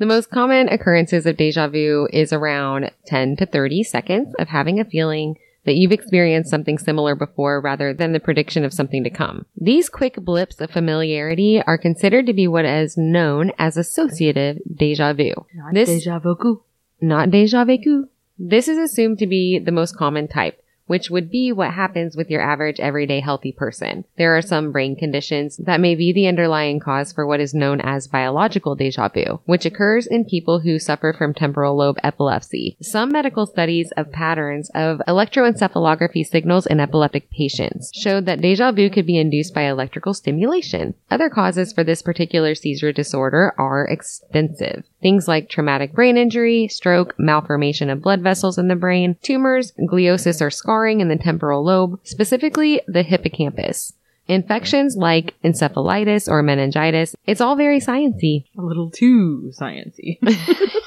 The 0.00 0.06
most 0.06 0.30
common 0.30 0.66
occurrences 0.68 1.26
of 1.26 1.36
deja 1.36 1.68
vu 1.68 2.08
is 2.10 2.32
around 2.32 2.90
10 3.06 3.36
to 3.36 3.44
30 3.44 3.82
seconds 3.84 4.34
of 4.38 4.48
having 4.48 4.80
a 4.80 4.84
feeling 4.84 5.36
that 5.66 5.74
you've 5.74 5.92
experienced 5.92 6.50
something 6.50 6.78
similar 6.78 7.14
before 7.14 7.60
rather 7.60 7.92
than 7.92 8.12
the 8.12 8.18
prediction 8.18 8.64
of 8.64 8.72
something 8.72 9.04
to 9.04 9.10
come. 9.10 9.44
These 9.60 9.90
quick 9.90 10.16
blips 10.16 10.58
of 10.58 10.70
familiarity 10.70 11.62
are 11.66 11.76
considered 11.76 12.24
to 12.26 12.32
be 12.32 12.48
what 12.48 12.64
is 12.64 12.96
known 12.96 13.52
as 13.58 13.76
associative 13.76 14.56
deja 14.74 15.12
vu. 15.12 15.34
Not 15.54 15.74
This- 15.74 15.90
deja 15.90 16.18
vu. 16.18 16.62
not 17.02 17.30
deja 17.30 17.66
vu. 17.66 18.08
This 18.38 18.68
is 18.68 18.78
assumed 18.78 19.18
to 19.18 19.26
be 19.26 19.58
the 19.58 19.70
most 19.70 19.98
common 19.98 20.28
type, 20.28 20.62
which 20.90 21.08
would 21.08 21.30
be 21.30 21.52
what 21.52 21.72
happens 21.72 22.16
with 22.16 22.28
your 22.28 22.42
average 22.42 22.80
everyday 22.80 23.20
healthy 23.20 23.52
person. 23.52 24.04
There 24.18 24.36
are 24.36 24.42
some 24.42 24.72
brain 24.72 24.96
conditions 24.96 25.56
that 25.58 25.78
may 25.78 25.94
be 25.94 26.12
the 26.12 26.26
underlying 26.26 26.80
cause 26.80 27.12
for 27.12 27.24
what 27.24 27.38
is 27.38 27.54
known 27.54 27.80
as 27.80 28.08
biological 28.08 28.74
deja 28.74 29.08
vu, 29.08 29.38
which 29.44 29.64
occurs 29.64 30.08
in 30.08 30.24
people 30.24 30.58
who 30.58 30.80
suffer 30.80 31.14
from 31.16 31.32
temporal 31.32 31.76
lobe 31.76 31.98
epilepsy. 32.02 32.76
Some 32.82 33.12
medical 33.12 33.46
studies 33.46 33.92
of 33.96 34.10
patterns 34.10 34.68
of 34.74 35.00
electroencephalography 35.06 36.26
signals 36.26 36.66
in 36.66 36.80
epileptic 36.80 37.30
patients 37.30 37.92
showed 37.94 38.26
that 38.26 38.40
deja 38.40 38.72
vu 38.72 38.90
could 38.90 39.06
be 39.06 39.16
induced 39.16 39.54
by 39.54 39.68
electrical 39.68 40.12
stimulation. 40.12 40.94
Other 41.08 41.30
causes 41.30 41.72
for 41.72 41.84
this 41.84 42.02
particular 42.02 42.56
seizure 42.56 42.92
disorder 42.92 43.54
are 43.56 43.86
extensive. 43.86 44.89
Things 45.02 45.26
like 45.26 45.48
traumatic 45.48 45.92
brain 45.92 46.16
injury, 46.16 46.68
stroke, 46.68 47.14
malformation 47.18 47.88
of 47.90 48.02
blood 48.02 48.20
vessels 48.20 48.58
in 48.58 48.68
the 48.68 48.76
brain, 48.76 49.16
tumors, 49.22 49.72
gliosis 49.90 50.40
or 50.42 50.50
scarring 50.50 51.00
in 51.00 51.08
the 51.08 51.16
temporal 51.16 51.64
lobe, 51.64 51.98
specifically 52.04 52.80
the 52.86 53.02
hippocampus. 53.02 53.94
Infections 54.28 54.96
like 54.96 55.34
encephalitis 55.42 56.28
or 56.28 56.42
meningitis, 56.42 57.16
it's 57.26 57.40
all 57.40 57.56
very 57.56 57.80
sciencey. 57.80 58.44
A 58.56 58.62
little 58.62 58.90
too 58.90 59.50
sciencey 59.58 60.18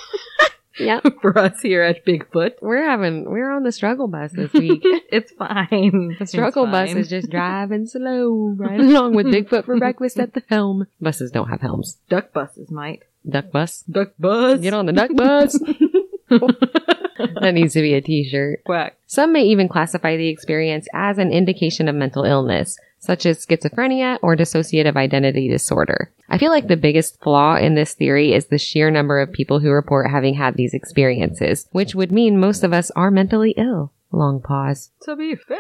Yeah. 0.80 1.02
for 1.22 1.38
us 1.38 1.62
here 1.62 1.84
at 1.84 2.06
Bigfoot. 2.06 2.54
We're 2.62 2.84
having, 2.84 3.26
we're 3.30 3.52
on 3.52 3.64
the 3.64 3.72
struggle 3.72 4.08
bus 4.08 4.32
this 4.32 4.52
week. 4.54 4.82
it's 5.12 5.32
fine. 5.34 6.16
The 6.20 6.26
struggle 6.26 6.64
It's 6.66 6.72
bus 6.72 6.94
is 6.94 7.10
just 7.10 7.30
driving 7.30 7.86
slow 7.86 8.56
right 8.58 8.80
along 8.80 9.14
with 9.14 9.28
Bigfoot 9.28 9.66
for 9.66 9.78
breakfast 9.78 10.20
at 10.20 10.34
the 10.34 10.44
helm. 10.50 10.88
Buses 11.00 11.32
don't 11.32 11.50
have 11.50 11.62
helms. 11.62 11.98
duck 12.10 12.34
buses, 12.34 12.72
might. 12.72 13.04
Duck 13.28 13.52
bus. 13.52 13.82
Duck 13.90 14.12
bus. 14.20 14.60
Get 14.60 14.74
on 14.74 14.86
the 14.86 14.94
duck 14.94 15.12
bus. 15.16 15.58
that 16.30 17.52
needs 17.54 17.74
to 17.74 17.82
be 17.82 17.94
a 17.94 18.02
t-shirt. 18.02 18.64
Quack. 18.66 18.98
Some 19.08 19.34
may 19.34 19.44
even 19.44 19.70
classify 19.70 20.18
the 20.18 20.30
experience 20.30 20.88
as 20.94 21.18
an 21.18 21.32
indication 21.32 21.88
of 21.88 21.96
mental 21.96 22.24
illness, 22.24 22.78
such 23.00 23.26
as 23.26 23.46
schizophrenia 23.46 24.18
or 24.22 24.36
dissociative 24.36 24.96
identity 24.96 25.48
disorder. 25.48 26.12
I 26.30 26.38
feel 26.38 26.52
like 26.52 26.68
the 26.68 26.78
biggest 26.78 27.22
flaw 27.22 27.56
in 27.56 27.76
this 27.76 27.94
theory 27.94 28.34
is 28.34 28.48
the 28.48 28.58
sheer 28.58 28.90
number 28.90 29.20
of 29.20 29.32
people 29.32 29.60
who 29.60 29.70
report 29.70 30.10
having 30.10 30.34
had 30.34 30.56
these 30.56 30.74
experiences, 30.74 31.68
which 31.72 31.96
would 31.96 32.12
mean 32.12 32.40
most 32.40 32.64
of 32.64 32.74
us 32.74 32.92
are 32.92 33.12
mentally 33.12 33.54
ill. 33.58 33.92
Long 34.12 34.42
pause. 34.42 34.92
To 35.04 35.16
be 35.16 35.36
fair. 35.36 35.60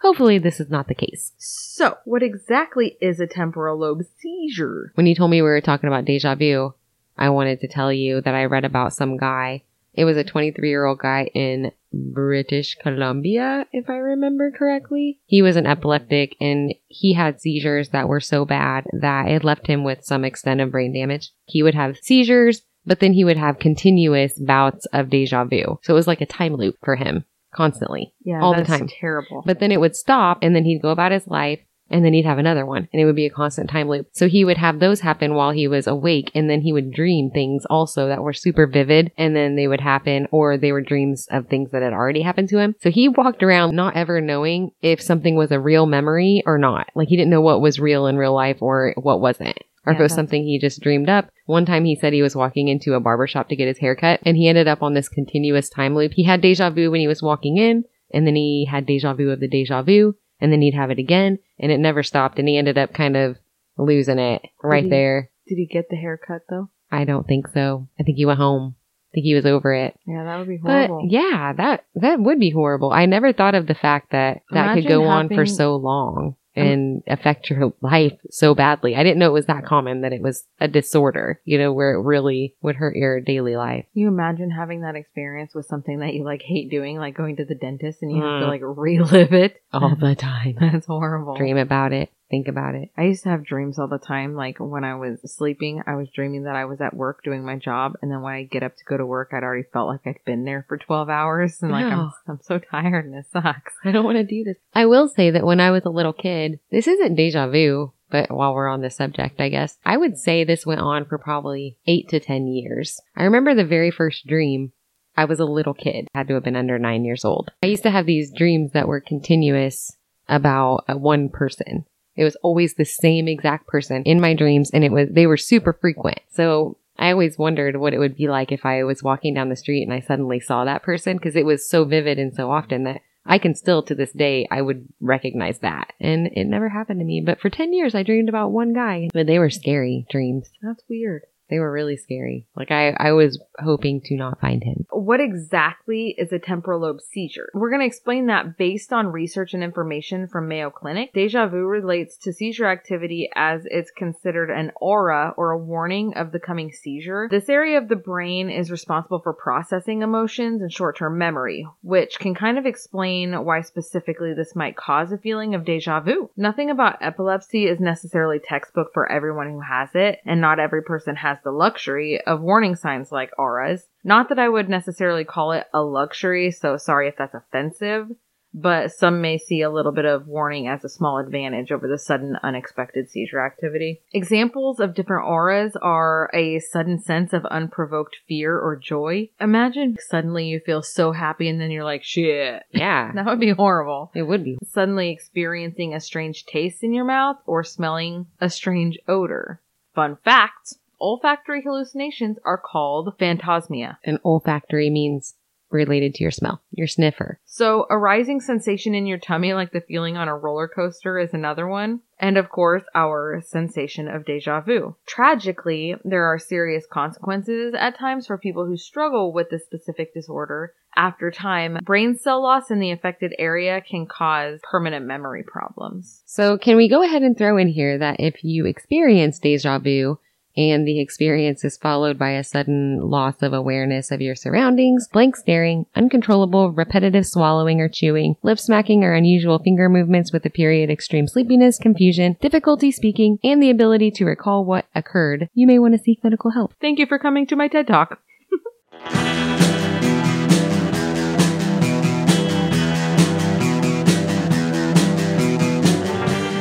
Hopefully 0.00 0.38
this 0.38 0.60
is 0.60 0.70
not 0.70 0.88
the 0.88 0.94
case. 0.94 1.32
So, 1.38 1.98
what 2.04 2.22
exactly 2.22 2.96
is 3.00 3.20
a 3.20 3.26
temporal 3.26 3.78
lobe 3.78 4.02
seizure? 4.18 4.92
When 4.94 5.06
you 5.06 5.14
told 5.14 5.30
me 5.30 5.42
we 5.42 5.48
were 5.48 5.60
talking 5.60 5.88
about 5.88 6.04
deja 6.04 6.34
vu, 6.34 6.74
I 7.16 7.30
wanted 7.30 7.60
to 7.60 7.68
tell 7.68 7.92
you 7.92 8.20
that 8.20 8.34
I 8.34 8.44
read 8.44 8.64
about 8.64 8.92
some 8.92 9.16
guy. 9.16 9.62
It 9.94 10.04
was 10.04 10.18
a 10.18 10.24
23 10.24 10.68
year 10.68 10.84
old 10.84 10.98
guy 10.98 11.30
in 11.34 11.72
British 11.92 12.74
Columbia, 12.76 13.66
if 13.72 13.88
I 13.88 13.96
remember 13.96 14.50
correctly. 14.50 15.18
He 15.24 15.40
was 15.40 15.56
an 15.56 15.66
epileptic 15.66 16.36
and 16.40 16.74
he 16.88 17.14
had 17.14 17.40
seizures 17.40 17.88
that 17.90 18.08
were 18.08 18.20
so 18.20 18.44
bad 18.44 18.84
that 18.92 19.28
it 19.28 19.44
left 19.44 19.66
him 19.66 19.84
with 19.84 20.04
some 20.04 20.24
extent 20.24 20.60
of 20.60 20.70
brain 20.70 20.92
damage. 20.92 21.30
He 21.46 21.62
would 21.62 21.74
have 21.74 21.96
seizures, 22.02 22.62
but 22.84 23.00
then 23.00 23.14
he 23.14 23.24
would 23.24 23.38
have 23.38 23.58
continuous 23.58 24.38
bouts 24.38 24.84
of 24.92 25.08
deja 25.08 25.44
vu. 25.44 25.78
So 25.82 25.94
it 25.94 25.96
was 25.96 26.06
like 26.06 26.20
a 26.20 26.26
time 26.26 26.54
loop 26.54 26.76
for 26.84 26.96
him 26.96 27.24
constantly. 27.56 28.12
Yeah, 28.24 28.42
All 28.42 28.54
the 28.54 28.64
time. 28.64 28.88
Terrible. 28.88 29.42
But 29.44 29.60
then 29.60 29.72
it 29.72 29.80
would 29.80 29.96
stop 29.96 30.38
and 30.42 30.54
then 30.54 30.64
he'd 30.64 30.82
go 30.82 30.90
about 30.90 31.12
his 31.12 31.26
life 31.26 31.60
and 31.88 32.04
then 32.04 32.12
he'd 32.12 32.26
have 32.26 32.38
another 32.38 32.66
one 32.66 32.88
and 32.92 33.00
it 33.00 33.04
would 33.04 33.16
be 33.16 33.26
a 33.26 33.30
constant 33.30 33.70
time 33.70 33.88
loop. 33.88 34.08
So 34.12 34.28
he 34.28 34.44
would 34.44 34.56
have 34.56 34.80
those 34.80 35.00
happen 35.00 35.34
while 35.34 35.52
he 35.52 35.68
was 35.68 35.86
awake 35.86 36.30
and 36.34 36.50
then 36.50 36.60
he 36.60 36.72
would 36.72 36.92
dream 36.92 37.30
things 37.30 37.64
also 37.66 38.08
that 38.08 38.22
were 38.22 38.32
super 38.32 38.66
vivid 38.66 39.12
and 39.16 39.36
then 39.36 39.56
they 39.56 39.68
would 39.68 39.80
happen 39.80 40.26
or 40.30 40.56
they 40.56 40.72
were 40.72 40.80
dreams 40.80 41.28
of 41.30 41.46
things 41.46 41.70
that 41.70 41.82
had 41.82 41.92
already 41.92 42.22
happened 42.22 42.48
to 42.50 42.58
him. 42.58 42.74
So 42.80 42.90
he 42.90 43.08
walked 43.08 43.42
around 43.42 43.74
not 43.76 43.96
ever 43.96 44.20
knowing 44.20 44.72
if 44.82 45.00
something 45.00 45.36
was 45.36 45.52
a 45.52 45.60
real 45.60 45.86
memory 45.86 46.42
or 46.44 46.58
not. 46.58 46.88
Like 46.94 47.08
he 47.08 47.16
didn't 47.16 47.30
know 47.30 47.40
what 47.40 47.60
was 47.60 47.78
real 47.78 48.06
in 48.06 48.16
real 48.16 48.34
life 48.34 48.58
or 48.60 48.94
what 48.96 49.20
wasn't. 49.20 49.58
Or 49.86 49.92
if 49.92 50.00
it 50.00 50.02
was 50.02 50.14
something 50.14 50.42
he 50.44 50.58
just 50.58 50.80
dreamed 50.82 51.08
up. 51.08 51.30
One 51.46 51.64
time 51.64 51.84
he 51.84 51.94
said 51.94 52.12
he 52.12 52.22
was 52.22 52.34
walking 52.34 52.68
into 52.68 52.94
a 52.94 53.00
barber 53.00 53.26
shop 53.26 53.48
to 53.50 53.56
get 53.56 53.68
his 53.68 53.78
hair 53.78 53.94
cut 53.94 54.20
and 54.24 54.36
he 54.36 54.48
ended 54.48 54.66
up 54.66 54.82
on 54.82 54.94
this 54.94 55.08
continuous 55.08 55.68
time 55.68 55.94
loop. 55.94 56.12
He 56.14 56.24
had 56.24 56.40
deja 56.40 56.70
vu 56.70 56.90
when 56.90 57.00
he 57.00 57.06
was 57.06 57.22
walking 57.22 57.56
in 57.56 57.84
and 58.12 58.26
then 58.26 58.34
he 58.34 58.66
had 58.70 58.84
deja 58.86 59.14
vu 59.14 59.30
of 59.30 59.40
the 59.40 59.48
deja 59.48 59.82
vu 59.82 60.14
and 60.40 60.52
then 60.52 60.60
he'd 60.60 60.74
have 60.74 60.90
it 60.90 60.98
again 60.98 61.38
and 61.58 61.70
it 61.70 61.78
never 61.78 62.02
stopped 62.02 62.38
and 62.38 62.48
he 62.48 62.56
ended 62.58 62.76
up 62.76 62.92
kind 62.92 63.16
of 63.16 63.36
losing 63.78 64.18
it 64.18 64.42
right 64.62 64.84
he- 64.84 64.90
there. 64.90 65.30
Did 65.46 65.56
he 65.56 65.66
get 65.66 65.88
the 65.88 65.96
haircut 65.96 66.42
though? 66.50 66.70
I 66.90 67.04
don't 67.04 67.26
think 67.26 67.46
so. 67.48 67.88
I 67.98 68.02
think 68.02 68.16
he 68.16 68.26
went 68.26 68.38
home. 68.40 68.74
I 68.76 69.14
think 69.14 69.24
he 69.24 69.34
was 69.34 69.46
over 69.46 69.72
it. 69.72 69.94
Yeah, 70.06 70.24
that 70.24 70.38
would 70.38 70.48
be 70.48 70.56
But 70.56 70.88
horrible. 70.88 71.08
yeah, 71.08 71.52
that 71.56 71.84
that 71.94 72.18
would 72.20 72.40
be 72.40 72.50
horrible. 72.50 72.90
I 72.92 73.06
never 73.06 73.32
thought 73.32 73.54
of 73.54 73.66
the 73.66 73.74
fact 73.74 74.10
that 74.10 74.42
that 74.50 74.74
could 74.74 74.88
go 74.88 75.04
on 75.04 75.28
for 75.28 75.46
so 75.46 75.76
long 75.76 76.34
and 76.56 77.02
affect 77.06 77.50
your 77.50 77.72
life 77.80 78.14
so 78.30 78.54
badly. 78.54 78.96
I 78.96 79.02
didn't 79.02 79.18
know 79.18 79.28
it 79.28 79.32
was 79.32 79.46
that 79.46 79.64
common 79.66 80.00
that 80.02 80.12
it 80.12 80.22
was 80.22 80.44
a 80.60 80.68
disorder, 80.68 81.40
you 81.44 81.58
know, 81.58 81.72
where 81.72 81.92
it 81.94 82.02
really 82.02 82.54
would 82.62 82.76
hurt 82.76 82.96
your 82.96 83.20
daily 83.20 83.56
life. 83.56 83.84
Can 83.92 84.02
you 84.02 84.08
imagine 84.08 84.50
having 84.50 84.80
that 84.82 84.96
experience 84.96 85.54
with 85.54 85.66
something 85.66 86.00
that 86.00 86.14
you 86.14 86.24
like 86.24 86.42
hate 86.42 86.70
doing, 86.70 86.96
like 86.98 87.16
going 87.16 87.36
to 87.36 87.44
the 87.44 87.54
dentist 87.54 88.02
and 88.02 88.10
you 88.10 88.22
have 88.22 88.40
to 88.40 88.46
Mm. 88.46 88.48
like 88.48 88.60
relive 88.64 89.32
it? 89.32 89.62
All 89.72 89.94
the 89.96 90.14
time. 90.14 90.56
That's 90.60 90.86
horrible. 90.86 91.36
Dream 91.36 91.56
about 91.58 91.92
it. 91.92 92.10
Think 92.30 92.48
about 92.48 92.74
it. 92.74 92.90
I 92.96 93.04
used 93.04 93.22
to 93.22 93.28
have 93.28 93.44
dreams 93.44 93.78
all 93.78 93.88
the 93.88 93.98
time. 93.98 94.34
Like 94.34 94.58
when 94.58 94.84
I 94.84 94.96
was 94.96 95.20
sleeping, 95.24 95.82
I 95.86 95.94
was 95.94 96.08
dreaming 96.10 96.44
that 96.44 96.56
I 96.56 96.64
was 96.64 96.80
at 96.80 96.94
work 96.94 97.22
doing 97.22 97.44
my 97.44 97.56
job, 97.56 97.94
and 98.02 98.10
then 98.10 98.22
when 98.22 98.34
I 98.34 98.42
get 98.44 98.62
up 98.62 98.76
to 98.76 98.84
go 98.84 98.96
to 98.96 99.06
work, 99.06 99.30
I'd 99.32 99.44
already 99.44 99.68
felt 99.72 99.88
like 99.88 100.00
I'd 100.06 100.24
been 100.24 100.44
there 100.44 100.64
for 100.68 100.76
twelve 100.76 101.08
hours, 101.08 101.62
and 101.62 101.70
like 101.70 101.84
I'm 101.84 102.12
I'm 102.26 102.40
so 102.42 102.58
tired 102.58 103.04
and 103.04 103.14
it 103.14 103.26
sucks. 103.32 103.74
I 103.84 103.92
don't 103.92 104.04
want 104.04 104.16
to 104.16 104.24
do 104.24 104.44
this. 104.44 104.56
I 104.74 104.86
will 104.86 105.08
say 105.08 105.30
that 105.30 105.46
when 105.46 105.60
I 105.60 105.70
was 105.70 105.84
a 105.84 105.90
little 105.90 106.12
kid, 106.12 106.58
this 106.70 106.88
isn't 106.88 107.14
deja 107.14 107.48
vu, 107.48 107.92
but 108.10 108.30
while 108.30 108.54
we're 108.54 108.68
on 108.68 108.80
the 108.80 108.90
subject, 108.90 109.40
I 109.40 109.48
guess, 109.48 109.78
I 109.84 109.96
would 109.96 110.18
say 110.18 110.44
this 110.44 110.66
went 110.66 110.80
on 110.80 111.04
for 111.06 111.18
probably 111.18 111.76
eight 111.86 112.08
to 112.10 112.20
10 112.20 112.46
years. 112.46 113.00
I 113.16 113.24
remember 113.24 113.54
the 113.54 113.64
very 113.64 113.90
first 113.90 114.26
dream 114.26 114.72
I 115.16 115.24
was 115.24 115.40
a 115.40 115.44
little 115.44 115.74
kid, 115.74 116.08
had 116.14 116.28
to 116.28 116.34
have 116.34 116.44
been 116.44 116.56
under 116.56 116.78
nine 116.78 117.04
years 117.04 117.24
old. 117.24 117.50
I 117.62 117.66
used 117.66 117.82
to 117.84 117.90
have 117.90 118.06
these 118.06 118.32
dreams 118.32 118.72
that 118.72 118.86
were 118.86 119.00
continuous 119.00 119.96
about 120.28 120.84
uh, 120.88 120.94
one 120.96 121.30
person. 121.30 121.86
It 122.16 122.24
was 122.24 122.36
always 122.36 122.74
the 122.74 122.84
same 122.84 123.28
exact 123.28 123.66
person 123.66 124.02
in 124.04 124.20
my 124.20 124.34
dreams 124.34 124.70
and 124.70 124.84
it 124.84 124.92
was, 124.92 125.08
they 125.10 125.26
were 125.26 125.36
super 125.36 125.72
frequent. 125.72 126.20
So 126.30 126.76
I 126.98 127.10
always 127.10 127.38
wondered 127.38 127.76
what 127.76 127.92
it 127.92 127.98
would 127.98 128.16
be 128.16 128.28
like 128.28 128.52
if 128.52 128.64
I 128.64 128.82
was 128.84 129.02
walking 129.02 129.34
down 129.34 129.48
the 129.48 129.56
street 129.56 129.82
and 129.82 129.92
I 129.92 130.00
suddenly 130.00 130.40
saw 130.40 130.64
that 130.64 130.82
person 130.82 131.16
because 131.16 131.36
it 131.36 131.46
was 131.46 131.68
so 131.68 131.84
vivid 131.84 132.18
and 132.18 132.34
so 132.34 132.50
often 132.50 132.84
that 132.84 133.02
I 133.26 133.38
can 133.38 133.54
still 133.54 133.82
to 133.82 133.94
this 133.94 134.12
day, 134.12 134.46
I 134.50 134.62
would 134.62 134.86
recognize 135.00 135.58
that. 135.58 135.92
And 136.00 136.28
it 136.28 136.44
never 136.44 136.68
happened 136.68 137.00
to 137.00 137.04
me. 137.04 137.20
But 137.20 137.40
for 137.40 137.50
10 137.50 137.72
years, 137.72 137.94
I 137.94 138.02
dreamed 138.02 138.28
about 138.28 138.52
one 138.52 138.72
guy, 138.72 139.08
but 139.12 139.26
they 139.26 139.38
were 139.38 139.50
scary 139.50 140.06
dreams. 140.10 140.48
That's 140.62 140.84
weird. 140.88 141.22
They 141.48 141.58
were 141.58 141.70
really 141.70 141.96
scary. 141.96 142.46
Like 142.56 142.70
I, 142.70 142.90
I 142.98 143.12
was 143.12 143.40
hoping 143.58 144.00
to 144.06 144.16
not 144.16 144.40
find 144.40 144.62
him. 144.62 144.86
What 144.90 145.20
exactly 145.20 146.14
is 146.18 146.32
a 146.32 146.38
temporal 146.38 146.80
lobe 146.80 147.00
seizure? 147.00 147.50
We're 147.54 147.70
going 147.70 147.80
to 147.80 147.86
explain 147.86 148.26
that 148.26 148.56
based 148.58 148.92
on 148.92 149.06
research 149.06 149.54
and 149.54 149.62
information 149.62 150.26
from 150.26 150.48
Mayo 150.48 150.70
Clinic. 150.70 151.12
Deja 151.12 151.46
vu 151.46 151.64
relates 151.66 152.16
to 152.18 152.32
seizure 152.32 152.66
activity 152.66 153.28
as 153.34 153.62
it's 153.66 153.90
considered 153.90 154.50
an 154.50 154.72
aura 154.80 155.34
or 155.36 155.52
a 155.52 155.58
warning 155.58 156.14
of 156.16 156.32
the 156.32 156.40
coming 156.40 156.72
seizure. 156.72 157.28
This 157.30 157.48
area 157.48 157.78
of 157.78 157.88
the 157.88 157.96
brain 157.96 158.50
is 158.50 158.70
responsible 158.70 159.20
for 159.20 159.32
processing 159.32 160.02
emotions 160.02 160.62
and 160.62 160.72
short-term 160.72 161.18
memory, 161.18 161.66
which 161.82 162.18
can 162.18 162.34
kind 162.34 162.58
of 162.58 162.66
explain 162.66 163.32
why 163.44 163.60
specifically 163.60 164.34
this 164.34 164.56
might 164.56 164.76
cause 164.76 165.12
a 165.12 165.18
feeling 165.18 165.54
of 165.54 165.64
deja 165.64 166.00
vu. 166.00 166.30
Nothing 166.36 166.70
about 166.70 166.98
epilepsy 167.00 167.66
is 167.66 167.78
necessarily 167.78 168.38
textbook 168.38 168.88
for 168.92 169.10
everyone 169.10 169.50
who 169.50 169.60
has 169.60 169.90
it, 169.94 170.18
and 170.26 170.40
not 170.40 170.58
every 170.58 170.82
person 170.82 171.16
has 171.16 171.35
the 171.42 171.50
luxury 171.50 172.20
of 172.26 172.40
warning 172.40 172.76
signs 172.76 173.12
like 173.12 173.30
auras. 173.38 173.86
Not 174.04 174.28
that 174.28 174.38
I 174.38 174.48
would 174.48 174.68
necessarily 174.68 175.24
call 175.24 175.52
it 175.52 175.66
a 175.72 175.82
luxury, 175.82 176.50
so 176.50 176.76
sorry 176.76 177.08
if 177.08 177.16
that's 177.16 177.34
offensive, 177.34 178.08
but 178.56 178.90
some 178.90 179.20
may 179.20 179.36
see 179.36 179.60
a 179.60 179.70
little 179.70 179.92
bit 179.92 180.06
of 180.06 180.26
warning 180.26 180.66
as 180.66 180.82
a 180.82 180.88
small 180.88 181.18
advantage 181.18 181.70
over 181.70 181.86
the 181.86 181.98
sudden 181.98 182.38
unexpected 182.42 183.10
seizure 183.10 183.44
activity. 183.44 184.00
Examples 184.12 184.80
of 184.80 184.94
different 184.94 185.26
auras 185.28 185.76
are 185.82 186.30
a 186.32 186.58
sudden 186.60 186.98
sense 186.98 187.34
of 187.34 187.44
unprovoked 187.46 188.16
fear 188.26 188.58
or 188.58 188.74
joy. 188.74 189.28
Imagine 189.40 189.96
suddenly 190.08 190.46
you 190.46 190.60
feel 190.60 190.82
so 190.82 191.12
happy 191.12 191.50
and 191.50 191.60
then 191.60 191.70
you're 191.70 191.84
like, 191.84 192.02
shit. 192.02 192.62
Yeah. 192.70 193.12
That 193.26 193.26
would 193.26 193.40
be 193.40 193.50
horrible. 193.50 194.10
It 194.14 194.22
would 194.22 194.44
be. 194.44 194.58
Suddenly 194.62 195.10
experiencing 195.10 195.94
a 195.94 196.00
strange 196.00 196.44
taste 196.44 196.82
in 196.84 196.92
your 196.92 197.04
mouth 197.04 197.36
or 197.44 197.64
smelling 197.64 198.26
a 198.40 198.48
strange 198.48 198.98
odor. 199.08 199.60
Fun 199.94 200.16
fact 200.22 200.74
olfactory 201.00 201.62
hallucinations 201.62 202.38
are 202.44 202.58
called 202.58 203.16
phantasmia. 203.18 203.98
And 204.04 204.18
olfactory 204.24 204.90
means 204.90 205.34
related 205.70 206.14
to 206.14 206.22
your 206.22 206.30
smell, 206.30 206.62
your 206.70 206.86
sniffer. 206.86 207.40
So, 207.44 207.86
a 207.90 207.98
rising 207.98 208.40
sensation 208.40 208.94
in 208.94 209.06
your 209.06 209.18
tummy, 209.18 209.52
like 209.54 209.72
the 209.72 209.80
feeling 209.80 210.16
on 210.16 210.28
a 210.28 210.36
roller 210.36 210.68
coaster, 210.68 211.18
is 211.18 211.34
another 211.34 211.66
one. 211.66 212.00
And 212.18 212.38
of 212.38 212.48
course, 212.48 212.84
our 212.94 213.42
sensation 213.44 214.08
of 214.08 214.24
deja 214.24 214.60
vu. 214.60 214.96
Tragically, 215.06 215.96
there 216.04 216.24
are 216.24 216.38
serious 216.38 216.86
consequences 216.90 217.74
at 217.76 217.98
times 217.98 218.26
for 218.26 218.38
people 218.38 218.64
who 218.64 218.76
struggle 218.76 219.32
with 219.32 219.50
this 219.50 219.64
specific 219.64 220.14
disorder. 220.14 220.72
After 220.96 221.30
time, 221.30 221.78
brain 221.84 222.16
cell 222.16 222.42
loss 222.42 222.70
in 222.70 222.78
the 222.78 222.90
affected 222.90 223.34
area 223.38 223.82
can 223.82 224.06
cause 224.06 224.60
permanent 224.62 225.04
memory 225.04 225.42
problems. 225.42 226.22
So, 226.24 226.56
can 226.56 226.76
we 226.76 226.88
go 226.88 227.02
ahead 227.02 227.22
and 227.22 227.36
throw 227.36 227.58
in 227.58 227.68
here 227.68 227.98
that 227.98 228.16
if 228.18 228.42
you 228.42 228.64
experience 228.64 229.38
deja 229.38 229.78
vu, 229.78 230.18
and 230.56 230.86
the 230.86 231.00
experience 231.00 231.64
is 231.64 231.76
followed 231.76 232.18
by 232.18 232.30
a 232.30 232.44
sudden 232.44 233.00
loss 233.00 233.42
of 233.42 233.52
awareness 233.52 234.10
of 234.10 234.20
your 234.20 234.34
surroundings, 234.34 235.08
blank 235.12 235.36
staring, 235.36 235.86
uncontrollable 235.94 236.72
repetitive 236.72 237.26
swallowing 237.26 237.80
or 237.80 237.88
chewing, 237.88 238.36
lip 238.42 238.58
smacking 238.58 239.04
or 239.04 239.12
unusual 239.12 239.58
finger 239.58 239.88
movements 239.88 240.32
with 240.32 240.44
a 240.46 240.50
period 240.50 240.90
extreme 240.90 241.26
sleepiness, 241.26 241.78
confusion, 241.78 242.36
difficulty 242.40 242.90
speaking, 242.90 243.38
and 243.44 243.62
the 243.62 243.70
ability 243.70 244.10
to 244.10 244.24
recall 244.24 244.64
what 244.64 244.86
occurred, 244.94 245.48
you 245.54 245.66
may 245.66 245.78
want 245.78 245.94
to 245.94 245.98
seek 245.98 246.22
medical 246.24 246.52
help. 246.52 246.74
Thank 246.80 246.98
you 246.98 247.06
for 247.06 247.18
coming 247.18 247.46
to 247.48 247.56
my 247.56 247.68
TED 247.68 247.86
Talk. 247.86 248.20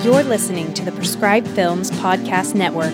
You're 0.05 0.21
listening 0.21 0.71
to 0.75 0.85
the 0.85 0.91
Prescribed 0.91 1.47
Films 1.47 1.89
Podcast 1.89 2.53
Network, 2.53 2.93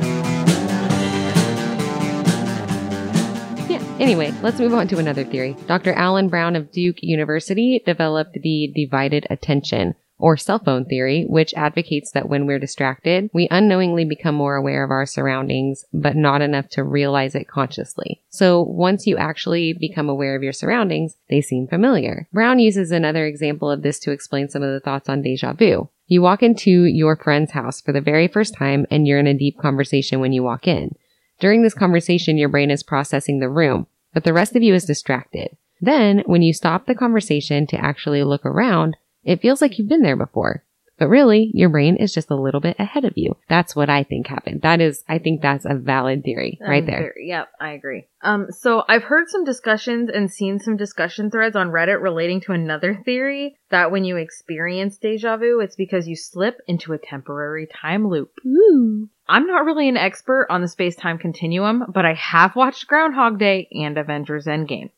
Yeah. 3.71 3.95
Anyway, 4.01 4.33
let's 4.41 4.59
move 4.59 4.73
on 4.73 4.89
to 4.89 4.97
another 4.97 5.23
theory. 5.23 5.55
Dr. 5.65 5.93
Alan 5.93 6.27
Brown 6.27 6.57
of 6.57 6.73
Duke 6.73 6.97
University 7.01 7.81
developed 7.85 8.33
the 8.33 8.69
divided 8.75 9.25
attention 9.29 9.95
or 10.17 10.35
cell 10.35 10.59
phone 10.59 10.83
theory, 10.83 11.23
which 11.29 11.53
advocates 11.53 12.11
that 12.11 12.27
when 12.27 12.45
we're 12.45 12.59
distracted, 12.59 13.29
we 13.33 13.47
unknowingly 13.49 14.03
become 14.03 14.35
more 14.35 14.57
aware 14.57 14.83
of 14.83 14.91
our 14.91 15.05
surroundings, 15.05 15.85
but 15.93 16.17
not 16.17 16.41
enough 16.41 16.67
to 16.71 16.83
realize 16.83 17.33
it 17.33 17.47
consciously. 17.47 18.21
So 18.29 18.61
once 18.61 19.07
you 19.07 19.15
actually 19.15 19.71
become 19.71 20.09
aware 20.09 20.35
of 20.35 20.43
your 20.43 20.51
surroundings, 20.51 21.15
they 21.29 21.39
seem 21.39 21.65
familiar. 21.65 22.27
Brown 22.33 22.59
uses 22.59 22.91
another 22.91 23.25
example 23.25 23.71
of 23.71 23.83
this 23.83 23.99
to 23.99 24.11
explain 24.11 24.49
some 24.49 24.63
of 24.63 24.73
the 24.73 24.81
thoughts 24.81 25.07
on 25.07 25.21
deja 25.21 25.53
vu. 25.53 25.87
You 26.07 26.21
walk 26.21 26.43
into 26.43 26.83
your 26.83 27.15
friend's 27.15 27.51
house 27.51 27.79
for 27.79 27.93
the 27.93 28.01
very 28.01 28.27
first 28.27 28.53
time 28.53 28.85
and 28.91 29.07
you're 29.07 29.17
in 29.17 29.27
a 29.27 29.33
deep 29.33 29.57
conversation 29.57 30.19
when 30.19 30.33
you 30.33 30.43
walk 30.43 30.67
in. 30.67 30.97
During 31.41 31.63
this 31.63 31.73
conversation, 31.73 32.37
your 32.37 32.49
brain 32.49 32.69
is 32.69 32.83
processing 32.83 33.39
the 33.39 33.49
room, 33.49 33.87
but 34.13 34.23
the 34.23 34.31
rest 34.31 34.55
of 34.55 34.61
you 34.61 34.75
is 34.75 34.85
distracted. 34.85 35.57
Then, 35.81 36.19
when 36.27 36.43
you 36.43 36.53
stop 36.53 36.85
the 36.85 36.93
conversation 36.93 37.65
to 37.67 37.83
actually 37.83 38.23
look 38.23 38.45
around, 38.45 38.95
it 39.23 39.41
feels 39.41 39.59
like 39.59 39.79
you've 39.79 39.89
been 39.89 40.03
there 40.03 40.15
before. 40.15 40.63
But 40.99 41.07
really, 41.09 41.49
your 41.55 41.69
brain 41.69 41.95
is 41.95 42.13
just 42.13 42.29
a 42.29 42.35
little 42.35 42.59
bit 42.59 42.75
ahead 42.77 43.05
of 43.05 43.13
you. 43.15 43.35
That's 43.49 43.75
what 43.75 43.89
I 43.89 44.03
think 44.03 44.27
happened. 44.27 44.61
That 44.61 44.79
is, 44.81 45.03
I 45.09 45.17
think 45.17 45.41
that's 45.41 45.65
a 45.65 45.73
valid 45.73 46.23
theory 46.23 46.59
right 46.61 46.83
Um, 46.83 46.85
there. 46.85 46.99
very- 46.99 47.27
Yep, 47.27 47.47
I 47.59 47.71
agree. 47.71 48.05
Um, 48.21 48.51
so 48.51 48.83
I've 48.87 49.01
heard 49.05 49.27
some 49.27 49.43
discussions 49.43 50.11
and 50.13 50.29
seen 50.29 50.59
some 50.59 50.77
discussion 50.77 51.31
threads 51.31 51.55
on 51.55 51.71
Reddit 51.71 52.03
relating 52.03 52.39
to 52.41 52.51
another 52.51 52.93
theory 53.03 53.57
that 53.71 53.89
when 53.89 54.03
you 54.05 54.17
experience 54.17 54.99
deja 54.99 55.37
vu, 55.37 55.59
it's 55.59 55.75
because 55.75 56.07
you 56.07 56.15
slip 56.15 56.59
into 56.67 56.93
a 56.93 56.99
temporary 56.99 57.65
time 57.65 58.07
loop. 58.07 58.29
Ooh. 58.45 59.09
I'm 59.31 59.47
not 59.47 59.63
really 59.63 59.87
an 59.87 59.95
expert 59.95 60.47
on 60.49 60.61
the 60.61 60.67
space-time 60.67 61.17
continuum, 61.17 61.85
but 61.93 62.05
I 62.05 62.13
have 62.15 62.55
watched 62.55 62.87
Groundhog 62.87 63.39
Day 63.39 63.69
and 63.71 63.97
Avengers 63.97 64.45
Endgame, 64.45 64.91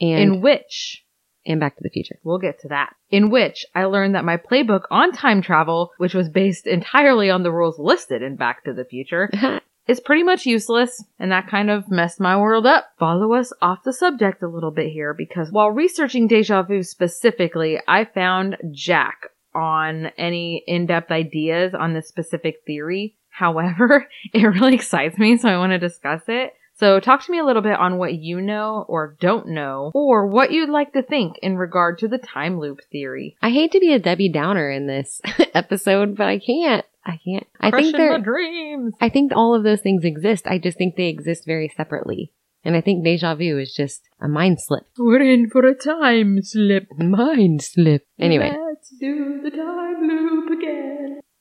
And, 0.00 0.20
in 0.20 0.40
which 0.40 1.04
and 1.46 1.60
Back 1.60 1.76
to 1.76 1.82
the 1.82 1.90
Future. 1.90 2.18
We'll 2.24 2.38
get 2.38 2.58
to 2.60 2.68
that. 2.68 2.94
In 3.10 3.30
which 3.30 3.64
I 3.74 3.84
learned 3.84 4.16
that 4.16 4.24
my 4.24 4.36
playbook 4.36 4.82
on 4.90 5.12
time 5.12 5.40
travel, 5.40 5.92
which 5.98 6.14
was 6.14 6.28
based 6.28 6.66
entirely 6.66 7.30
on 7.30 7.44
the 7.44 7.52
rules 7.52 7.78
listed 7.78 8.22
in 8.22 8.34
Back 8.34 8.64
to 8.64 8.72
the 8.72 8.84
Future, 8.84 9.30
is 9.86 10.00
pretty 10.00 10.24
much 10.24 10.46
useless, 10.46 11.04
and 11.20 11.30
that 11.30 11.46
kind 11.46 11.70
of 11.70 11.88
messed 11.88 12.18
my 12.18 12.36
world 12.36 12.66
up. 12.66 12.88
Follow 12.98 13.34
us 13.34 13.52
off 13.62 13.84
the 13.84 13.92
subject 13.92 14.42
a 14.42 14.48
little 14.48 14.72
bit 14.72 14.90
here, 14.90 15.14
because 15.14 15.52
while 15.52 15.70
researching 15.70 16.26
deja 16.26 16.62
vu 16.62 16.82
specifically, 16.82 17.78
I 17.86 18.04
found 18.04 18.56
Jack 18.72 19.30
on 19.54 20.06
any 20.18 20.62
in-depth 20.66 21.10
ideas 21.10 21.72
on 21.74 21.94
this 21.94 22.08
specific 22.08 22.56
theory. 22.66 23.14
However, 23.36 24.08
it 24.32 24.42
really 24.42 24.74
excites 24.74 25.18
me, 25.18 25.36
so 25.36 25.50
I 25.50 25.58
want 25.58 25.72
to 25.72 25.78
discuss 25.78 26.22
it. 26.26 26.54
So 26.78 27.00
talk 27.00 27.24
to 27.24 27.32
me 27.32 27.38
a 27.38 27.44
little 27.44 27.60
bit 27.60 27.78
on 27.78 27.98
what 27.98 28.14
you 28.14 28.40
know 28.40 28.86
or 28.88 29.16
don't 29.20 29.48
know, 29.48 29.90
or 29.94 30.26
what 30.26 30.52
you'd 30.52 30.70
like 30.70 30.94
to 30.94 31.02
think 31.02 31.36
in 31.42 31.58
regard 31.58 31.98
to 31.98 32.08
the 32.08 32.16
time 32.16 32.58
loop 32.58 32.80
theory. 32.90 33.36
I 33.42 33.50
hate 33.50 33.72
to 33.72 33.80
be 33.80 33.92
a 33.92 33.98
Debbie 33.98 34.30
Downer 34.30 34.70
in 34.70 34.86
this 34.86 35.20
episode, 35.54 36.16
but 36.16 36.28
I 36.28 36.38
can't. 36.38 36.84
I 37.04 37.20
can't. 37.22 37.46
I 37.60 37.70
think 37.70 37.94
they're, 37.94 38.18
my 38.18 38.24
dreams. 38.24 38.94
I 39.02 39.10
think 39.10 39.32
all 39.34 39.54
of 39.54 39.64
those 39.64 39.80
things 39.80 40.04
exist. 40.04 40.46
I 40.46 40.58
just 40.58 40.78
think 40.78 40.96
they 40.96 41.08
exist 41.08 41.44
very 41.44 41.70
separately. 41.76 42.32
And 42.64 42.74
I 42.74 42.80
think 42.80 43.04
deja 43.04 43.34
vu 43.34 43.58
is 43.58 43.74
just 43.74 44.02
a 44.20 44.28
mind 44.28 44.60
slip. 44.60 44.84
We're 44.98 45.20
in 45.20 45.50
for 45.50 45.64
a 45.64 45.74
time 45.74 46.42
slip. 46.42 46.88
Mind 46.98 47.62
slip. 47.62 48.06
Anyway, 48.18 48.56
Let's 48.76 48.90
do 48.98 49.40
the 49.42 49.50
time 49.50 50.08
loop. 50.08 50.45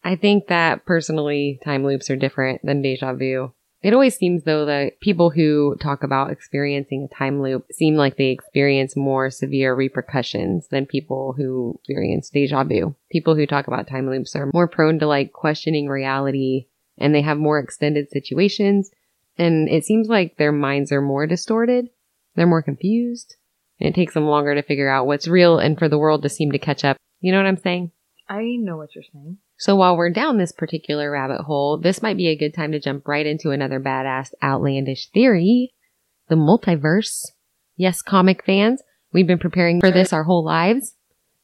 I 0.05 0.15
think 0.15 0.47
that 0.47 0.85
personally 0.85 1.59
time 1.65 1.83
loops 1.83 2.11
are 2.11 2.15
different 2.15 2.61
than 2.63 2.83
deja 2.83 3.13
vu. 3.13 3.51
It 3.81 3.91
always 3.91 4.15
seems 4.15 4.43
though 4.43 4.65
that 4.65 4.99
people 4.99 5.31
who 5.31 5.75
talk 5.81 6.03
about 6.03 6.29
experiencing 6.31 7.07
a 7.11 7.15
time 7.15 7.41
loop 7.41 7.65
seem 7.71 7.95
like 7.95 8.15
they 8.15 8.27
experience 8.27 8.95
more 8.95 9.31
severe 9.31 9.73
repercussions 9.73 10.67
than 10.67 10.85
people 10.85 11.33
who 11.35 11.73
experience 11.79 12.29
deja 12.29 12.63
vu. 12.63 12.95
People 13.11 13.35
who 13.35 13.47
talk 13.47 13.65
about 13.67 13.87
time 13.87 14.07
loops 14.07 14.35
are 14.35 14.51
more 14.53 14.67
prone 14.67 14.99
to 14.99 15.07
like 15.07 15.33
questioning 15.33 15.89
reality 15.89 16.67
and 16.99 17.13
they 17.13 17.21
have 17.21 17.39
more 17.39 17.57
extended 17.57 18.11
situations. 18.11 18.91
And 19.39 19.67
it 19.67 19.85
seems 19.85 20.07
like 20.07 20.37
their 20.37 20.51
minds 20.51 20.91
are 20.91 21.01
more 21.01 21.25
distorted. 21.25 21.89
They're 22.35 22.45
more 22.45 22.61
confused. 22.61 23.37
And 23.79 23.89
it 23.89 23.95
takes 23.95 24.13
them 24.13 24.27
longer 24.27 24.53
to 24.53 24.61
figure 24.61 24.87
out 24.87 25.07
what's 25.07 25.27
real 25.27 25.57
and 25.57 25.79
for 25.79 25.89
the 25.89 25.97
world 25.97 26.21
to 26.21 26.29
seem 26.29 26.51
to 26.51 26.59
catch 26.59 26.85
up. 26.85 26.97
You 27.21 27.31
know 27.31 27.39
what 27.39 27.47
I'm 27.47 27.57
saying? 27.57 27.91
I 28.29 28.55
know 28.59 28.77
what 28.77 28.93
you're 28.93 29.03
saying. 29.11 29.39
So 29.57 29.75
while 29.75 29.95
we're 29.95 30.09
down 30.09 30.37
this 30.37 30.51
particular 30.51 31.11
rabbit 31.11 31.41
hole, 31.41 31.77
this 31.77 32.01
might 32.01 32.17
be 32.17 32.27
a 32.27 32.37
good 32.37 32.53
time 32.53 32.71
to 32.73 32.79
jump 32.79 33.07
right 33.07 33.25
into 33.25 33.51
another 33.51 33.79
badass 33.79 34.33
outlandish 34.43 35.09
theory. 35.09 35.73
The 36.27 36.35
multiverse. 36.35 37.25
Yes, 37.77 38.01
comic 38.01 38.43
fans, 38.45 38.81
we've 39.13 39.27
been 39.27 39.39
preparing 39.39 39.79
for 39.79 39.91
this 39.91 40.13
our 40.13 40.23
whole 40.23 40.43
lives. 40.43 40.95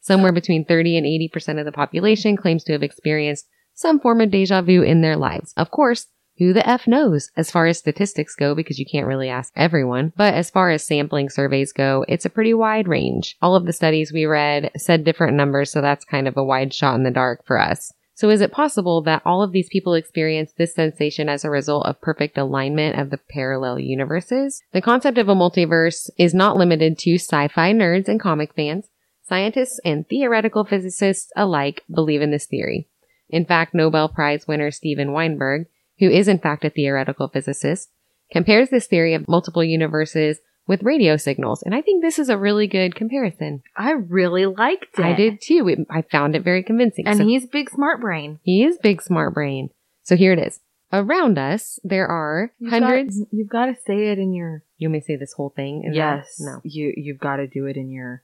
Somewhere 0.02 0.32
between 0.32 0.66
30 0.66 0.98
and 0.98 1.06
80% 1.06 1.60
of 1.60 1.66
the 1.66 1.72
population 1.72 2.36
claims 2.36 2.64
to 2.66 2.74
have 2.74 2.84
experienced 2.84 3.48
some 3.74 4.00
form 4.00 4.20
of 4.20 4.32
deja 4.32 4.62
vu 4.62 4.82
in 4.82 5.02
their 5.02 5.16
lives. 5.16 5.54
Of 5.56 5.72
course, 5.72 6.08
who 6.38 6.54
the 6.54 6.68
F 6.68 6.88
knows 6.88 7.30
as 7.38 7.52
far 7.52 7.68
as 7.68 7.78
statistics 7.78 8.36
go 8.36 8.56
because 8.56 8.80
you 8.80 8.86
can't 8.86 9.06
really 9.06 9.30
ask 9.30 9.54
everyone. 9.56 10.12
But 10.18 10.34
as 10.34 10.50
far 10.50 10.72
as 10.72 10.84
sampling 10.84 11.30
surveys 11.30 11.72
go, 11.72 12.04
it's 12.08 12.26
a 12.26 12.32
pretty 12.32 12.54
wide 12.54 12.88
range. 12.88 13.38
All 13.42 13.56
of 13.56 13.66
the 13.66 13.74
studies 13.74 14.12
we 14.12 14.26
read 14.26 14.72
said 14.76 15.04
different 15.04 15.38
numbers, 15.38 15.72
so 15.72 15.82
that's 15.82 16.04
kind 16.04 16.28
of 16.28 16.36
a 16.38 16.44
wide 16.44 16.74
shot 16.74 16.96
in 16.96 17.04
the 17.04 17.12
dark 17.12 17.46
for 17.46 17.60
us. 17.60 17.94
So 18.22 18.30
is 18.30 18.42
it 18.42 18.52
possible 18.52 19.02
that 19.02 19.24
all 19.26 19.42
of 19.42 19.52
these 19.52 19.68
people 19.68 19.96
experience 19.96 20.54
this 20.56 20.76
sensation 20.76 21.28
as 21.28 21.44
a 21.44 21.50
result 21.50 21.88
of 21.88 22.00
perfect 22.02 22.38
alignment 22.38 23.00
of 23.00 23.10
the 23.10 23.18
parallel 23.18 23.80
universes? 23.80 24.62
The 24.74 24.80
concept 24.80 25.18
of 25.18 25.28
a 25.28 25.34
multiverse 25.34 26.08
is 26.20 26.32
not 26.32 26.56
limited 26.56 27.00
to 27.00 27.16
sci-fi 27.16 27.74
nerds 27.74 28.08
and 28.08 28.20
comic 28.20 28.54
fans. 28.54 28.90
Scientists 29.24 29.80
and 29.84 30.08
theoretical 30.08 30.64
physicists 30.64 31.32
alike 31.36 31.84
believe 31.92 32.22
in 32.22 32.30
this 32.30 32.46
theory. 32.46 32.88
In 33.28 33.44
fact, 33.44 33.74
Nobel 33.74 34.08
Prize 34.08 34.48
winner 34.48 34.70
Steven 34.70 35.14
Weinberg, 35.14 35.66
who 35.98 36.08
is 36.08 36.28
in 36.28 36.38
fact 36.38 36.64
a 36.64 36.70
theoretical 36.70 37.28
physicist, 37.28 37.90
compares 38.32 38.70
this 38.70 38.86
theory 38.86 39.16
of 39.16 39.28
multiple 39.28 39.64
universes 39.64 40.42
with 40.68 40.84
radio 40.84 41.18
signals. 41.18 41.62
And 41.64 41.74
I 41.76 41.82
think 41.82 42.02
this 42.02 42.20
is 42.20 42.30
a 42.30 42.38
really 42.38 42.68
good 42.68 42.96
comparison. 42.96 43.62
I 43.76 43.92
really 43.92 44.46
liked 44.46 45.00
it. 45.00 45.06
I 45.06 45.14
did 45.14 45.42
too. 45.42 45.68
It, 45.68 45.80
I 45.90 46.02
found 46.04 46.36
it 46.36 46.44
very 46.44 46.64
convincing. 46.64 47.08
And 47.08 47.18
So- 47.18 47.26
he's 47.26 47.46
big 47.46 47.70
smart 47.70 48.02
brain. 48.02 48.40
he 48.44 48.64
is 48.64 48.78
big 48.78 49.02
smart 49.02 49.34
brain. 49.34 49.70
So 50.04 50.16
here 50.16 50.34
it 50.34 50.40
is. 50.40 50.60
Around 50.94 51.38
us, 51.38 51.80
there 51.84 52.08
are 52.08 52.52
hundreds. 52.70 53.24
you've 53.32 53.50
got 53.50 53.68
to 53.68 53.76
say 53.76 54.10
it 54.12 54.20
in 54.20 54.34
your. 54.34 54.64
you 54.78 54.90
may 54.90 55.00
say 55.00 55.16
this 55.16 55.34
whole 55.34 55.54
thing. 55.56 55.84
in 55.86 55.94
yes. 55.94 56.36
that? 56.38 56.46
No. 56.46 56.62
You 56.66 56.94
you've 56.98 57.20
got 57.20 57.38
to 57.38 57.48
do 57.48 57.66
it 57.66 57.78
in 57.78 57.90
your 57.90 58.24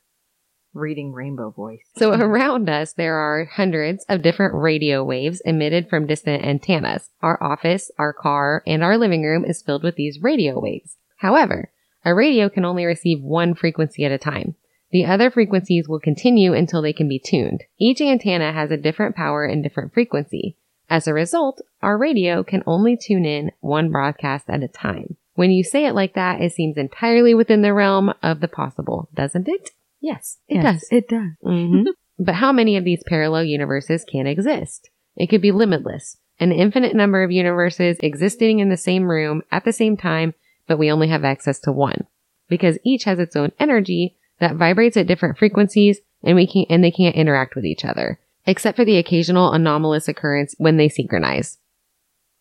reading 0.73 1.13
rainbow 1.13 1.49
voice. 1.49 1.79
So 1.97 2.11
around 2.13 2.69
us, 2.69 2.93
there 2.93 3.15
are 3.15 3.45
hundreds 3.45 4.05
of 4.09 4.21
different 4.21 4.53
radio 4.53 5.03
waves 5.03 5.41
emitted 5.45 5.89
from 5.89 6.07
distant 6.07 6.43
antennas. 6.43 7.09
Our 7.21 7.41
office, 7.41 7.89
our 7.97 8.13
car, 8.13 8.63
and 8.67 8.83
our 8.83 8.97
living 8.97 9.23
room 9.23 9.45
is 9.45 9.61
filled 9.61 9.83
with 9.83 9.95
these 9.95 10.19
radio 10.21 10.59
waves. 10.59 10.97
However, 11.17 11.71
a 12.07 12.15
radio 12.15 12.47
can 12.47 12.63
only 12.63 12.85
receive 12.85 13.21
one 13.21 13.53
frequency 13.53 14.05
at 14.05 14.13
a 14.13 14.17
time. 14.17 14.55
The 14.91 15.03
other 15.03 15.29
frequencies 15.29 15.89
will 15.89 15.99
continue 15.99 16.53
until 16.53 16.81
they 16.81 16.93
can 16.93 17.09
be 17.09 17.19
tuned. 17.19 17.65
Each 17.77 17.99
antenna 17.99 18.53
has 18.53 18.71
a 18.71 18.77
different 18.77 19.13
power 19.13 19.43
and 19.43 19.61
different 19.61 19.93
frequency. 19.93 20.55
As 20.89 21.05
a 21.05 21.13
result, 21.13 21.59
our 21.81 21.97
radio 21.97 22.45
can 22.45 22.63
only 22.65 22.95
tune 22.95 23.25
in 23.25 23.51
one 23.59 23.91
broadcast 23.91 24.45
at 24.49 24.63
a 24.63 24.69
time. 24.69 25.17
When 25.33 25.51
you 25.51 25.65
say 25.65 25.85
it 25.85 25.95
like 25.95 26.13
that, 26.13 26.39
it 26.39 26.53
seems 26.53 26.77
entirely 26.77 27.33
within 27.33 27.61
the 27.61 27.73
realm 27.73 28.13
of 28.23 28.39
the 28.39 28.47
possible, 28.47 29.09
doesn't 29.13 29.49
it? 29.49 29.71
Yes, 29.99 30.37
it 30.47 30.61
does. 30.61 30.87
It 30.89 31.09
does. 31.09 31.31
hmm 31.43 31.83
but 32.17 32.35
how 32.35 32.53
many 32.53 32.77
of 32.77 32.85
these 32.85 33.03
parallel 33.05 33.43
universes 33.43 34.05
can 34.09 34.27
exist? 34.27 34.89
It 35.17 35.27
could 35.27 35.41
be 35.41 35.51
limitless. 35.51 36.15
An 36.39 36.53
infinite 36.53 36.95
number 36.95 37.21
of 37.21 37.31
universes 37.31 37.97
existing 37.99 38.59
in 38.59 38.69
the 38.69 38.77
same 38.77 39.11
room 39.11 39.41
at 39.51 39.65
the 39.65 39.73
same 39.73 39.97
time, 39.97 40.33
but 40.67 40.77
we 40.77 40.91
only 40.91 41.07
have 41.07 41.23
access 41.23 41.59
to 41.61 41.71
one. 41.71 42.05
Because 42.49 42.77
each 42.83 43.03
has 43.05 43.19
its 43.19 43.35
own 43.35 43.51
energy 43.59 44.15
that 44.39 44.55
vibrates 44.55 44.95
at 44.97 45.07
different 45.07 45.37
frequencies 45.37 45.99
and 46.23 46.35
we 46.35 46.47
can 46.47 46.65
and 46.69 46.83
they 46.83 46.91
can't 46.91 47.15
interact 47.15 47.55
with 47.55 47.65
each 47.65 47.83
other. 47.83 48.19
Except 48.45 48.77
for 48.77 48.85
the 48.85 48.97
occasional 48.97 49.51
anomalous 49.51 50.07
occurrence 50.07 50.55
when 50.57 50.77
they 50.77 50.87
synchronize. 50.87 51.57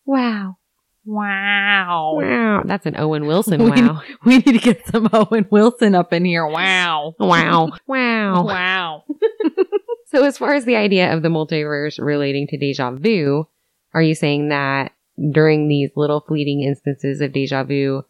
Wow. 0.05 0.57
Wow. 1.05 2.15
Wow. 2.21 2.63
That's 2.65 2.85
an 2.85 2.95
Owen 2.97 3.25
Wilson 3.27 3.63
We- 3.63 3.69
wow. 3.71 4.01
We 4.25 4.37
need 4.37 4.53
to 4.53 4.59
get 4.59 4.85
some 4.87 5.09
Owen 5.13 5.47
Wilson 5.49 5.95
up 5.95 6.13
in 6.13 6.25
here. 6.25 6.45
Wow. 6.45 7.15
Wow. 7.19 7.71
Wow. 7.87 8.45
Wow. 8.45 9.03
So, 10.09 10.23
as 10.23 10.37
far 10.37 10.53
as 10.53 10.63
the 10.63 10.77
idea 10.77 11.13
of 11.13 11.21
the 11.21 11.27
multiverse 11.29 11.99
relating 11.99 12.47
to 12.47 12.57
deja 12.57 12.91
vu, 12.91 13.45
are 13.93 14.01
you 14.01 14.15
saying 14.15 14.49
that 14.49 14.93
during 15.31 15.67
these 15.67 15.89
little 15.97 16.21
fleeting 16.21 16.61
instances 16.61 17.19
of 17.19 17.33
deja 17.33 17.63
vu, 17.65 18.03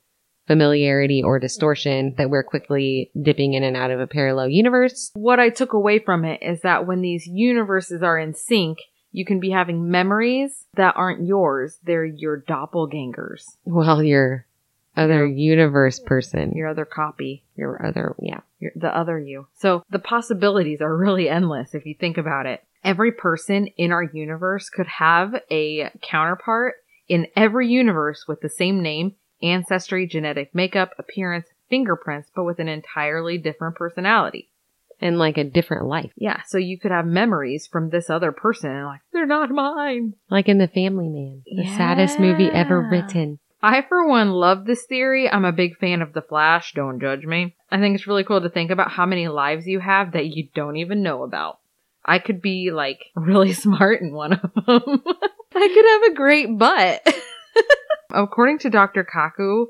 familiarity 0.48 1.22
or 1.24 1.40
distortion, 1.40 2.16
that 2.18 2.30
we're 2.30 2.44
quickly 2.44 3.12
dipping 3.22 3.54
in 3.54 3.64
and 3.64 3.78
out 3.78 3.92
of 3.92 4.00
a 4.00 4.08
parallel 4.08 4.50
universe? 4.50 5.12
What 5.14 5.40
I 5.40 5.50
took 5.50 5.74
away 5.74 6.00
from 6.00 6.26
it 6.26 6.42
is 6.42 6.62
that 6.62 6.88
when 6.88 7.02
these 7.02 7.28
universes 7.28 8.02
are 8.02 8.18
in 8.18 8.34
sync, 8.34 8.80
you 9.12 9.26
can 9.26 9.40
be 9.40 9.52
having 9.52 9.90
memories 9.90 10.66
that 10.76 10.96
aren't 10.96 11.26
yours. 11.26 11.78
They're 11.84 12.06
your 12.06 12.42
doppelgangers, 12.42 13.44
Well, 13.66 14.04
your 14.04 14.46
other 14.96 15.26
universe 15.26 16.00
person, 16.00 16.54
your, 16.54 16.68
other 16.68 16.86
copy, 16.86 17.44
your 17.56 17.86
other, 17.86 18.16
yeah. 18.20 18.40
your, 18.60 18.72
the 18.76 18.96
other 18.96 19.20
you. 19.20 19.48
So 19.56 19.84
the 19.90 20.00
possibilities 20.00 20.82
are 20.82 20.96
really 20.98 21.30
endless 21.30 21.74
if 21.74 21.86
you 21.86 21.96
think 22.00 22.18
about 22.18 22.46
it. 22.46 22.64
Every 22.84 23.12
person 23.12 23.68
in 23.78 23.92
our 23.92 24.04
universe 24.04 24.70
could 24.70 24.88
have 24.88 25.36
a 25.52 25.92
counterpart 26.02 26.76
in 27.08 27.28
every 27.36 27.68
universe 27.68 28.26
with 28.28 28.42
the 28.42 28.50
same 28.50 28.82
name, 28.82 29.16
ancestry, 29.42 30.08
genetic 30.08 30.54
makeup, 30.54 30.92
appearance, 30.98 31.48
fingerprints, 31.70 32.30
but 32.36 32.44
with 32.44 32.60
an 32.60 32.68
entirely 32.68 33.38
different 33.38 33.76
personality. 33.76 34.50
And 35.00 35.20
like 35.20 35.38
a 35.38 35.44
different 35.44 35.86
life, 35.86 36.12
Yeah, 36.16 36.42
so 36.48 36.58
you 36.58 36.80
could 36.80 36.90
have 36.90 37.06
memories 37.06 37.68
from 37.68 37.90
this 37.92 38.10
other 38.10 38.32
person 38.32 38.72
and 38.72 38.86
like, 38.86 39.02
they're 39.14 39.28
not 39.28 39.52
mine. 39.52 40.16
like 40.32 40.50
in 40.50 40.58
The 40.58 40.68
Family 40.68 41.08
Man, 41.08 41.44
the 41.46 41.68
saddest 41.78 42.20
movie 42.20 42.52
ever 42.52 42.82
written. 42.82 43.38
I, 43.62 43.84
for 43.88 44.08
one, 44.08 44.32
love 44.32 44.66
this 44.66 44.86
theory. 44.88 45.30
I'm 45.30 45.46
a 45.46 45.52
big 45.52 45.78
fan 45.78 46.02
of 46.02 46.14
The 46.14 46.22
Flash. 46.24 46.74
Don't 46.74 47.00
judge 47.00 47.26
me. 47.26 47.56
I 47.72 47.80
think 47.80 47.96
it's 47.96 48.08
really 48.08 48.24
cool 48.24 48.42
to 48.42 48.50
think 48.50 48.72
about 48.72 48.90
how 48.92 49.06
many 49.06 49.28
lives 49.28 49.68
you 49.68 49.80
have 49.80 50.14
that 50.14 50.28
you 50.28 50.48
don't 50.56 50.78
even 50.78 51.04
know 51.04 51.24
about. 51.24 51.60
I 52.04 52.18
could 52.20 52.42
be 52.42 52.72
like 52.72 53.00
really 53.16 53.54
smart 53.54 54.02
in 54.02 54.14
one 54.14 54.34
of 54.34 54.42
them. 54.42 54.64
I 55.56 55.68
could 55.68 55.86
have 55.86 56.12
a 56.12 56.16
great 56.16 56.58
butt. 56.58 57.02
According 58.12 58.60
to 58.60 58.70
Dr. 58.70 59.04
Kaku, 59.04 59.68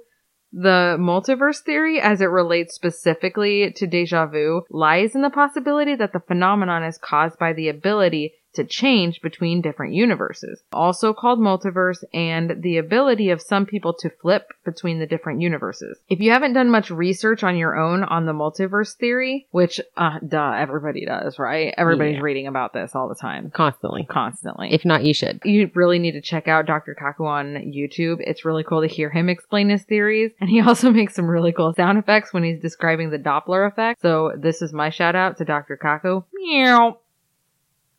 the 0.52 0.96
multiverse 1.00 1.62
theory, 1.62 2.00
as 2.00 2.22
it 2.22 2.26
relates 2.26 2.74
specifically 2.74 3.72
to 3.76 3.88
deja 3.88 4.26
vu, 4.26 4.64
lies 4.70 5.14
in 5.14 5.22
the 5.22 5.30
possibility 5.30 5.96
that 5.96 6.14
the 6.14 6.22
phenomenon 6.22 6.84
is 6.84 6.98
caused 6.98 7.38
by 7.38 7.54
the 7.54 7.70
ability 7.70 8.34
to 8.58 8.66
change 8.66 9.22
between 9.22 9.62
different 9.62 9.94
universes, 9.94 10.62
also 10.74 11.14
called 11.14 11.40
multiverse, 11.40 12.04
and 12.14 12.62
the 12.62 12.78
ability 12.78 13.30
of 13.30 13.42
some 13.42 13.66
people 13.66 13.94
to 13.94 14.10
flip 14.22 14.52
between 14.66 15.00
the 15.00 15.08
different 15.08 15.42
universes. 15.42 15.98
If 16.10 16.20
you 16.20 16.32
haven't 16.32 16.54
done 16.54 16.70
much 16.70 16.92
research 16.92 17.44
on 17.44 17.56
your 17.58 17.76
own 17.78 18.04
on 18.04 18.26
the 18.26 18.34
multiverse 18.34 18.94
theory, 18.96 19.48
which, 19.52 19.80
uh, 19.96 20.20
duh, 20.28 20.52
everybody 20.52 21.06
does, 21.06 21.40
right? 21.40 21.74
Everybody's 21.78 22.16
Yeah. 22.18 22.22
reading 22.22 22.48
about 22.48 22.74
this 22.74 22.94
all 22.96 23.08
the 23.08 23.16
time, 23.16 23.50
Constantly. 23.52 24.06
constantly 24.10 24.74
If 24.74 24.84
not, 24.86 25.04
you 25.04 25.14
should. 25.14 25.40
you 25.46 25.72
really 25.74 26.00
need 26.00 26.12
to 26.14 26.22
check 26.22 26.48
out 26.48 26.66
Dr. 26.66 26.96
Kaku 27.00 27.26
on 27.26 27.56
YouTube. 27.72 28.18
It's 28.20 28.44
really 28.44 28.64
cool 28.64 28.82
to 28.82 28.88
hear 28.88 29.10
him 29.10 29.30
explain 29.30 29.70
his 29.70 29.84
theories. 29.84 30.32
And 30.42 30.50
he 30.50 30.60
also 30.68 30.92
makes 30.92 31.16
some 31.16 31.30
really 31.30 31.52
cool 31.54 31.74
sound 31.74 31.98
effects 31.98 32.34
when 32.34 32.44
he's 32.44 32.60
describing 32.60 33.10
the 33.10 33.20
Doppler 33.20 33.68
effect. 33.68 34.02
So 34.02 34.34
this 34.36 34.62
is 34.62 34.74
my 34.74 34.90
shout 34.90 35.16
out 35.16 35.38
to 35.38 35.46
Dr. 35.46 35.78
Kaku. 35.82 36.24
Meow. 36.34 36.98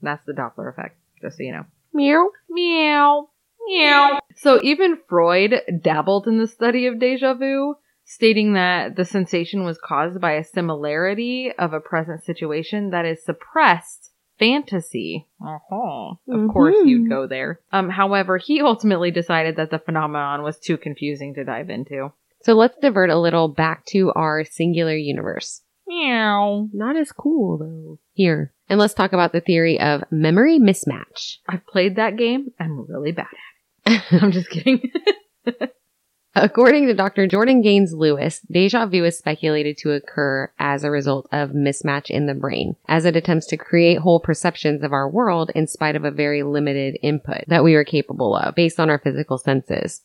That's 0.03 0.24
the 0.26 0.32
Doppler 0.32 0.70
effect, 0.70 0.96
just 1.20 1.36
so 1.38 1.42
you 1.42 1.53
know. 1.53 1.64
Meow. 1.92 2.30
Meow. 2.49 3.28
Meow. 3.66 4.20
So 4.36 4.61
even 4.62 4.99
Freud 5.09 5.61
dabbled 5.82 6.26
in 6.26 6.38
the 6.38 6.46
study 6.46 6.86
of 6.86 6.99
deja 6.99 7.34
vu, 7.34 7.74
stating 8.05 8.55
that 8.55 8.96
the 8.96 9.05
sensation 9.05 9.64
was 9.64 9.78
caused 9.82 10.20
by 10.20 10.32
a 10.32 10.44
similarity 10.44 11.53
of 11.59 11.72
a 11.72 11.80
present 11.80 12.24
situation 12.24 12.90
that 12.90 13.05
is 13.05 13.24
suppressed 13.24 14.12
fantasy. 14.38 15.26
Uh-huh. 15.44 16.14
Of 16.28 16.49
course 16.53 16.76
Mhm. 16.76 16.86
you'd 16.88 17.09
go 17.09 17.26
there. 17.26 17.61
Um, 17.72 17.90
however, 17.90 18.38
he 18.38 18.61
ultimately 18.62 19.11
decided 19.11 19.57
that 19.57 19.70
the 19.70 19.80
phenomenon 19.80 20.42
was 20.42 20.59
too 20.61 20.76
confusing 20.76 21.34
to 21.34 21.44
dive 21.44 21.68
into. 21.70 22.12
So 22.42 22.55
let's 22.55 22.78
divert 22.78 23.11
a 23.11 23.18
little 23.18 23.49
back 23.49 23.84
to 23.86 24.12
our 24.12 24.44
singular 24.44 24.94
universe. 24.94 25.62
Meow. 25.88 26.68
Not 26.72 26.96
as 26.96 27.11
cool 27.11 27.59
though. 27.59 27.99
Here. 28.12 28.53
And 28.69 28.79
let's 28.79 28.95
talk 28.95 29.12
about 29.12 29.33
the 29.33 29.41
theory 29.41 29.81
of 29.81 30.05
memory 30.11 30.59
mismatch. 30.59 31.39
I've 31.49 31.66
played 31.66 31.97
that 31.97 32.16
game. 32.16 32.53
I'm 32.61 32.87
really 32.87 33.12
bad 33.12 33.27
at 33.87 33.93
it. 33.93 34.03
I'm 34.23 34.33
just 34.33 34.51
kidding. 34.51 34.83
According 36.35 36.87
to 36.87 36.95
Dr. 36.95 37.27
Jordan 37.27 37.62
Gaines 37.62 37.93
Lewis, 37.93 38.41
deja 38.51 38.87
vu 38.87 39.05
is 39.05 39.19
speculated 39.19 39.77
to 39.79 39.93
occur 39.93 40.53
as 40.59 40.85
a 40.85 40.91
result 40.91 41.27
of 41.33 41.51
mismatch 41.51 42.11
in 42.11 42.27
the 42.27 42.35
brain, 42.35 42.77
as 42.87 43.05
it 43.05 43.16
attempts 43.16 43.47
to 43.47 43.57
create 43.57 43.99
whole 43.99 44.21
perceptions 44.21 44.85
of 44.85 44.93
our 44.93 45.09
world 45.09 45.51
in 45.55 45.66
spite 45.66 45.97
of 45.97 46.05
a 46.05 46.12
very 46.12 46.45
limited 46.45 46.97
input 47.03 47.45
that 47.49 47.64
we 47.64 47.75
are 47.75 47.83
capable 47.83 48.37
of 48.37 48.55
based 48.55 48.79
on 48.79 48.91
our 48.91 48.99
physical 48.99 49.39
senses. 49.39 50.03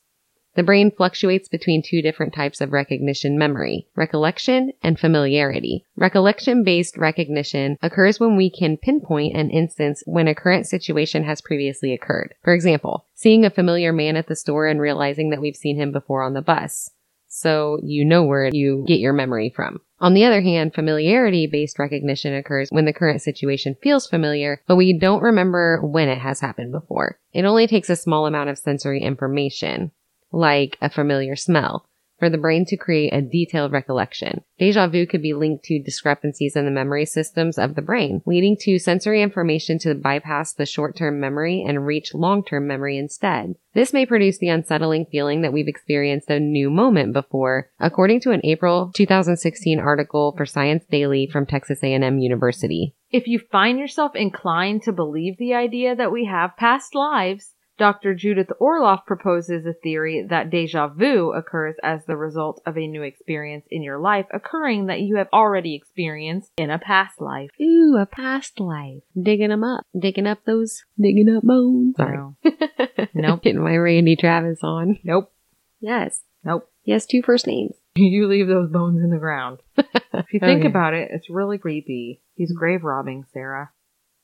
The 0.55 0.63
brain 0.63 0.91
fluctuates 0.91 1.47
between 1.49 1.81
two 1.81 2.03
different 2.03 2.31
types 2.31 2.61
of 2.61 2.73
recognition 2.73 3.39
memory, 3.39 3.87
recollection 3.95 4.71
and 4.83 4.99
familiarity. 4.99 5.83
Recollection 5.95 6.63
based 6.63 6.95
recognition 6.95 7.77
occurs 7.81 8.19
when 8.19 8.35
we 8.35 8.51
can 8.51 8.77
pinpoint 8.77 9.35
an 9.35 9.49
instance 9.49 10.03
when 10.05 10.27
a 10.27 10.35
current 10.35 10.67
situation 10.67 11.23
has 11.23 11.41
previously 11.41 11.91
occurred. 11.91 12.35
For 12.43 12.53
example, 12.53 13.05
seeing 13.15 13.45
a 13.45 13.49
familiar 13.49 13.91
man 13.91 14.15
at 14.15 14.27
the 14.27 14.35
store 14.35 14.67
and 14.67 14.79
realizing 14.79 15.31
that 15.31 15.41
we've 15.41 15.55
seen 15.55 15.75
him 15.75 15.91
before 15.91 16.21
on 16.21 16.33
the 16.33 16.41
bus. 16.43 16.91
So 17.27 17.79
you 17.81 18.05
know 18.05 18.23
where 18.23 18.51
you 18.53 18.85
get 18.87 18.99
your 18.99 19.11
memory 19.11 19.49
from. 19.49 19.81
On 19.99 20.13
the 20.13 20.23
other 20.23 20.41
hand, 20.41 20.75
familiarity 20.75 21.47
based 21.47 21.79
recognition 21.79 22.35
occurs 22.35 22.69
when 22.69 22.85
the 22.85 22.93
current 22.93 23.23
situation 23.23 23.75
feels 23.81 24.05
familiar, 24.05 24.61
but 24.67 24.75
we 24.75 24.93
don't 24.93 25.23
remember 25.23 25.81
when 25.81 26.09
it 26.09 26.19
has 26.19 26.41
happened 26.41 26.71
before. 26.71 27.17
It 27.33 27.45
only 27.45 27.65
takes 27.65 27.89
a 27.89 27.95
small 27.95 28.27
amount 28.27 28.51
of 28.51 28.59
sensory 28.59 29.01
information 29.01 29.91
like 30.33 30.77
a 30.81 30.89
familiar 30.89 31.35
smell, 31.37 31.85
for 32.19 32.29
the 32.29 32.37
brain 32.37 32.63
to 32.65 32.77
create 32.77 33.13
a 33.13 33.21
detailed 33.21 33.71
recollection. 33.71 34.43
Deja 34.57 34.87
vu 34.87 35.05
could 35.05 35.21
be 35.21 35.33
linked 35.33 35.65
to 35.65 35.83
discrepancies 35.83 36.55
in 36.55 36.63
the 36.63 36.71
memory 36.71 37.05
systems 37.05 37.57
of 37.57 37.75
the 37.75 37.81
brain, 37.81 38.21
leading 38.25 38.55
to 38.61 38.79
sensory 38.79 39.21
information 39.21 39.77
to 39.79 39.93
bypass 39.93 40.53
the 40.53 40.65
short-term 40.65 41.19
memory 41.19 41.63
and 41.67 41.85
reach 41.85 42.13
long-term 42.13 42.65
memory 42.65 42.97
instead. 42.97 43.55
This 43.73 43.91
may 43.91 44.05
produce 44.05 44.37
the 44.37 44.49
unsettling 44.49 45.05
feeling 45.11 45.41
that 45.41 45.51
we've 45.51 45.67
experienced 45.67 46.29
a 46.29 46.39
new 46.39 46.69
moment 46.69 47.11
before, 47.11 47.69
according 47.79 48.21
to 48.21 48.31
an 48.31 48.41
April 48.43 48.91
2016 48.95 49.79
article 49.79 50.33
for 50.37 50.45
Science 50.45 50.85
Daily 50.89 51.27
from 51.27 51.45
Texas 51.45 51.79
A&M 51.83 52.19
University. 52.19 52.95
If 53.11 53.27
you 53.27 53.39
find 53.51 53.77
yourself 53.77 54.15
inclined 54.15 54.83
to 54.83 54.91
believe 54.91 55.37
the 55.37 55.55
idea 55.55 55.95
that 55.95 56.11
we 56.11 56.25
have 56.25 56.57
past 56.57 56.95
lives, 56.95 57.52
Dr. 57.77 58.13
Judith 58.13 58.49
Orloff 58.61 59.05
proposes 59.05 59.65
a 59.65 59.73
theory 59.73 60.25
that 60.29 60.49
deja 60.49 60.87
vu 60.87 61.31
occurs 61.33 61.75
as 61.83 62.05
the 62.05 62.15
result 62.15 62.61
of 62.65 62.77
a 62.77 62.87
new 62.87 63.01
experience 63.01 63.65
in 63.71 63.81
your 63.81 63.99
life 63.99 64.25
occurring 64.33 64.85
that 64.87 65.01
you 65.01 65.15
have 65.17 65.27
already 65.33 65.75
experienced 65.75 66.51
in 66.57 66.69
a 66.69 66.77
past 66.79 67.19
life. 67.19 67.49
Ooh, 67.61 67.97
a 67.99 68.05
past 68.05 68.59
life. 68.59 69.01
Digging 69.19 69.49
them 69.49 69.63
up. 69.63 69.85
Digging 69.99 70.27
up 70.27 70.39
those, 70.45 70.83
digging 70.99 71.35
up 71.35 71.43
bones. 71.43 71.95
Sorry. 71.97 72.17
No. 72.17 72.35
Nope. 73.15 73.41
Getting 73.43 73.63
my 73.63 73.75
Randy 73.77 74.15
Travis 74.15 74.59
on. 74.63 74.99
Nope. 75.03 75.31
Yes. 75.79 76.21
Nope. 76.43 76.69
He 76.83 76.91
has 76.91 77.05
two 77.05 77.21
first 77.23 77.47
names. 77.47 77.73
You 77.95 78.27
leave 78.27 78.47
those 78.47 78.71
bones 78.71 79.03
in 79.03 79.11
the 79.11 79.17
ground. 79.19 79.59
If 79.77 80.33
you 80.33 80.39
think 80.39 80.61
Okay. 80.61 80.67
about 80.67 80.95
it, 80.95 81.09
it's 81.11 81.29
really 81.29 81.59
creepy. 81.59 82.21
He's 82.35 82.51
grave 82.51 82.83
robbing, 82.83 83.25
Sarah. 83.33 83.69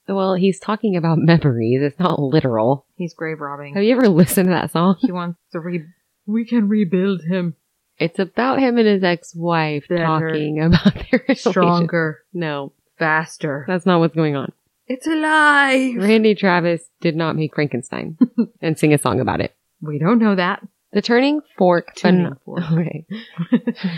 Well, 0.10 0.34
he's 0.34 0.60
talking 0.60 0.95
about 0.97 1.18
memories. 1.22 1.82
It's 1.82 1.99
not 1.99 2.20
literal. 2.20 2.86
He's 2.95 3.14
grave 3.14 3.39
robbing. 3.39 3.76
Have 3.76 3.84
you 3.84 3.95
ever 3.95 4.10
listened 4.10 4.47
to 4.47 4.53
that 4.53 4.72
song? 4.72 4.95
He 4.99 5.12
wants 5.12 5.39
to 5.53 5.60
re. 5.60 5.84
We 6.26 6.45
can 6.45 6.68
rebuild 6.68 7.22
him 7.24 7.55
It's 7.97 8.20
about 8.20 8.60
him 8.60 8.78
and 8.78 8.88
his 8.88 9.03
ex-wife 9.03 9.86
Better. 9.89 10.03
talking 10.03 10.62
about 10.62 10.93
their 10.93 11.22
relationship. 11.28 11.51
stronger, 11.51 12.20
No, 12.34 12.74
faster. 12.99 13.66
that's 13.68 13.86
not 13.86 13.99
what's 13.99 14.16
going 14.16 14.36
on. 14.36 14.51
It's 14.88 15.05
a 15.07 15.16
lie. 15.16 15.95
Randy 15.97 16.34
Travis 16.36 16.82
did 17.01 17.16
not 17.16 17.36
make 17.36 17.53
Frankenstein 17.55 18.18
and 18.62 18.78
sing 18.78 18.93
a 18.93 18.97
song 18.97 19.20
about 19.20 19.39
it. 19.41 19.55
We 19.82 19.99
don't 19.99 20.20
know 20.20 20.36
that. 20.36 20.62
The 20.91 21.01
turning 21.03 21.41
fork. 21.57 21.93
Tuning 21.95 22.26
phen- 22.26 22.38
fork. 22.43 22.64
Okay. 22.74 23.05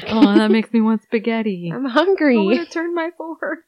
oh, 0.10 0.36
that 0.36 0.52
makes 0.52 0.72
me 0.74 0.82
want 0.82 1.02
spaghetti. 1.04 1.72
I'm 1.74 1.86
hungry. 1.86 2.38
I 2.38 2.42
want 2.42 2.68
to 2.68 2.74
turn 2.74 2.94
my 2.94 3.12
fork. 3.18 3.60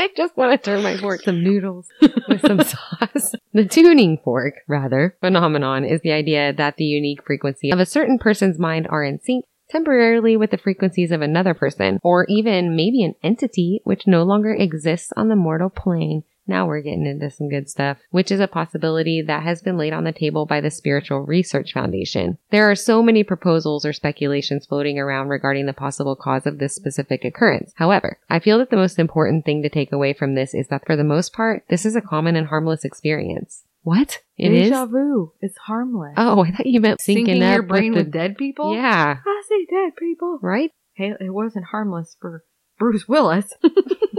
I 0.00 0.08
just 0.16 0.34
want 0.34 0.50
to 0.52 0.70
turn 0.70 0.82
my 0.82 0.96
fork 0.96 1.20
some 1.20 1.44
noodles 1.44 1.86
with 2.26 2.40
some 2.40 2.62
sauce. 2.64 3.34
The 3.52 3.66
tuning 3.66 4.16
fork, 4.24 4.54
rather, 4.66 5.14
phenomenon 5.20 5.84
is 5.84 6.00
the 6.00 6.12
idea 6.12 6.54
that 6.54 6.78
the 6.78 6.84
unique 6.84 7.22
frequency 7.26 7.70
of 7.70 7.80
a 7.80 7.84
certain 7.84 8.18
person's 8.18 8.58
mind 8.58 8.86
are 8.88 9.04
in 9.04 9.20
sync 9.20 9.44
temporarily 9.68 10.38
with 10.38 10.52
the 10.52 10.56
frequencies 10.56 11.12
of 11.12 11.20
another 11.20 11.52
person, 11.52 11.98
or 12.02 12.24
even 12.30 12.74
maybe 12.74 13.04
an 13.04 13.14
entity 13.22 13.82
which 13.84 14.06
no 14.06 14.22
longer 14.22 14.54
exists 14.54 15.12
on 15.18 15.28
the 15.28 15.36
mortal 15.36 15.68
plane. 15.68 16.22
Now 16.50 16.66
we're 16.66 16.80
getting 16.80 17.06
into 17.06 17.30
some 17.30 17.48
good 17.48 17.70
stuff, 17.70 17.98
which 18.10 18.32
is 18.32 18.40
a 18.40 18.48
possibility 18.48 19.22
that 19.22 19.44
has 19.44 19.62
been 19.62 19.78
laid 19.78 19.92
on 19.92 20.02
the 20.02 20.10
table 20.10 20.46
by 20.46 20.60
the 20.60 20.68
Spiritual 20.68 21.20
Research 21.20 21.72
Foundation. 21.72 22.38
There 22.50 22.68
are 22.68 22.74
so 22.74 23.04
many 23.04 23.22
proposals 23.22 23.84
or 23.84 23.92
speculations 23.92 24.66
floating 24.66 24.98
around 24.98 25.28
regarding 25.28 25.66
the 25.66 25.72
possible 25.72 26.16
cause 26.16 26.46
of 26.46 26.58
this 26.58 26.74
specific 26.74 27.24
occurrence. 27.24 27.72
However, 27.76 28.18
I 28.28 28.40
feel 28.40 28.58
that 28.58 28.70
the 28.70 28.76
most 28.76 28.98
important 28.98 29.44
thing 29.44 29.62
to 29.62 29.68
take 29.68 29.92
away 29.92 30.12
from 30.12 30.34
this 30.34 30.52
is 30.52 30.66
that 30.68 30.84
for 30.84 30.96
the 30.96 31.04
most 31.04 31.32
part, 31.32 31.62
this 31.68 31.86
is 31.86 31.94
a 31.94 32.00
common 32.00 32.34
and 32.34 32.48
harmless 32.48 32.84
experience. 32.84 33.62
What? 33.82 34.18
It 34.36 34.52
is? 34.52 34.70
Deja 34.70 34.86
vu. 34.86 35.32
It's 35.40 35.56
harmless. 35.56 36.14
Oh, 36.16 36.44
I 36.44 36.50
thought 36.50 36.66
you 36.66 36.80
meant 36.80 36.98
Syncing 36.98 37.42
up 37.42 37.54
your 37.54 37.62
brain 37.62 37.92
with 37.92 38.06
with, 38.06 38.12
dead 38.12 38.36
people? 38.36 38.74
Yeah, 38.74 39.18
I 39.24 39.42
see 39.48 39.66
dead 39.70 39.94
people. 39.96 40.40
right? 40.42 40.72
Hey, 40.94 41.12
it 41.20 41.32
wasn't 41.32 41.66
harmless 41.66 42.16
for 42.20 42.44
Bruce 42.76 43.06
Willis. 43.06 43.52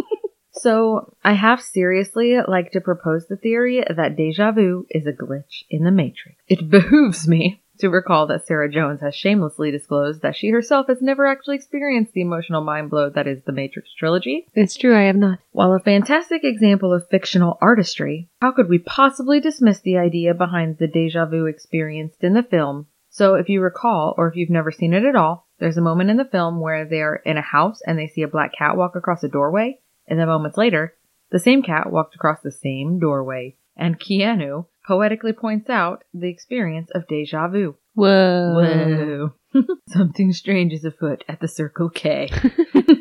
so, 0.62 1.16
I 1.24 1.34
have 1.34 1.62
seriously 1.62 2.38
like 2.48 2.72
to 2.72 2.82
propose 2.82 3.28
the 3.28 3.36
theory 3.36 3.84
that 3.90 4.16
deja 4.16 4.52
vu 4.52 4.86
is 4.90 5.08
a 5.08 5.12
glitch 5.12 5.64
in 5.70 5.84
the 5.84 5.92
Matrix. 5.92 6.38
It 6.48 6.70
behooves 6.70 7.28
me 7.28 7.62
to 7.80 7.90
recall 7.90 8.28
that 8.28 8.46
Sarah 8.46 8.70
Jones 8.70 9.02
has 9.02 9.16
shamelessly 9.16 9.72
disclosed 9.72 10.22
that 10.22 10.36
she 10.36 10.50
herself 10.50 10.86
has 10.88 11.02
never 11.02 11.26
actually 11.26 11.56
experienced 11.56 12.14
the 12.14 12.22
emotional 12.22 12.64
mind 12.64 12.92
blow 12.92 13.10
that 13.10 13.28
is 13.28 13.42
the 13.44 13.52
Matrix 13.52 13.90
trilogy. 13.98 14.46
It's 14.54 14.76
true, 14.76 14.96
I 14.96 15.04
have 15.04 15.16
not. 15.16 15.40
While 15.52 15.74
a 15.74 15.80
fantastic 15.80 16.44
example 16.44 16.94
of 16.94 17.10
fictional 17.10 17.58
artistry, 17.60 18.30
how 18.40 18.52
could 18.52 18.70
we 18.70 18.78
possibly 18.78 19.40
dismiss 19.40 19.80
the 19.80 19.98
idea 19.98 20.36
behind 20.36 20.78
the 20.78 20.88
deja 20.88 21.26
vu 21.26 21.48
experienced 21.48 22.24
in 22.24 22.36
the 22.36 22.44
film? 22.44 22.86
So, 23.10 23.36
if 23.36 23.50
you 23.50 23.62
recall, 23.62 24.14
or 24.18 24.30
if 24.30 24.36
you've 24.36 24.50
never 24.50 24.72
seen 24.72 24.94
it 24.94 25.04
at 25.04 25.16
all, 25.16 25.48
there's 25.60 25.78
a 25.78 25.82
moment 25.82 26.10
in 26.10 26.18
the 26.18 26.26
film 26.26 26.62
where 26.62 26.86
they're 26.86 27.16
in 27.16 27.38
a 27.38 27.42
house 27.42 27.82
and 27.86 27.98
they 27.98 28.08
see 28.08 28.22
a 28.22 28.28
black 28.28 28.54
cat 28.58 28.78
walk 28.78 28.96
across 28.96 29.24
a 29.24 29.28
doorway, 29.28 29.80
and 30.12 30.20
then 30.20 30.28
moments 30.28 30.58
later, 30.58 30.94
the 31.32 31.40
same 31.40 31.64
cat 31.64 31.90
walked 31.90 32.16
across 32.16 32.42
the 32.42 32.52
same 32.52 33.00
doorway, 33.00 33.56
and 33.78 33.98
Keanu 33.98 34.66
poetically 34.86 35.32
points 35.32 35.70
out 35.70 36.04
the 36.14 36.28
experience 36.28 36.92
of 36.94 37.08
deja 37.08 37.48
vu. 37.48 37.78
Whoa. 37.94 39.32
Whoa. 39.54 39.64
Something 39.88 40.34
strange 40.34 40.74
is 40.74 40.84
afoot 40.84 41.24
at 41.30 41.40
the 41.40 41.48
Circle 41.48 41.92
K. 41.92 42.30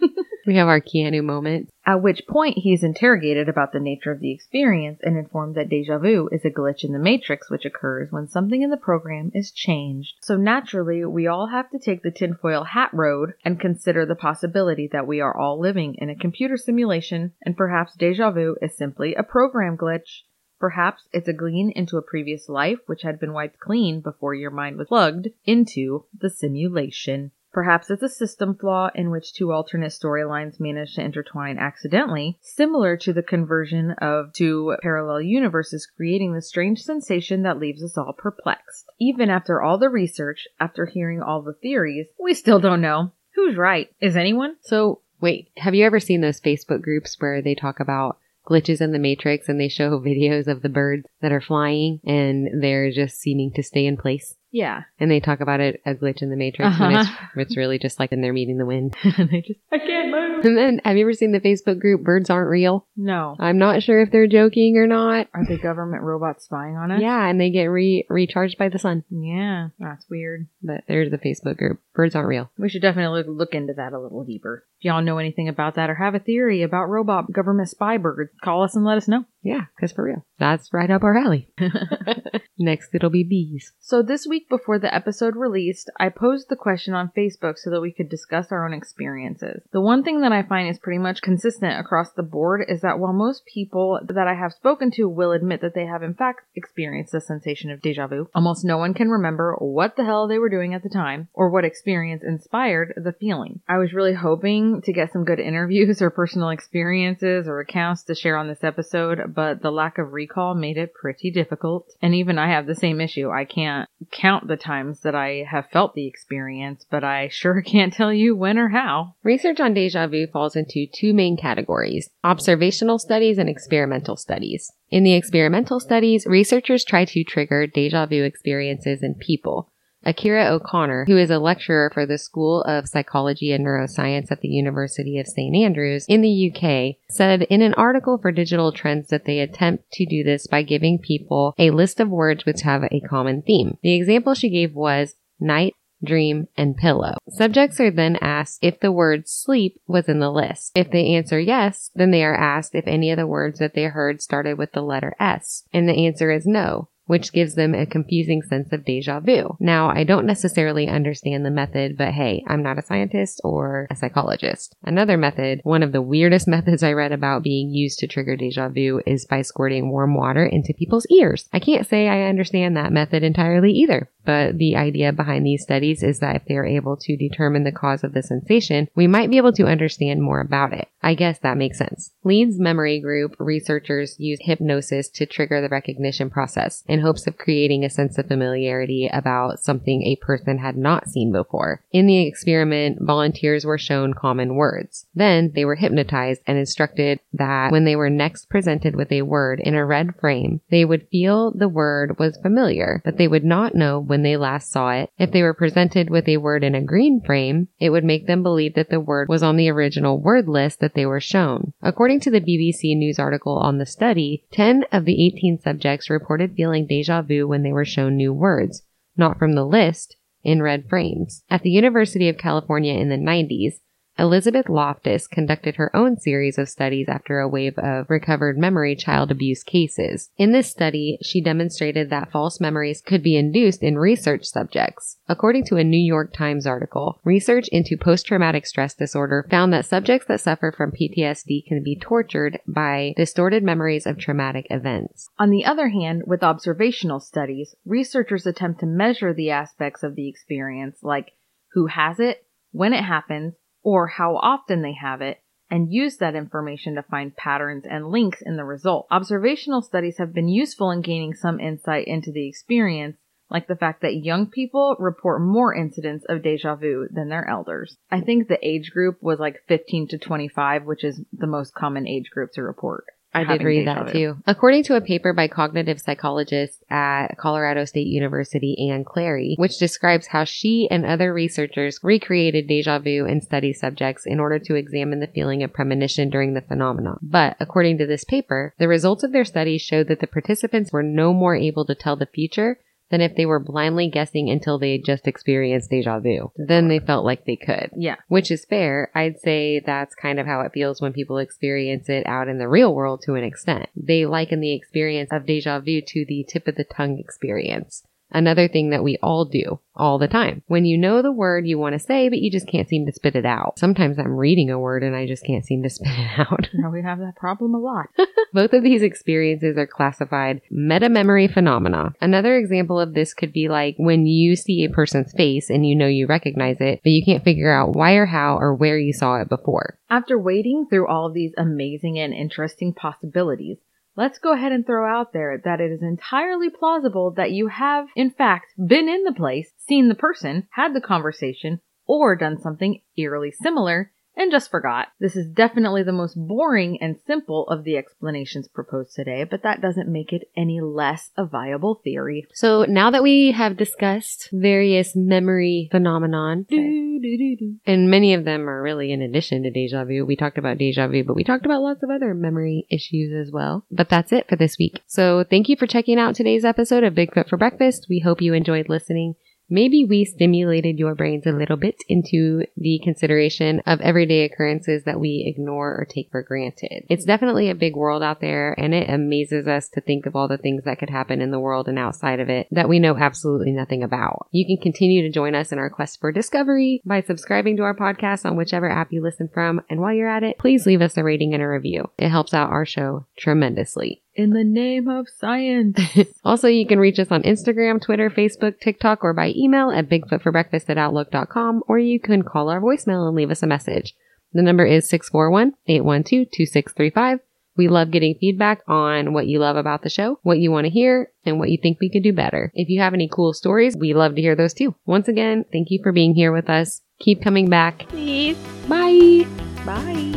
We 0.51 0.57
have 0.57 0.67
our 0.67 0.81
Keanu 0.81 1.23
moment. 1.23 1.71
At 1.87 2.03
which 2.03 2.27
point 2.27 2.59
he 2.59 2.73
is 2.73 2.83
interrogated 2.83 3.49
about 3.49 3.71
the 3.71 3.79
nature 3.79 4.11
of 4.11 4.19
the 4.19 4.33
experience 4.33 4.99
and 5.01 5.17
informed 5.17 5.55
that 5.55 5.69
deja 5.69 5.97
vu 5.97 6.29
is 6.33 6.45
a 6.45 6.51
glitch 6.51 6.83
in 6.83 6.91
the 6.91 6.99
matrix 6.99 7.49
which 7.49 7.65
occurs 7.65 8.11
when 8.11 8.27
something 8.27 8.61
in 8.61 8.71
the 8.71 8.77
program 8.77 9.31
is 9.33 9.53
changed. 9.53 10.15
So 10.23 10.37
naturally, 10.37 11.05
we 11.05 11.29
all 11.29 11.47
have 11.47 11.71
to 11.71 11.79
take 11.79 12.03
the 12.03 12.11
tinfoil 12.11 12.65
hat 12.65 12.91
road 12.93 13.35
and 13.45 13.61
consider 13.61 14.05
the 14.05 14.17
possibility 14.17 14.89
that 14.91 15.07
we 15.07 15.21
are 15.21 15.37
all 15.37 15.57
living 15.57 15.95
in 15.99 16.11
a 16.11 16.17
computer 16.17 16.57
simulation 16.57 17.33
and 17.43 17.57
perhaps 17.57 17.95
deja 17.95 18.33
vu 18.33 18.57
is 18.61 18.77
simply 18.77 19.15
a 19.15 19.23
program 19.23 19.77
glitch. 19.77 20.23
Perhaps 20.59 21.05
it's 21.13 21.29
a 21.29 21.33
glean 21.33 21.71
into 21.77 21.97
a 21.97 22.03
previous 22.03 22.49
life 22.49 22.81
which 22.87 23.03
had 23.03 23.21
been 23.21 23.33
wiped 23.33 23.61
clean 23.61 24.01
before 24.01 24.35
your 24.35 24.51
mind 24.51 24.79
was 24.79 24.89
plugged 24.89 25.29
into 25.45 26.07
the 26.13 26.29
simulation. 26.29 27.31
Perhaps 27.53 27.91
it's 27.91 28.03
a 28.03 28.09
system 28.09 28.55
flaw 28.55 28.91
in 28.95 29.11
which 29.11 29.33
two 29.33 29.51
alternate 29.51 29.91
storylines 29.91 30.61
manage 30.61 30.95
to 30.95 31.03
intertwine 31.03 31.59
accidentally, 31.59 32.39
similar 32.41 32.97
to 32.99 33.13
the 33.13 33.23
conversion 33.23 33.91
of 33.99 34.33
two 34.33 34.77
parallel 34.83 35.21
universes, 35.21 35.87
creating 35.97 36.33
the 36.33 36.43
strange 36.43 36.81
sensation 36.81 37.43
that 37.43 37.59
leaves 37.59 37.83
us 37.83 37.99
all 37.99 38.13
perplexed. 38.13 38.87
Even 39.01 39.31
after 39.31 39.61
all 39.61 39.79
the 39.79 39.89
research, 39.89 40.47
after 40.61 40.87
hearing 40.87 41.21
all 41.21 41.43
the 41.43 41.55
theories, 41.55 42.07
we 42.19 42.35
still 42.35 42.61
don't 42.61 42.81
know. 42.81 43.13
Who's 43.35 43.57
right? 43.57 43.89
Is 44.01 44.17
anyone? 44.17 44.57
So, 44.61 45.01
wait, 45.21 45.51
have 45.57 45.75
you 45.75 45.85
ever 45.85 45.99
seen 45.99 46.21
those 46.21 46.41
Facebook 46.41 46.83
groups 46.83 47.17
where 47.19 47.43
they 47.43 47.55
talk 47.55 47.81
about 47.81 48.19
glitches 48.47 48.81
in 48.81 48.93
the 48.93 48.99
matrix 48.99 49.49
and 49.49 49.61
they 49.61 49.69
show 49.69 49.99
videos 50.01 50.47
of 50.47 50.63
the 50.63 50.69
birds 50.69 51.07
that 51.21 51.33
are 51.33 51.41
flying 51.41 52.01
and 52.05 52.63
they're 52.63 52.93
just 52.93 53.19
seeming 53.19 53.53
to 53.55 53.63
stay 53.63 53.87
in 53.87 53.97
place? 53.97 54.37
Yeah. 54.53 54.83
And 54.99 55.11
they 55.11 55.21
talk 55.21 55.41
about 55.41 55.61
it 55.61 55.81
a 55.87 55.95
glitch 55.95 56.23
in 56.23 56.31
the 56.31 56.37
matrix 56.37 56.73
it's, 56.73 56.81
Uh-huh. 56.81 57.27
it's 57.37 57.57
really 57.57 57.79
just 57.79 57.99
like 58.01 58.11
when 58.11 58.21
they're 58.21 58.33
meeting 58.33 58.59
the 58.59 58.67
wind. 58.67 58.97
and 59.05 59.29
they 59.31 59.41
just, 59.43 59.61
I 59.73 59.79
can't 59.79 60.11
move. 60.11 60.45
And 60.45 60.57
then, 60.57 60.81
have 60.85 60.97
you 60.97 61.05
ever 61.05 61.13
seen 61.13 61.33
the 61.33 61.41
Facebook 61.41 61.79
group 61.79 62.03
Birds 62.03 62.31
Aren't 62.31 62.49
Real? 62.51 62.87
No. 62.97 63.37
I'm 63.39 63.59
not 63.59 63.83
sure 63.83 64.01
if 64.01 64.11
they're 64.11 64.27
joking 64.27 64.77
or 64.77 64.87
not. 64.87 65.29
Are 65.35 65.45
the 65.47 65.59
government 65.59 66.03
robots 66.03 66.45
spying 66.47 66.77
on 66.77 66.91
us? 66.91 67.01
Yeah, 67.01 67.27
and 67.27 67.41
they 67.41 67.51
get 67.51 67.65
re- 67.67 68.07
recharged 68.09 68.59
by 68.59 68.69
the 68.69 68.79
sun. 68.79 69.05
Yeah. 69.11 69.69
That's 69.79 70.07
weird. 70.11 70.49
But 70.63 70.83
there's 70.89 71.11
the 71.11 71.19
Facebook 71.19 71.57
group. 71.59 71.81
Birds 71.95 72.15
Aren't 72.15 72.29
Real. 72.29 72.51
We 72.59 72.69
should 72.69 72.83
definitely 72.83 73.19
look, 73.23 73.27
look 73.29 73.55
into 73.55 73.75
that 73.75 73.93
a 73.93 74.01
little 74.01 74.25
deeper. 74.25 74.65
If 74.79 74.85
y'all 74.87 75.03
know 75.03 75.19
anything 75.19 75.49
about 75.49 75.75
that 75.75 75.91
or 75.91 75.95
have 75.97 76.15
a 76.15 76.19
theory 76.19 76.63
about 76.63 76.87
robot 76.89 77.31
government 77.33 77.69
spy 77.69 77.99
birds, 77.99 78.31
call 78.43 78.63
us 78.63 78.75
and 78.75 78.85
let 78.85 78.97
us 78.97 79.07
know. 79.09 79.25
Yeah, 79.43 79.65
because 79.77 79.93
for 79.93 80.05
real. 80.05 80.25
That's 80.39 80.73
right 80.73 80.91
up 80.91 81.03
our 81.03 81.17
alley. 81.17 81.49
Next, 82.59 82.95
it'll 82.95 83.11
be 83.11 83.25
bees. 83.25 83.73
So, 83.81 84.03
this 84.03 84.27
week 84.27 84.40
before 84.49 84.79
the 84.79 84.95
episode 84.95 85.37
released, 85.37 85.91
I 85.99 86.09
posed 86.09 86.49
the 86.49 86.57
question 86.57 86.95
on 86.95 87.13
Facebook 87.17 87.59
so 87.59 87.71
that 87.71 87.81
we 87.81 87.93
could 87.93 88.09
discuss 88.09 88.51
our 88.51 88.67
own 88.67 88.73
experiences. 88.73 89.63
The 89.73 89.81
one 89.81 90.03
thing 90.03 90.21
that 90.21 90.33
I 90.33 90.43
find 90.43 90.69
is 90.69 90.79
pretty 90.79 90.99
much 90.99 91.23
consistent 91.23 91.79
across 91.79 92.13
the 92.13 92.23
board 92.23 92.65
is 92.69 92.81
that 92.81 92.99
while 92.99 93.13
most 93.13 93.45
people 93.47 94.01
that 94.03 94.27
I 94.27 94.35
have 94.35 94.53
spoken 94.53 94.91
to 94.93 95.09
will 95.09 95.33
admit 95.33 95.61
that 95.61 95.75
they 95.75 95.87
have 95.87 96.03
in 96.03 96.15
fact 96.15 96.43
experienced 96.55 97.13
the 97.13 97.21
sensation 97.21 97.71
of 97.71 97.83
deja 97.83 98.07
vu, 98.07 98.29
almost 98.35 98.65
no 98.65 98.79
one 98.79 98.95
can 98.95 99.11
remember 99.11 99.55
what 99.59 99.97
the 99.97 100.05
hell 100.05 100.27
they 100.27 100.39
were 100.39 100.49
doing 100.49 100.75
at 100.75 100.83
the 100.83 100.89
time 100.89 101.29
or 101.33 101.51
what 101.51 101.65
experience 101.65 102.23
inspired 102.23 102.95
the 102.97 103.13
feeling. 103.13 103.61
I 103.69 103.79
was 103.79 103.93
really 103.93 104.15
hoping 104.15 104.83
to 104.83 104.93
get 104.93 105.13
some 105.13 105.25
good 105.25 105.41
interviews 105.41 106.01
or 106.01 106.11
personal 106.11 106.51
experiences 106.51 107.49
or 107.49 107.61
accounts 107.61 108.05
to 108.05 108.15
share 108.15 108.37
on 108.37 108.49
this 108.49 108.65
episode, 108.65 109.35
but 109.35 109.63
the 109.63 109.71
lack 109.71 109.99
of 109.99 110.13
recall 110.13 110.55
made 110.55 110.77
it 110.77 110.95
pretty 110.95 111.31
difficult. 111.31 111.91
And 112.01 112.15
even 112.15 112.39
I 112.39 112.51
have 112.51 112.67
the 112.67 112.75
same 112.75 113.01
issue. 113.01 113.31
I 113.31 113.45
can't 113.45 113.89
count 114.11 114.30
the 114.39 114.57
times 114.57 115.01
that 115.01 115.15
I 115.15 115.45
have 115.51 115.71
felt 115.71 115.95
the 115.95 116.07
experience, 116.07 116.87
but 116.89 117.03
I 117.03 117.29
sure 117.29 117.63
can't 117.67 117.93
tell 117.93 118.13
you 118.13 118.37
when 118.37 118.59
or 118.59 118.69
how. 118.69 119.15
Research 119.23 119.61
on 119.61 119.75
deja 119.75 120.07
vu 120.07 120.27
falls 120.27 120.57
into 120.57 120.87
two 120.87 121.13
main 121.13 121.37
categories 121.37 122.09
observational 122.23 122.99
studies 122.99 123.39
and 123.39 123.49
experimental 123.49 124.17
studies. 124.17 124.73
In 124.91 125.05
the 125.05 125.15
experimental 125.15 125.81
studies, 125.81 126.27
researchers 126.27 126.85
try 126.85 127.05
to 127.05 127.25
trigger 127.25 127.67
deja 127.67 128.07
vu 128.07 128.23
experiences 128.23 129.03
in 129.03 129.15
people. 129.15 129.70
Akira 130.05 130.47
O'Connor, 130.47 131.05
who 131.07 131.17
is 131.17 131.31
a 131.31 131.39
lecturer 131.39 131.91
for 131.93 132.07
the 132.07 132.19
School 132.19 132.63
of 132.63 132.89
Psychology 132.89 133.53
and 133.53 133.65
Neuroscience 133.65 134.31
at 134.31 134.41
the 134.41 134.49
University 134.49 135.19
of 135.19 135.27
St. 135.27 135.55
Andrews 135.55 136.07
in 136.09 136.23
the 136.23 136.51
UK, 136.51 136.97
said 137.09 137.43
in 137.43 137.61
an 137.63 137.75
article 137.75 138.17
for 138.19 138.33
Digital 138.33 138.73
Trends 138.73 139.09
that 139.09 139.27
they 139.27 139.41
attempt 139.41 139.93
to 139.93 140.07
do 140.07 140.25
this 140.25 140.47
by 140.47 140.63
giving 140.63 140.99
people 140.99 141.55
a 141.59 141.71
list 141.71 142.01
of 142.01 142.09
words 142.09 142.47
which 142.47 142.63
have 142.63 142.85
a 142.85 143.01
common 143.01 143.43
theme. 143.43 143.77
The 143.83 143.95
example 143.95 144.35
she 144.35 144.49
gave 144.49 144.75
was 144.75 145.17
night, 145.39 145.75
dream, 146.03 146.49
and 146.57 146.77
pillow. 146.77 147.17
Subjects 147.29 147.79
are 147.81 147.91
then 147.91 148.17
asked 148.21 148.59
if 148.63 148.81
the 148.81 148.93
word 148.93 149.29
sleep 149.29 149.81
was 149.87 150.09
in 150.09 150.19
the 150.19 150.31
list. 150.31 150.73
If 150.75 150.91
they 150.91 151.15
answer 151.15 151.39
yes, 151.39 151.91
then 151.95 152.11
they 152.11 152.25
are 152.25 152.35
asked 152.35 152.75
if 152.75 152.87
any 152.87 153.11
of 153.11 153.19
the 153.19 153.27
words 153.27 153.59
that 153.59 153.75
they 153.75 153.85
heard 153.85 154.23
started 154.23 154.57
with 154.57 154.73
the 154.73 154.83
letter 154.83 155.15
S. 155.21 155.65
And 155.73 155.89
the 155.89 156.07
answer 156.07 156.31
is 156.31 156.47
no 156.47 156.89
which 157.11 157.33
gives 157.33 157.57
them 157.57 157.75
a 157.75 157.85
confusing 157.85 158.41
sense 158.41 158.73
of 158.73 158.85
deja 158.85 159.19
vu. 159.19 159.57
Now, 159.59 159.91
I 159.91 160.05
don't 160.05 160.27
necessarily 160.27 160.87
understand 160.87 161.45
the 161.45 161.51
method, 161.51 161.99
but 161.99 162.13
hey, 162.13 162.45
I'm 162.47 162.63
not 162.63 162.79
a 162.79 162.83
scientist 162.83 163.41
or 163.43 163.89
a 163.91 163.97
psychologist. 163.97 164.77
Another 164.85 165.17
method, 165.17 165.61
one 165.65 165.83
of 165.83 165.91
the 165.91 166.03
weirdest 166.03 166.47
methods 166.57 166.85
I 166.85 166.93
read 166.93 167.11
about 167.11 167.43
being 167.43 167.71
used 167.71 167.99
to 167.99 168.07
trigger 168.07 168.37
deja 168.37 168.69
vu 168.69 169.01
is 169.07 169.27
by 169.27 169.43
squirting 169.43 169.91
warm 169.91 170.15
water 170.15 170.47
into 170.47 170.73
people's 170.73 171.07
ears. 171.11 171.49
I 171.53 171.59
can't 171.59 171.85
say 171.85 172.07
I 172.07 172.29
understand 172.29 172.77
that 172.77 172.93
method 172.93 173.25
entirely 173.25 173.73
either. 173.73 174.09
But 174.25 174.59
the 174.59 174.77
idea 174.77 175.13
behind 175.13 175.47
these 175.47 175.63
studies 175.63 176.03
is 176.03 176.21
that 176.21 176.37
if 176.37 176.45
they 176.45 176.57
are 176.57 176.67
able 176.67 176.97
to 176.99 177.17
determine 177.17 177.65
the 177.65 177.73
cause 177.73 178.05
of 178.05 178.13
the 178.13 178.23
sensation, 178.23 178.89
we 178.95 179.07
might 179.07 179.31
be 179.31 179.39
able 179.39 179.53
to 179.55 179.67
understand 179.67 180.23
more 180.23 180.41
about 180.41 180.73
it. 180.73 180.89
I 181.03 181.15
guess 181.15 181.39
that 181.39 181.57
makes 181.57 181.79
sense. 181.79 182.13
Leeds 182.23 182.59
Memory 182.59 183.01
Group 183.01 183.35
researchers 183.39 184.17
used 184.21 184.43
hypnosis 184.45 185.09
to 185.11 185.27
trigger 185.27 185.61
the 185.61 185.69
recognition 185.69 186.29
process 186.31 186.85
in 186.87 187.00
hopes 187.01 187.27
of 187.27 187.39
creating 187.39 187.85
a 187.85 187.91
sense 187.91 188.19
of 188.19 188.27
familiarity 188.27 189.09
about 189.13 189.61
something 189.61 190.03
a 190.03 190.17
person 190.17 190.59
had 190.59 190.77
not 190.77 191.09
seen 191.09 191.33
before. 191.33 191.83
In 191.93 192.07
the 192.07 192.27
experiment, 192.27 192.99
volunteers 193.01 193.65
were 193.65 193.79
shown 193.79 194.15
common 194.15 194.55
words. 194.55 195.07
Then 195.15 195.53
they 195.55 195.65
were 195.65 195.77
hypnotized 195.77 196.43
and 196.47 196.59
instructed 196.59 197.21
that 197.33 197.73
when 197.73 197.85
they 197.85 197.97
were 197.97 198.11
next 198.11 198.49
presented 198.49 198.97
with 198.97 199.11
a 199.13 199.23
word 199.23 199.61
in 199.61 199.75
a 199.75 199.85
red 199.85 200.15
frame, 200.21 200.61
they 200.71 200.85
would 200.85 201.09
feel 201.09 201.53
the 201.53 201.69
word 201.69 202.19
was 202.19 202.39
familiar, 202.43 203.03
but 203.05 203.17
they 203.19 203.29
would 203.29 203.45
not 203.45 203.75
know 203.75 203.99
when 203.99 204.23
they 204.23 204.37
last 204.37 204.71
saw 204.71 204.91
it. 204.91 205.11
If 205.19 205.33
they 205.33 205.43
were 205.43 205.55
presented 205.55 206.11
with 206.11 206.29
a 206.29 206.39
word 206.39 206.65
in 206.65 206.75
a 206.75 206.83
green 206.83 207.21
frame, 207.21 207.69
it 207.79 207.91
would 207.91 208.05
make 208.05 208.27
them 208.27 208.43
believe 208.43 208.75
that 208.75 208.91
the 208.91 209.01
word 209.01 209.29
was 209.29 209.43
on 209.43 209.57
the 209.57 209.71
original 209.71 210.21
word 210.21 210.49
list 210.49 210.81
that 210.81 210.95
they 210.95 211.07
were 211.07 211.21
shown. 211.21 211.73
According 211.83 212.21
to 212.21 212.31
the 212.31 212.41
BBC 212.41 212.97
News 212.97 213.19
article 213.19 213.59
on 213.59 213.79
the 213.79 213.87
study, 213.87 214.45
10 214.53 214.85
of 214.93 215.05
the 215.05 215.27
18 215.27 215.61
subjects 215.61 216.11
reported 216.11 216.55
feeling 216.55 216.87
deja 216.91 217.23
vu 217.23 217.49
when 217.49 217.63
they 217.63 217.73
were 217.73 217.87
shown 217.87 218.17
new 218.17 218.35
words, 218.35 218.83
not 219.17 219.39
from 219.39 219.55
the 219.55 219.65
list, 219.65 220.17
in 220.43 220.61
red 220.61 220.89
frames. 220.89 221.45
At 221.49 221.63
the 221.63 221.71
University 221.71 222.29
of 222.29 222.37
California 222.37 222.95
in 222.95 223.09
the 223.09 223.17
90s, 223.17 223.81
Elizabeth 224.21 224.69
Loftus 224.69 225.27
conducted 225.27 225.77
her 225.77 225.95
own 225.97 226.19
series 226.19 226.59
of 226.59 226.69
studies 226.69 227.09
after 227.09 227.39
a 227.41 227.49
wave 227.49 227.79
of 227.79 228.11
recovered 228.11 228.59
memory 228.59 228.95
child 228.95 229.31
abuse 229.31 229.63
cases. 229.63 230.29
In 230.37 230.53
this 230.53 230.71
study, 230.71 231.17
she 231.23 231.41
demonstrated 231.41 232.11
that 232.11 232.31
false 232.31 232.61
memories 232.61 233.01
could 233.01 233.23
be 233.23 233.35
induced 233.35 233.83
in 233.83 233.97
research 233.97 234.45
subjects. 234.45 235.17
According 235.27 235.65
to 235.69 235.77
a 235.77 235.85
New 235.85 235.97
York 235.97 236.35
Times 236.35 236.67
article, 236.67 237.19
research 237.25 237.67
into 237.69 237.97
post-traumatic 237.97 238.67
stress 238.67 238.93
disorder 238.93 239.47
found 239.51 239.73
that 239.73 239.87
subjects 239.87 240.27
that 240.29 240.43
suffer 240.43 240.71
from 240.71 240.93
PTSD 240.93 241.67
can 241.67 241.83
be 241.83 241.97
tortured 241.97 242.59
by 242.69 243.15
distorted 243.17 243.65
memories 243.65 244.05
of 244.05 244.19
traumatic 244.19 244.67
events. 244.69 245.31
On 245.39 245.49
the 245.49 245.65
other 245.65 245.89
hand, 245.89 246.25
with 246.27 246.43
observational 246.43 247.21
studies, 247.21 247.75
researchers 247.87 248.45
attempt 248.45 248.81
to 248.81 248.87
measure 248.87 249.33
the 249.33 249.51
aspects 249.51 250.03
of 250.03 250.15
the 250.15 250.29
experience 250.29 250.99
like 251.03 251.33
who 251.73 251.87
has 251.87 252.21
it, 252.21 252.45
when 252.73 252.93
it 252.93 253.05
happens, 253.05 253.55
or 253.83 254.07
how 254.07 254.37
often 254.37 254.83
they 254.83 254.95
have 254.95 255.21
it, 255.21 255.43
and 255.71 255.93
use 255.93 256.17
that 256.17 256.35
information 256.35 256.97
to 256.97 257.03
find 257.03 257.37
patterns 257.37 257.85
and 257.89 258.11
links 258.11 258.43
in 258.45 258.57
the 258.57 258.65
result. 258.65 259.07
Observational 259.11 259.83
studies 259.83 260.19
have 260.19 260.35
been 260.35 260.49
useful 260.49 260.91
in 260.91 261.01
gaining 261.01 261.35
some 261.35 261.61
insight 261.61 262.07
into 262.07 262.33
the 262.33 262.49
experience, 262.49 263.17
like 263.49 263.67
the 263.67 263.77
fact 263.77 264.03
that 264.03 264.25
young 264.25 264.47
people 264.47 264.97
report 264.99 265.41
more 265.41 265.75
incidents 265.75 266.25
of 266.29 266.43
deja 266.43 266.75
vu 266.75 267.09
than 267.11 267.29
their 267.29 267.49
elders. 267.49 267.97
I 268.11 268.21
think 268.21 268.49
the 268.49 268.65
age 268.67 268.91
group 268.93 269.19
was 269.21 269.39
like 269.39 269.63
15 269.69 270.09
to 270.09 270.19
25, 270.19 270.85
which 270.85 271.05
is 271.05 271.21
the 271.33 271.47
most 271.47 271.75
common 271.75 272.07
age 272.07 272.31
group 272.31 272.51
to 272.55 272.63
report. 272.63 273.05
I 273.33 273.45
did 273.45 273.63
read 273.63 273.87
that 273.87 274.13
too. 274.13 274.39
According 274.47 274.85
to 274.85 274.97
a 274.97 275.01
paper 275.01 275.33
by 275.33 275.49
cognitive 275.49 276.01
psychologists 276.01 276.83
at 276.91 277.37
Colorado 277.37 277.85
State 277.85 278.09
University, 278.09 278.91
Anne 278.91 279.05
Cleary, 279.05 279.55
which 279.57 279.79
describes 279.79 280.29
how 280.29 280.45
she 280.45 280.89
and 280.91 281.07
other 281.07 281.33
researchers 281.33 282.01
recreated 282.03 282.67
deja 282.67 282.99
vu 282.99 283.27
in 283.27 283.41
study 283.41 283.73
subjects 283.73 284.27
in 284.27 284.41
order 284.41 284.59
to 284.59 284.75
examine 284.75 285.21
the 285.21 285.27
feeling 285.29 285.63
of 285.63 285.73
premonition 285.73 286.29
during 286.29 286.55
the 286.55 286.61
phenomenon. 286.61 287.19
But 287.23 287.57
according 287.61 287.99
to 287.99 288.07
this 288.07 288.25
paper, 288.25 288.75
the 288.79 288.89
results 288.89 289.23
of 289.23 289.33
their 289.33 289.45
studies 289.45 289.83
showed 289.83 290.09
that 290.09 290.21
the 290.21 290.27
participants 290.27 290.93
were 290.93 291.03
no 291.03 291.33
more 291.33 291.55
able 291.55 291.85
to 291.85 291.95
tell 291.95 292.17
the 292.17 292.27
future 292.27 292.79
than 293.11 293.21
if 293.21 293.35
they 293.37 293.47
were 293.47 293.59
blindly 293.61 294.09
guessing 294.09 294.49
until 294.49 294.79
they 294.79 294.93
had 294.93 295.05
just 295.05 295.27
experienced 295.27 295.91
deja 295.91 296.19
vu. 296.21 296.51
Then 296.57 296.89
they 296.89 296.99
felt 296.99 297.25
like 297.25 297.45
they 297.45 297.57
could 297.57 297.91
Yeah. 297.97 298.17
which 298.29 298.51
is 298.51 298.65
fair. 298.65 299.11
I'd 299.15 299.39
say 299.41 299.81
that's 299.81 300.15
kind 300.15 300.39
of 300.41 300.47
how 300.47 300.61
it 300.63 300.73
feels 300.73 301.01
when 301.01 301.13
people 301.13 301.39
experience 301.39 302.09
it 302.09 302.27
out 302.27 302.49
in 302.49 302.59
the 302.59 302.69
real 302.69 302.95
world 302.95 303.23
to 303.27 303.35
an 303.35 303.45
extent. 303.45 303.89
They 303.97 304.27
liken 304.27 304.61
the 304.61 304.75
experience 304.75 305.31
of 305.33 305.47
deja 305.47 305.81
vu 305.81 306.01
to 306.01 306.25
the 306.25 306.45
tip 306.49 306.69
of 306.69 306.77
the 306.77 306.85
tongue 306.85 307.19
experience. 307.19 308.05
Another 308.33 308.69
thing 308.69 308.91
that 308.91 309.03
we 309.03 309.19
all 309.23 309.45
do 309.45 309.81
all 309.95 310.19
the 310.19 310.29
time. 310.29 310.63
When 310.67 310.85
you 310.85 310.97
know 310.97 311.21
the 311.21 311.33
word 311.33 311.67
you 311.67 311.79
want 311.79 311.95
to 311.95 311.99
say, 311.99 312.29
but 312.29 312.39
you 312.39 312.51
just 312.51 312.67
can't 312.67 312.89
seem 312.89 313.07
to 313.07 313.13
spit 313.13 313.37
it 313.37 313.45
out. 313.45 313.79
Sometimes 313.79 314.19
I'm 314.19 314.37
reading 314.37 314.71
a 314.71 314.79
word 314.79 315.03
and 315.03 315.15
I 315.15 315.27
just 315.27 315.45
can't 315.45 315.65
seem 315.65 315.83
to 315.83 315.91
spit 315.91 316.13
it 316.13 316.39
out. 316.39 316.69
Now 316.73 316.91
we 316.91 317.03
have 317.03 317.19
that 317.19 317.37
problem 317.37 317.75
a 317.75 317.79
lot. 317.79 318.07
Both 318.53 318.73
of 318.73 318.83
these 318.83 319.03
experiences 319.03 319.77
are 319.77 319.87
classified 319.87 320.63
metamemory 320.73 321.53
phenomena. 321.53 322.15
Another 322.21 322.57
example 322.57 322.99
of 322.99 323.15
this 323.15 323.35
could 323.35 323.53
be 323.53 323.69
like 323.69 323.97
when 323.99 324.27
you 324.27 324.57
see 324.57 324.85
a 324.85 324.91
person's 324.91 325.33
face 325.33 325.71
and 325.71 325.87
you 325.87 325.95
know 325.95 326.07
you 326.07 326.27
recognize 326.27 326.79
it, 326.81 327.01
but 327.03 327.11
you 327.11 327.25
can't 327.25 327.45
figure 327.45 327.73
out 327.73 327.95
why 327.95 328.15
or 328.15 328.27
how 328.27 328.57
or 328.57 328.75
where 328.75 328.99
you 328.99 329.13
saw 329.13 329.41
it 329.41 329.49
before. 329.49 329.99
After 330.09 330.39
wading 330.39 330.87
through 330.89 331.09
all 331.09 331.27
of 331.27 331.35
these 331.35 331.53
amazing 331.57 332.19
and 332.19 332.33
interesting 332.33 332.93
possibilities, 332.95 333.79
let's 334.21 334.39
go 334.39 334.53
ahead 334.53 334.71
and 334.71 334.85
throw 334.85 335.11
out 335.11 335.33
there 335.33 335.63
that 335.65 335.81
it 335.81 335.91
is 335.91 336.03
entirely 336.03 336.69
plausible 336.69 337.31
that 337.31 337.53
you 337.53 337.69
have, 337.69 338.07
in 338.15 338.31
fact, 338.31 338.67
been 338.77 339.09
in 339.09 339.25
the 339.25 339.33
place, 339.33 339.73
seen 339.79 340.09
the 340.09 340.15
person, 340.15 340.69
had 340.73 340.95
the 340.95 341.01
conversation, 341.01 341.81
or 342.07 342.37
done 342.37 342.59
something 342.61 343.01
eerily 343.17 343.51
similar, 343.51 344.13
and 344.37 344.51
just 344.51 344.71
forgot. 344.71 345.09
This 345.19 345.37
is 345.37 345.49
definitely 345.49 346.03
the 346.03 346.13
most 346.13 346.35
boring 346.35 346.99
and 347.01 347.17
simple 347.27 347.67
of 347.69 347.85
the 347.85 347.97
explanations 347.97 348.69
proposed 348.69 349.15
today, 349.15 349.45
but 349.45 349.63
that 349.63 349.81
doesn't 349.81 350.11
make 350.11 350.33
it 350.33 350.51
any 350.57 350.81
less 350.81 351.31
a 351.37 351.45
viable 351.45 352.01
theory. 352.03 352.47
So 352.55 352.85
now 352.85 353.11
that 353.11 353.23
we 353.23 353.53
have 353.53 353.77
discussed 353.77 354.49
various 354.53 355.15
memory 355.15 355.89
phenomenon, 355.91 356.67
and 356.71 358.11
many 358.11 358.35
of 358.35 358.45
them 358.45 358.69
are 358.69 358.83
really 358.83 359.13
in 359.13 359.21
addition 359.21 359.63
to 359.65 359.71
deja 359.71 360.05
vu. 360.05 360.25
We 360.25 360.37
talked 360.37 360.59
about 360.59 360.79
deja 360.79 361.07
vu, 361.09 361.25
but 361.25 361.37
we 361.37 361.45
talked 361.45 361.67
about 361.67 361.83
lots 361.83 362.03
of 362.03 362.11
other 362.11 362.33
memory 362.35 362.87
issues 362.91 363.33
as 363.33 363.53
well. 363.53 363.85
But 363.91 364.09
that's 364.09 364.33
it 364.33 364.49
for 364.49 364.57
this 364.57 364.79
week. 364.79 365.03
So 365.07 365.45
thank 365.49 365.69
you 365.69 365.77
for 365.77 365.87
checking 365.87 366.19
out 366.19 366.35
today's 366.35 366.65
episode 366.65 367.05
of 367.05 367.15
Bigfoot 367.15 367.49
for 367.49 367.57
Breakfast. 367.57 368.07
We 368.09 368.21
hope 368.21 368.41
you 368.41 368.55
enjoyed 368.55 368.89
listening. 368.89 369.35
Maybe 369.71 370.05
we 370.05 370.25
stimulated 370.25 370.99
your 370.99 371.15
brains 371.15 371.47
a 371.47 371.53
little 371.53 371.77
bit 371.77 371.97
into 372.09 372.65
the 372.77 373.01
consideration 373.03 373.81
of 373.87 374.01
everyday 374.01 374.45
occurrences 374.45 375.05
that 375.05 375.21
we 375.21 375.45
ignore 375.47 375.95
or 375.95 376.05
take 376.05 376.31
for 376.31 376.43
granted. 376.43 377.05
It's 377.09 377.25
definitely 377.25 377.71
a 377.71 377.75
big 377.75 377.97
world 377.97 378.23
out 378.23 378.41
there 378.41 378.75
and 378.79 378.95
it 378.95 379.09
amazes 379.09 379.67
us 379.67 379.89
to 379.91 380.01
think 380.01 380.27
of 380.27 380.37
all 380.37 380.49
the 380.49 380.59
things 380.59 380.85
that 380.85 380.99
could 380.99 381.11
happen 381.11 381.41
in 381.41 381.51
the 381.51 381.61
world 381.61 381.89
and 381.89 381.99
outside 381.99 382.41
of 382.41 382.49
it 382.49 382.67
that 382.71 382.89
we 382.89 382.99
know 382.99 383.17
absolutely 383.17 383.73
nothing 383.73 384.03
about. 384.03 384.49
You 384.51 384.67
can 384.67 384.83
continue 384.83 385.23
to 385.23 385.33
join 385.33 385.55
us 385.55 385.73
in 385.73 385.79
our 385.79 385.91
quest 385.91 386.21
for 386.21 386.33
discovery 386.33 387.01
by 387.05 387.21
subscribing 387.21 387.77
to 387.77 387.83
our 387.83 387.95
podcast 387.95 388.45
on 388.45 388.57
whichever 388.57 388.91
app 388.91 389.13
you 389.13 389.23
listen 389.23 389.49
from. 389.53 389.81
And 389.89 390.01
while 390.01 390.13
you're 390.13 390.29
at 390.29 390.43
it, 390.43 390.59
please 390.59 390.87
leave 390.87 391.03
us 391.03 391.17
a 391.17 391.25
rating 391.25 391.55
and 391.55 391.63
a 391.63 391.69
review. 391.69 392.11
It 392.19 392.29
helps 392.31 392.55
out 392.55 392.71
our 392.71 392.85
show 392.85 393.27
tremendously. 393.37 394.23
In 394.41 394.51
the 394.51 394.65
name 394.65 395.09
of 395.09 395.29
science. 395.29 395.99
Also, 396.43 396.69
you 396.69 396.87
can 396.87 396.99
reach 396.99 397.19
us 397.19 397.31
on 397.31 397.43
Instagram, 397.43 398.01
Twitter, 398.01 398.31
Facebook, 398.31 398.81
TikTok, 398.81 399.23
or 399.23 399.35
by 399.35 399.53
email 399.55 399.91
at 399.91 400.09
bigfootforbreakfast 400.09 400.89
at 400.89 400.97
outlook.com, 400.97 401.83
or 401.87 401.99
you 401.99 402.19
can 402.19 402.43
call 402.43 402.71
our 402.71 402.81
voicemail 402.81 403.27
and 403.27 403.37
leave 403.37 403.51
us 403.51 403.63
a 403.63 403.67
message. 403.67 404.15
The 404.55 404.63
number 404.63 404.87
is 404.87 405.11
641-812-2635. 405.11 407.41
We 407.77 407.89
love 407.89 408.11
getting 408.11 408.37
feedback 408.41 408.81
on 408.89 409.35
what 409.35 409.47
you 409.47 409.59
love 409.59 409.77
about 409.77 410.01
the 410.03 410.09
show, 410.09 410.39
what 410.43 410.59
you 410.59 410.71
want 410.71 410.87
to 410.87 410.91
hear, 410.91 411.31
and 411.45 411.59
what 411.59 411.69
you 411.71 411.77
think 411.81 411.99
we 412.01 412.11
could 412.11 412.23
do 412.23 412.33
better. 412.33 412.73
If 412.75 412.89
you 412.89 413.01
have 413.01 413.15
any 413.15 413.29
cool 413.31 413.53
stories, 413.53 413.97
we 413.97 414.15
love 414.15 414.35
to 414.37 414.41
hear 414.41 414.57
those 414.57 414.73
too. 414.73 414.95
Once 415.05 415.29
again, 415.29 415.67
thank 415.71 415.91
you 415.91 416.01
for 416.03 416.13
being 416.13 416.35
here 416.35 416.53
with 416.53 416.71
us. 416.71 417.03
Keep 417.21 417.43
coming 417.43 417.69
back. 417.69 418.09
Please. 418.09 418.57
Bye. 418.89 419.47
Bye. 419.85 420.30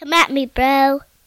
Come 0.00 0.14
at 0.14 0.32
me, 0.32 0.46
bro. 0.46 1.00